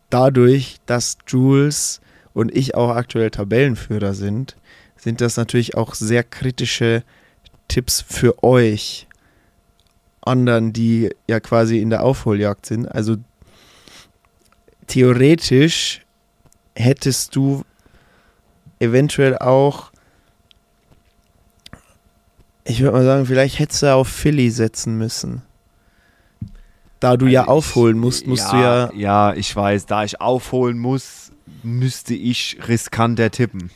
[0.09, 2.01] dadurch, dass Jules
[2.33, 4.55] und ich auch aktuell Tabellenführer sind,
[4.97, 7.03] sind das natürlich auch sehr kritische
[7.67, 9.07] Tipps für euch
[10.21, 12.87] anderen, die ja quasi in der Aufholjagd sind.
[12.87, 13.17] Also
[14.87, 16.05] theoretisch
[16.75, 17.63] hättest du
[18.79, 19.91] eventuell auch,
[22.63, 25.43] ich würde mal sagen, vielleicht hättest du auf Philly setzen müssen.
[27.05, 28.91] Da du ja Also ich- aufholen musst, musst du ja.
[28.93, 31.31] Ja, ich weiß, da ich aufholen muss,
[31.63, 33.69] müsste ich riskanter tippen.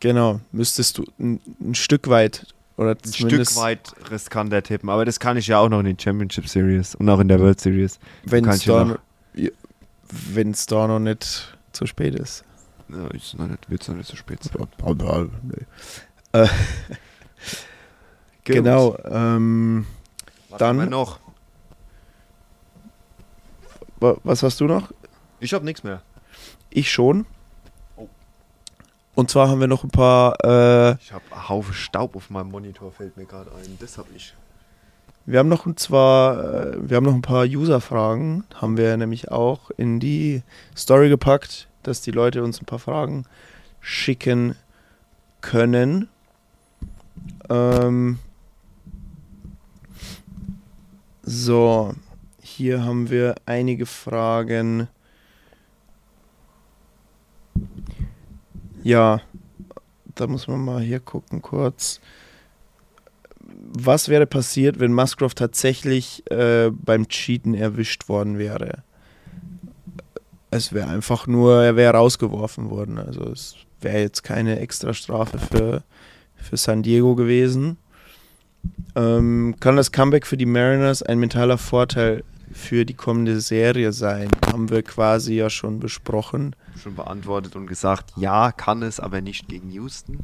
[0.00, 2.46] Genau, müsstest du ein, ein Stück weit
[2.76, 4.88] oder Ein Stück weit riskanter tippen.
[4.90, 7.40] Aber das kann ich ja auch noch in den Championship Series und auch in der
[7.40, 7.98] World Series.
[8.24, 8.98] wenn es ja da, noch-
[9.34, 9.50] ja,
[10.66, 12.44] da noch nicht zu spät ist.
[12.88, 13.08] Ja,
[13.48, 14.66] nicht, wird's noch nicht so spät sein.
[16.32, 16.46] Äh,
[18.44, 18.96] genau.
[19.04, 19.86] Ähm,
[20.58, 21.20] Dann- noch?
[24.00, 24.90] Wa- was hast du noch?
[25.40, 26.02] Ich habe nichts mehr.
[26.70, 27.26] Ich schon.
[27.96, 28.08] Oh.
[29.14, 30.34] Und zwar haben wir noch ein paar.
[30.44, 33.76] Äh, Ich habe einen Haufen Staub auf meinem Monitor, fällt mir gerade ein.
[33.80, 34.34] Das habe ich.
[35.26, 36.38] wir haben noch und zwar,
[36.72, 38.44] äh, wir haben noch ein paar User-Fragen.
[38.54, 40.42] Haben wir nämlich auch in die
[40.76, 43.24] Story gepackt, dass die Leute uns ein paar Fragen
[43.80, 44.56] schicken
[45.40, 46.08] können.
[47.48, 48.18] Ähm,
[51.22, 51.94] so,
[52.58, 54.88] hier haben wir einige Fragen.
[58.82, 59.20] Ja,
[60.16, 62.00] da muss man mal hier gucken kurz.
[63.38, 68.82] Was wäre passiert, wenn Musgrove tatsächlich äh, beim Cheaten erwischt worden wäre?
[70.50, 72.98] Es wäre einfach nur, er wäre rausgeworfen worden.
[72.98, 75.84] Also es wäre jetzt keine extra Strafe für,
[76.34, 77.76] für San Diego gewesen.
[78.96, 84.28] Ähm, kann das Comeback für die Mariners ein mentaler Vorteil für die kommende Serie sein?
[84.46, 86.54] Haben wir quasi ja schon besprochen.
[86.82, 90.18] Schon beantwortet und gesagt, ja, kann es, aber nicht gegen Houston.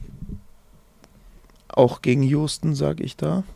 [1.69, 3.43] Auch gegen Houston, sage ich da.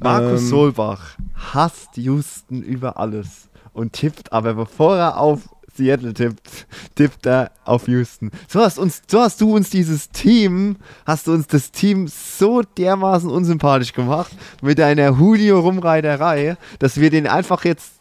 [0.00, 6.66] Markus Ähm, Solbach hasst Houston über alles und tippt, aber bevor er auf Seattle tippt,
[6.94, 8.30] tippt er auf Houston.
[8.48, 12.62] So hast, uns, so hast du uns dieses Team, hast du uns das Team so
[12.62, 14.32] dermaßen unsympathisch gemacht
[14.62, 17.92] mit deiner Julio-Rumreiterei, dass wir den einfach jetzt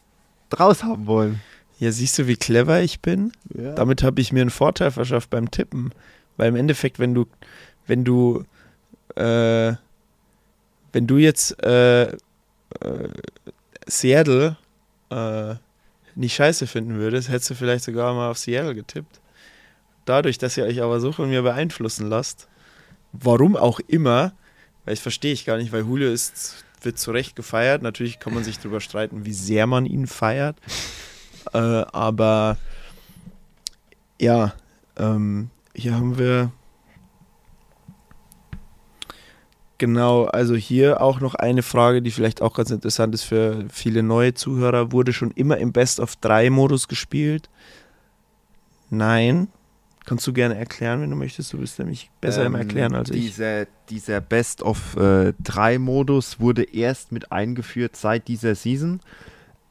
[0.60, 1.42] raus haben wollen.
[1.80, 3.32] Ja, siehst du, wie clever ich bin?
[3.54, 3.74] Ja.
[3.74, 5.92] Damit habe ich mir einen Vorteil verschafft beim Tippen.
[6.38, 7.26] Weil im Endeffekt, wenn du,
[7.88, 8.44] wenn du,
[9.16, 9.74] äh,
[10.92, 12.18] wenn du jetzt äh, äh,
[13.88, 14.58] Seattle
[15.10, 15.56] äh,
[16.16, 19.20] nicht scheiße finden würdest, hättest du vielleicht sogar mal auf Seattle getippt.
[20.06, 22.48] Dadurch, dass ihr euch aber so von mir beeinflussen lasst,
[23.14, 24.34] warum auch immer,
[24.86, 27.82] weil das verstehe ich gar nicht, weil Julio ist, wird zu Recht gefeiert.
[27.82, 30.58] Natürlich kann man sich darüber streiten, wie sehr man ihn feiert.
[31.54, 32.58] Äh, aber
[34.20, 34.54] ja,
[34.98, 36.52] ähm, hier haben wir
[39.78, 44.04] genau, also hier auch noch eine Frage, die vielleicht auch ganz interessant ist für viele
[44.04, 44.92] neue Zuhörer.
[44.92, 47.50] Wurde schon immer im Best of 3 Modus gespielt?
[48.90, 49.48] Nein.
[50.06, 51.54] Kannst du gerne erklären, wenn du möchtest.
[51.54, 53.22] Du bist nämlich besser im Ähm, Erklären als ich.
[53.22, 59.00] dieser, Dieser Best of äh, 3 Modus wurde erst mit eingeführt seit dieser Season,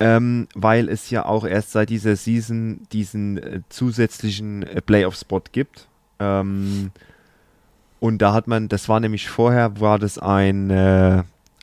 [0.00, 5.86] ähm, weil es ja auch erst seit dieser Season diesen äh, zusätzlichen äh, Playoff-Spot gibt.
[6.18, 6.92] Ähm,
[8.02, 11.22] und da hat man, das war nämlich vorher, war das ein, äh,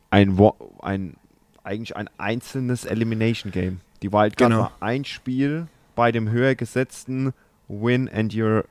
[0.09, 0.39] ein,
[0.81, 1.17] ein
[1.65, 3.81] eigentlich ein einzelnes Elimination Game.
[4.01, 4.61] Die Wildcard Genau.
[4.61, 7.33] war ein Spiel bei dem höher gesetzten
[7.67, 8.63] Win and you're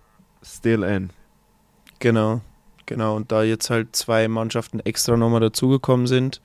[0.42, 1.10] still in.
[1.98, 2.40] Genau,
[2.86, 3.16] genau.
[3.16, 6.40] Und da jetzt halt zwei Mannschaften extra nochmal dazugekommen sind,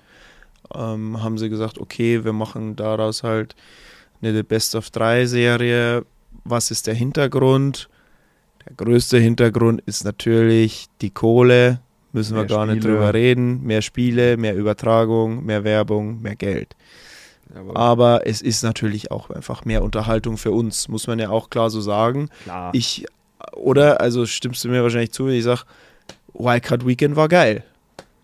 [0.76, 3.56] ähm, haben sie gesagt, okay, wir machen daraus halt
[4.22, 6.06] eine Best of 3 Serie.
[6.44, 7.88] Was ist der Hintergrund?
[8.68, 11.80] Der größte Hintergrund ist natürlich die Kohle.
[12.12, 12.94] Müssen wir Mehr gar nicht Spiele.
[12.94, 13.64] drüber reden.
[13.64, 16.76] Mehr Spiele, mehr Übertragung, mehr Werbung, mehr Geld.
[17.74, 21.70] Aber es ist natürlich auch einfach mehr Unterhaltung für uns, muss man ja auch klar
[21.70, 22.30] so sagen.
[22.44, 22.72] Klar.
[22.74, 23.06] Ich,
[23.52, 25.62] oder, also stimmst du mir wahrscheinlich zu, wenn ich sage,
[26.34, 27.64] Wildcard Weekend war geil.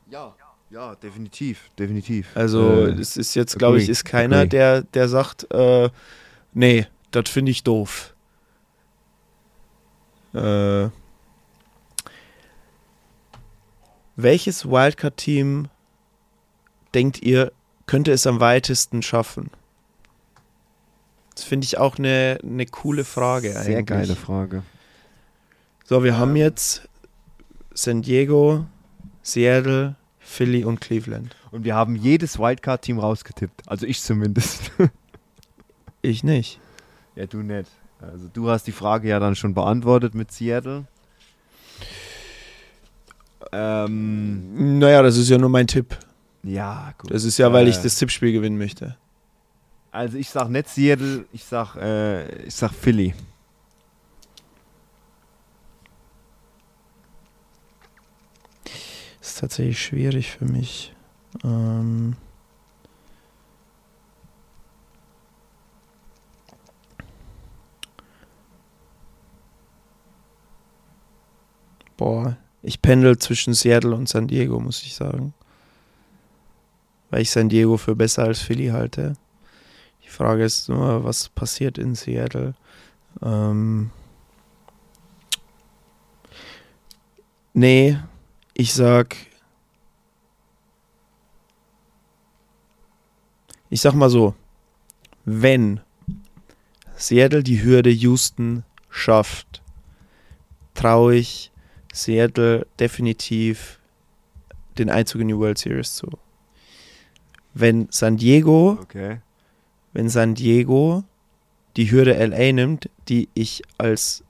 [0.10, 0.34] Ja,
[0.72, 2.28] ja, definitiv, definitiv.
[2.36, 5.90] Also Äh, es ist jetzt, glaube ich, ist keiner, der, der sagt, äh,
[6.54, 8.16] nee, das finde ich doof.
[10.34, 10.90] Äh,
[14.16, 15.70] welches Wildcard-Team
[16.94, 17.52] denkt ihr,
[17.86, 19.50] könnte es am weitesten schaffen?
[21.34, 23.66] Das finde ich auch eine, eine coole Frage eigentlich.
[23.66, 24.64] Sehr geile Frage.
[25.86, 26.88] So, wir haben jetzt
[27.74, 28.66] San Diego,
[29.24, 31.36] Seattle, Philly und Cleveland.
[31.52, 33.68] Und wir haben jedes Wildcard-Team rausgetippt.
[33.68, 34.72] Also ich zumindest.
[36.02, 36.62] Ich nicht.
[37.16, 37.70] ja, du nicht.
[38.02, 40.86] Also du hast die Frage ja dann schon beantwortet mit Seattle.
[43.52, 45.98] Ähm, Naja, das ist ja nur mein Tipp.
[46.44, 47.12] ja, gut.
[47.14, 48.96] Das ist ja, weil ich Äh, das Tippspiel gewinnen möchte.
[49.92, 53.14] Also ich sag nicht Seattle, ich sag, äh, ich sag Philly.
[59.20, 60.94] Das ist tatsächlich schwierig für mich.
[61.44, 62.16] Ähm
[72.70, 75.34] ich pendel zwischen Seattle und San Diego, muss ich sagen.
[77.10, 79.14] Weil ich San Diego für besser als Philly halte.
[80.04, 82.54] Die Frage ist nur, was passiert in Seattle?
[83.24, 83.90] Ähm
[87.54, 87.98] nee,
[88.54, 89.16] ich sag.
[93.72, 94.36] Ich sag mal so,
[95.26, 95.80] wenn
[96.96, 99.64] Seattle die Hürde Houston schafft,
[100.76, 101.52] traue ich
[101.94, 103.80] Seattle definitiv
[104.78, 106.08] den Einzug in die World Series zu.
[107.54, 109.20] Wenn San Diego Okay.
[109.94, 111.04] wenn San Diego
[111.76, 114.24] die Hürde LA nimmt, die ich als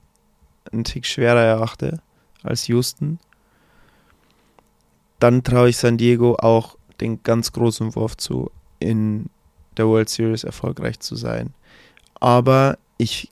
[0.72, 2.00] einen Tick schwerer erachte
[2.42, 3.18] als Houston,
[5.18, 9.28] dann traue ich San Diego auch den ganz großen Wurf zu, in
[9.76, 11.54] der World Series erfolgreich zu sein.
[12.14, 13.30] Aber ich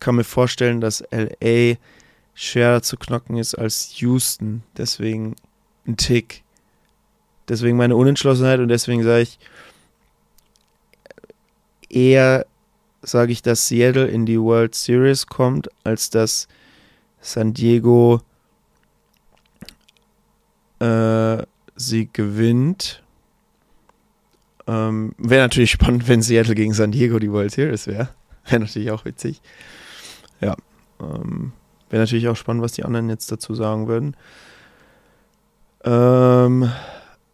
[0.00, 1.76] kann mir vorstellen, dass LA
[2.36, 4.62] schwerer zu knacken ist als Houston.
[4.76, 5.34] Deswegen
[5.86, 6.44] ein Tick.
[7.48, 9.38] Deswegen meine Unentschlossenheit und deswegen sage ich,
[11.88, 12.46] eher
[13.02, 16.48] sage ich, dass Seattle in die World Series kommt, als dass
[17.20, 18.20] San Diego
[20.80, 21.42] äh,
[21.76, 23.02] sie gewinnt.
[24.66, 28.08] Ähm, wäre natürlich spannend, wenn Seattle gegen San Diego die World Series wäre.
[28.44, 29.40] Wäre natürlich auch witzig.
[30.40, 30.56] Ja.
[31.00, 31.52] Ähm,
[31.90, 34.16] wäre natürlich auch spannend, was die anderen jetzt dazu sagen würden.
[35.84, 36.70] Ähm,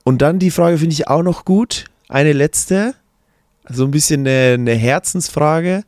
[0.05, 1.87] und dann die Frage finde ich auch noch gut.
[2.09, 2.95] Eine letzte
[3.69, 5.85] so ein bisschen eine, eine Herzensfrage.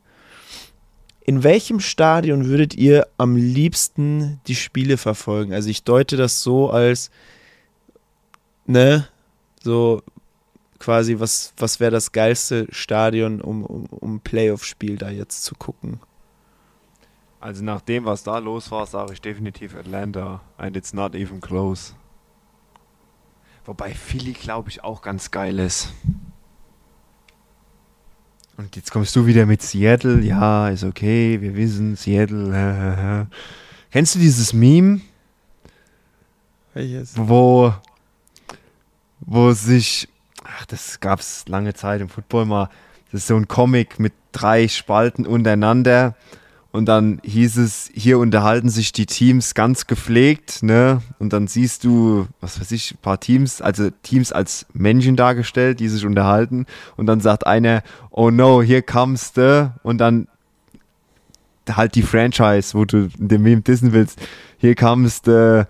[1.27, 5.53] in welchem Stadion würdet ihr am liebsten die Spiele verfolgen?
[5.53, 7.09] Also ich deute das so als,
[8.67, 9.07] ne,
[9.63, 10.03] so
[10.77, 15.99] quasi, was, was wäre das geilste Stadion, um, um, um Playoff-Spiel da jetzt zu gucken?
[17.39, 20.41] Also nach dem, was da los war, sage ich definitiv Atlanta.
[20.57, 21.93] And it's not even close.
[23.65, 25.93] Wobei Philly, glaube ich, auch ganz geil ist.
[28.57, 30.21] Und jetzt kommst du wieder mit Seattle.
[30.21, 33.27] Ja, ist okay, wir wissen, Seattle.
[33.91, 35.01] Kennst du dieses Meme,
[36.73, 37.13] Welches?
[37.17, 37.73] wo,
[39.19, 40.07] wo sich,
[40.43, 42.69] ach, das gab es lange Zeit im Football mal,
[43.11, 46.15] das ist so ein Comic mit drei Spalten untereinander
[46.75, 51.01] und dann hieß es, hier unterhalten sich die Teams ganz gepflegt, ne?
[51.19, 55.79] Und dann siehst du, was weiß ich, ein paar Teams, also Teams als Menschen dargestellt,
[55.79, 56.65] die sich unterhalten.
[56.97, 57.81] Und dann sagt einer,
[58.11, 60.27] oh no, here comes the, und dann
[61.71, 64.19] halt die Franchise, wo du in dem Meme dissen willst,
[64.57, 65.63] here comes the,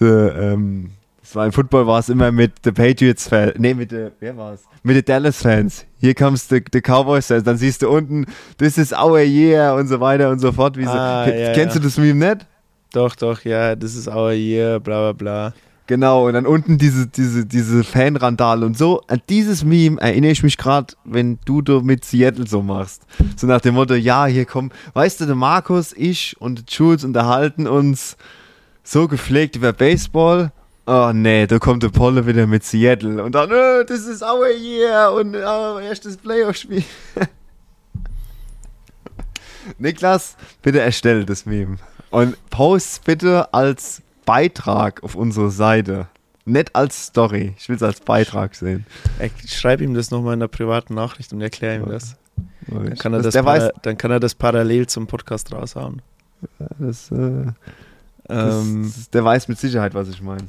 [0.00, 0.92] ähm,
[1.24, 4.36] das war im Football war es immer mit the Patriots Fans, nee, mit the, wer
[4.36, 4.64] war es?
[4.82, 5.86] Mit den Dallas Fans.
[5.98, 7.44] Here comes the, the Cowboys Fans.
[7.44, 8.26] Dann siehst du unten,
[8.58, 10.76] this is our year und so weiter und so fort.
[10.76, 10.90] Wie so.
[10.90, 11.80] Ah, ja, Kennst ja.
[11.80, 12.46] du das Meme nicht?
[12.92, 15.54] Doch, doch, ja, das ist our year, bla bla bla.
[15.86, 19.00] Genau, und dann unten diese, diese, diese Fanrandale und so.
[19.08, 23.06] An dieses Meme erinnere ich mich gerade, wenn du da mit Seattle so machst.
[23.36, 27.02] So nach dem Motto, ja, hier kommen, weißt du, der Markus, ich und der Jules
[27.02, 28.18] unterhalten uns
[28.82, 30.52] so gepflegt über Baseball.
[30.86, 33.22] Oh nee, da kommt der Polle wieder mit Seattle.
[33.24, 36.84] Und dann, äh, das ist our year und äh, erstes Playoff-Spiel.
[39.78, 41.78] Niklas, bitte erstell das Meme.
[42.10, 46.06] Und post bitte als Beitrag auf unsere Seite.
[46.44, 47.54] Nicht als Story.
[47.58, 48.84] Ich will es als Beitrag sehen.
[49.42, 52.16] Ich schreibe ihm das nochmal in einer privaten Nachricht und erkläre ihm das.
[52.66, 56.02] Dann kann, er das, der para- weiß, dann kann er das parallel zum Podcast raushauen.
[56.78, 57.46] das, äh,
[58.26, 60.48] das, Ähm, der weiß mit Sicherheit, was ich meine.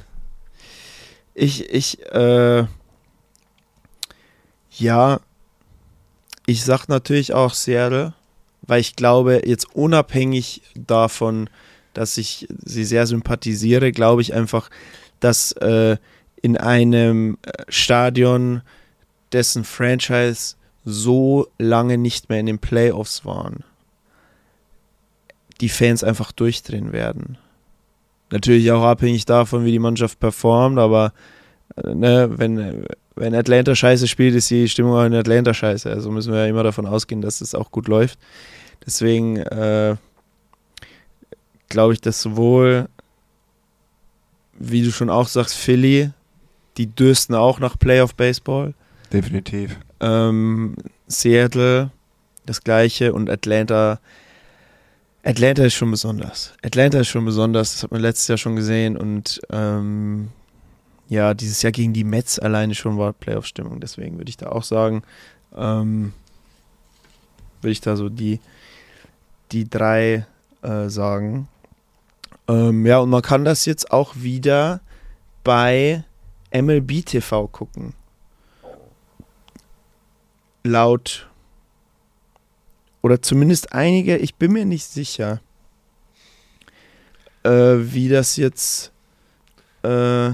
[1.38, 2.64] Ich, ich, äh,
[4.70, 5.20] ja,
[6.46, 8.14] ich sag natürlich auch Seattle,
[8.62, 11.50] weil ich glaube, jetzt unabhängig davon,
[11.92, 14.70] dass ich sie sehr sympathisiere, glaube ich einfach,
[15.20, 15.98] dass äh,
[16.40, 18.62] in einem äh, Stadion,
[19.30, 20.56] dessen Franchise
[20.86, 23.62] so lange nicht mehr in den Playoffs waren,
[25.60, 27.36] die Fans einfach durchdrehen werden.
[28.30, 31.12] Natürlich auch abhängig davon, wie die Mannschaft performt, aber
[31.76, 35.88] äh, ne, wenn, wenn Atlanta scheiße spielt, ist die Stimmung auch in Atlanta scheiße.
[35.90, 38.18] Also müssen wir ja immer davon ausgehen, dass es auch gut läuft.
[38.84, 39.96] Deswegen äh,
[41.68, 42.88] glaube ich, dass sowohl,
[44.58, 46.10] wie du schon auch sagst, Philly,
[46.76, 48.74] die dürsten auch nach Playoff Baseball.
[49.12, 49.78] Definitiv.
[50.00, 50.76] Ähm,
[51.06, 51.90] Seattle,
[52.44, 54.00] das gleiche und Atlanta.
[55.26, 56.54] Atlanta ist schon besonders.
[56.62, 60.28] Atlanta ist schon besonders, das hat man letztes Jahr schon gesehen und ähm,
[61.08, 64.62] ja, dieses Jahr gegen die Mets alleine schon war Playoff-Stimmung, deswegen würde ich da auch
[64.62, 65.02] sagen,
[65.56, 66.12] ähm,
[67.60, 68.40] würde ich da so die,
[69.52, 70.26] die drei
[70.62, 71.48] äh, sagen.
[72.48, 74.80] Ähm, ja, und man kann das jetzt auch wieder
[75.42, 76.04] bei
[76.52, 77.94] MLB TV gucken
[80.66, 81.28] laut
[83.06, 85.40] oder zumindest einige, ich bin mir nicht sicher,
[87.44, 88.90] äh, wie das jetzt
[89.84, 90.32] äh,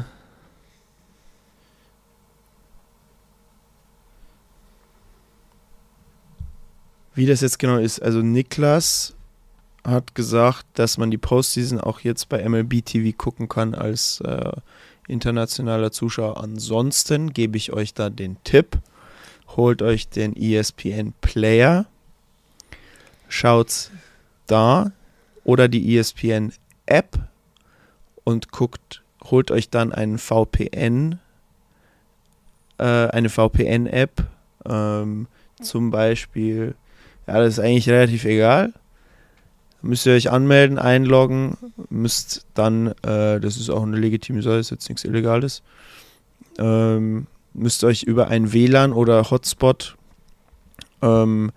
[7.15, 8.01] wie das jetzt genau ist.
[8.01, 9.15] Also Niklas
[9.85, 14.51] hat gesagt, dass man die Postseason auch jetzt bei MLB TV gucken kann als äh,
[15.09, 16.43] internationaler Zuschauer.
[16.43, 18.79] Ansonsten gebe ich euch da den Tipp
[19.57, 21.87] holt euch den ESPN Player,
[23.33, 23.91] schaut's
[24.47, 24.93] da
[25.45, 26.53] oder die ESPN
[26.87, 27.19] App
[28.25, 31.19] und guckt, holt euch dann einen VPN,
[32.79, 34.25] äh, eine VPN App,
[34.69, 35.27] ähm,
[35.61, 36.75] zum Beispiel,
[37.27, 38.73] ja, das ist eigentlich relativ egal.
[39.81, 41.57] Müsst ihr euch anmelden, einloggen,
[41.89, 45.63] müsst dann, äh, das ist auch eine legitime Sache, ist jetzt nichts Illegales,
[46.59, 49.97] ähm, müsst euch über ein WLAN oder Hotspot
[51.01, 51.51] ähm,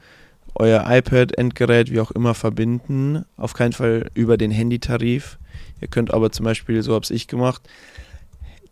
[0.55, 3.25] euer iPad, Endgerät, wie auch immer verbinden.
[3.37, 5.37] Auf keinen Fall über den Handytarif.
[5.81, 7.61] Ihr könnt aber zum Beispiel, so habe ich gemacht,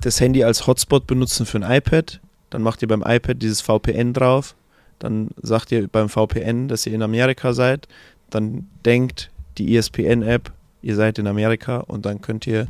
[0.01, 2.19] das Handy als Hotspot benutzen für ein iPad.
[2.49, 4.55] Dann macht ihr beim iPad dieses VPN drauf.
[4.99, 7.87] Dann sagt ihr beim VPN, dass ihr in Amerika seid.
[8.29, 10.51] Dann denkt die ESPN-App,
[10.81, 12.67] ihr seid in Amerika und dann könnt ihr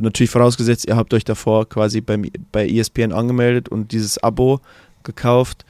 [0.00, 4.60] natürlich vorausgesetzt, ihr habt euch davor quasi beim, bei ESPN angemeldet und dieses Abo
[5.02, 5.64] gekauft,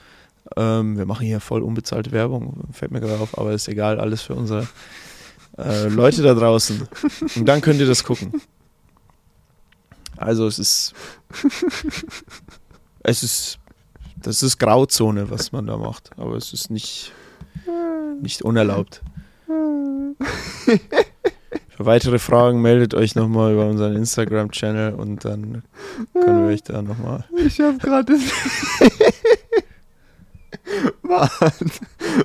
[0.57, 4.23] Ähm, wir machen hier voll unbezahlte Werbung, fällt mir gerade auf, aber ist egal, alles
[4.23, 4.67] für unsere
[5.59, 6.89] äh, Leute da draußen.
[7.37, 8.41] Und dann könnt ihr das gucken.
[10.17, 10.95] Also es ist
[13.03, 13.59] es ist
[14.17, 17.13] das ist Grauzone, was man da macht, aber es ist nicht
[18.21, 19.03] nicht unerlaubt.
[21.69, 25.63] Für weitere Fragen meldet euch nochmal über unseren Instagram-Channel und dann
[26.13, 27.25] können wir euch da nochmal.
[27.37, 28.19] Ich habe gerade
[31.03, 31.71] Warte,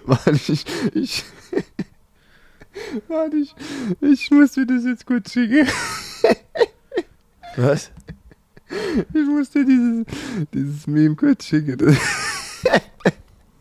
[0.06, 1.24] warte, ich, ich,
[3.08, 3.56] warte, ich,
[4.02, 5.68] ich muss mir das jetzt kurz schicken.
[7.56, 7.92] Was?
[9.14, 10.06] Ich muss dir dieses,
[10.54, 11.98] dieses Meme kurz schicken.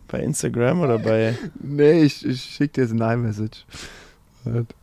[0.08, 1.36] Bei Instagram oder bei.
[1.60, 3.66] nee, ich, ich schicke dir jetzt ein iMessage.
[4.44, 4.74] Warte.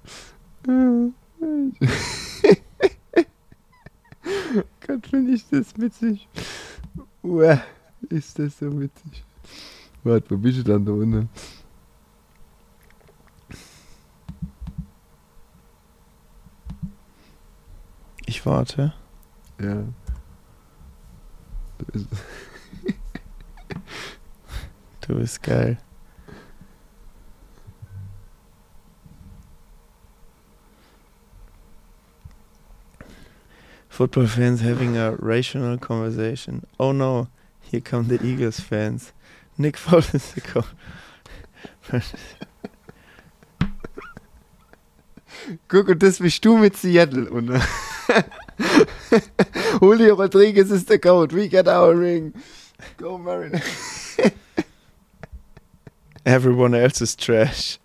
[4.86, 6.28] Gott, finde ich das witzig.
[7.24, 7.62] Uah,
[8.10, 9.24] ist das so witzig.
[10.04, 11.30] Warte, wo bist du dann da unten?
[18.26, 18.94] Ich warte.
[19.60, 19.76] Ja.
[21.78, 22.08] Da ist-
[25.02, 25.78] Du bist geil.
[33.90, 36.66] Football fans having a rational conversation.
[36.80, 37.28] Oh no,
[37.62, 39.12] here come the Eagles fans.
[39.60, 40.66] Nick Foles is the coach.
[45.68, 47.30] Guck, und das bist du mit Seattle.
[47.30, 47.50] Und
[49.82, 51.36] Julio Rodriguez ist der Code.
[51.36, 52.34] We get our ring.
[52.98, 54.18] Go Mariners.
[56.24, 57.80] Everyone else is trash.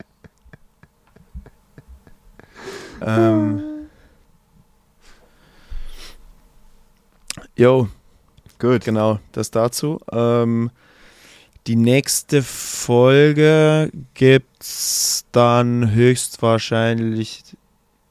[3.02, 3.88] ähm.
[7.56, 7.88] Jo,
[8.58, 8.84] Gut.
[8.84, 10.00] Genau, das dazu.
[10.10, 10.70] Ähm,
[11.66, 17.42] die nächste Folge gibt's dann höchstwahrscheinlich,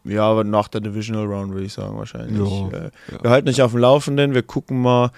[0.03, 2.49] ja, aber nach der Divisional Round würde ich sagen wahrscheinlich.
[2.49, 3.23] Ja, äh, ja.
[3.23, 5.11] Wir halten euch auf dem Laufenden, wir gucken mal.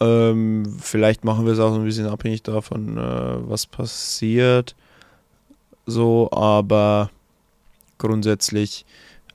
[0.00, 4.76] Ähm, vielleicht machen wir es auch so ein bisschen abhängig davon, äh, was passiert.
[5.86, 7.10] So, aber
[7.96, 8.84] grundsätzlich,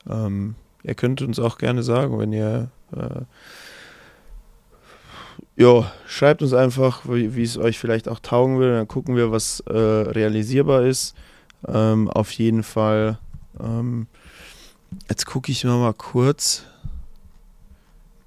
[0.10, 3.22] ähm, ihr könnt uns auch gerne sagen, wenn ihr äh,
[5.56, 8.72] ja, schreibt uns einfach, wie, es euch vielleicht auch taugen will.
[8.72, 11.16] Dann gucken wir, was äh, realisierbar ist.
[11.68, 13.20] Ähm, auf jeden Fall.
[13.60, 14.08] Ähm,
[15.10, 16.64] jetzt gucke ich mal, mal kurz.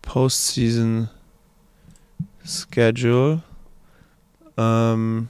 [0.03, 1.09] Postseason
[2.45, 3.43] Schedule.
[4.57, 5.29] Ähm,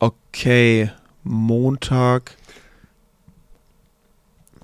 [0.00, 0.90] okay,
[1.22, 2.36] Montag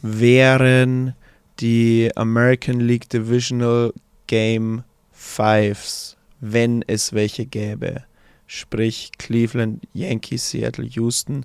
[0.03, 1.15] wären
[1.61, 3.93] die American League Divisional
[4.27, 8.05] Game 5s, wenn es welche gäbe.
[8.47, 11.45] Sprich Cleveland, Yankees, Seattle, Houston.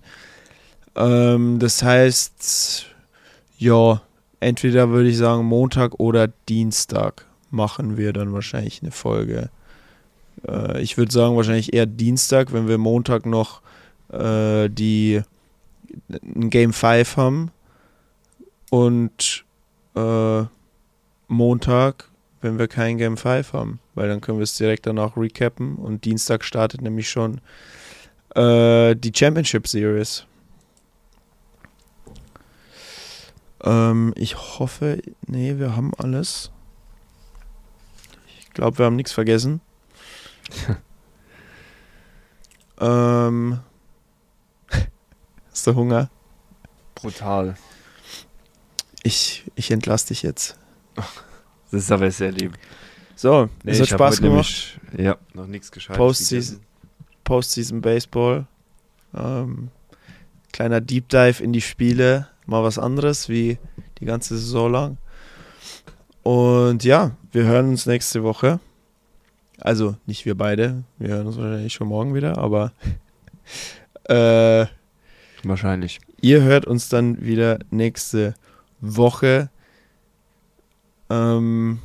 [0.95, 2.85] Ähm, das heißt,
[3.57, 4.01] ja,
[4.39, 9.49] entweder würde ich sagen Montag oder Dienstag machen wir dann wahrscheinlich eine Folge.
[10.47, 13.61] Äh, ich würde sagen wahrscheinlich eher Dienstag, wenn wir Montag noch
[14.11, 15.21] äh, die
[16.35, 17.51] ein Game 5 haben
[18.69, 19.45] und
[19.95, 20.43] äh,
[21.27, 22.09] Montag,
[22.41, 26.05] wenn wir kein Game 5 haben, weil dann können wir es direkt danach recappen und
[26.05, 27.41] Dienstag startet nämlich schon
[28.35, 30.25] äh, die Championship Series.
[33.63, 36.51] Ähm, ich hoffe, nee, wir haben alles.
[38.39, 39.61] Ich glaube, wir haben nichts vergessen.
[42.79, 43.59] ähm,
[45.49, 46.09] hast du Hunger?
[46.95, 47.55] Brutal.
[49.03, 50.57] Ich, ich entlasse dich jetzt.
[51.71, 52.53] Das ist aber sehr lieb.
[53.15, 54.79] So, Nee, es hat Spaß gemacht.
[54.91, 55.97] nämlich- Ja, noch nichts gescheit.
[55.97, 56.59] Postseason.
[57.23, 58.45] Postseason Baseball.
[59.17, 59.69] Ähm,
[60.51, 62.27] kleiner Deep Dive in die Spiele.
[62.45, 63.57] Mal was anderes wie
[63.99, 64.97] die ganze Saison lang.
[66.21, 68.59] Und ja, wir hören uns nächste Woche.
[69.59, 70.83] Also nicht wir beide.
[70.99, 72.71] Wir hören uns wahrscheinlich schon morgen wieder, aber
[74.03, 74.67] äh,
[75.43, 75.99] Wahrscheinlich.
[76.21, 78.35] Ihr hört uns dann wieder nächste
[78.83, 79.49] Woche.
[81.09, 81.79] Ähm,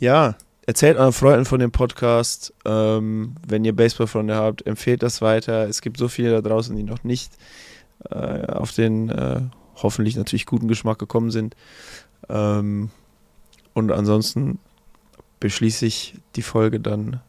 [0.00, 0.34] ja,
[0.66, 2.54] erzählt euren Freunden von dem Podcast.
[2.64, 5.68] Ähm, wenn ihr Baseballfreunde habt, empfehlt das weiter.
[5.68, 7.32] Es gibt so viele da draußen, die noch nicht
[8.10, 9.42] äh, auf den äh,
[9.76, 11.54] hoffentlich natürlich guten Geschmack gekommen sind.
[12.28, 12.90] Ähm,
[13.74, 14.58] und ansonsten
[15.38, 17.20] beschließe ich die Folge dann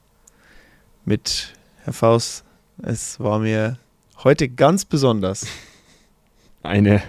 [1.04, 1.54] mit
[1.84, 2.46] Herr Faust.
[2.82, 3.78] Es war mir
[4.24, 5.46] heute ganz besonders.
[6.64, 7.04] Eine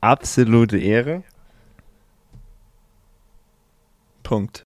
[0.00, 1.24] absolute Ehre.
[4.32, 4.60] Punkt.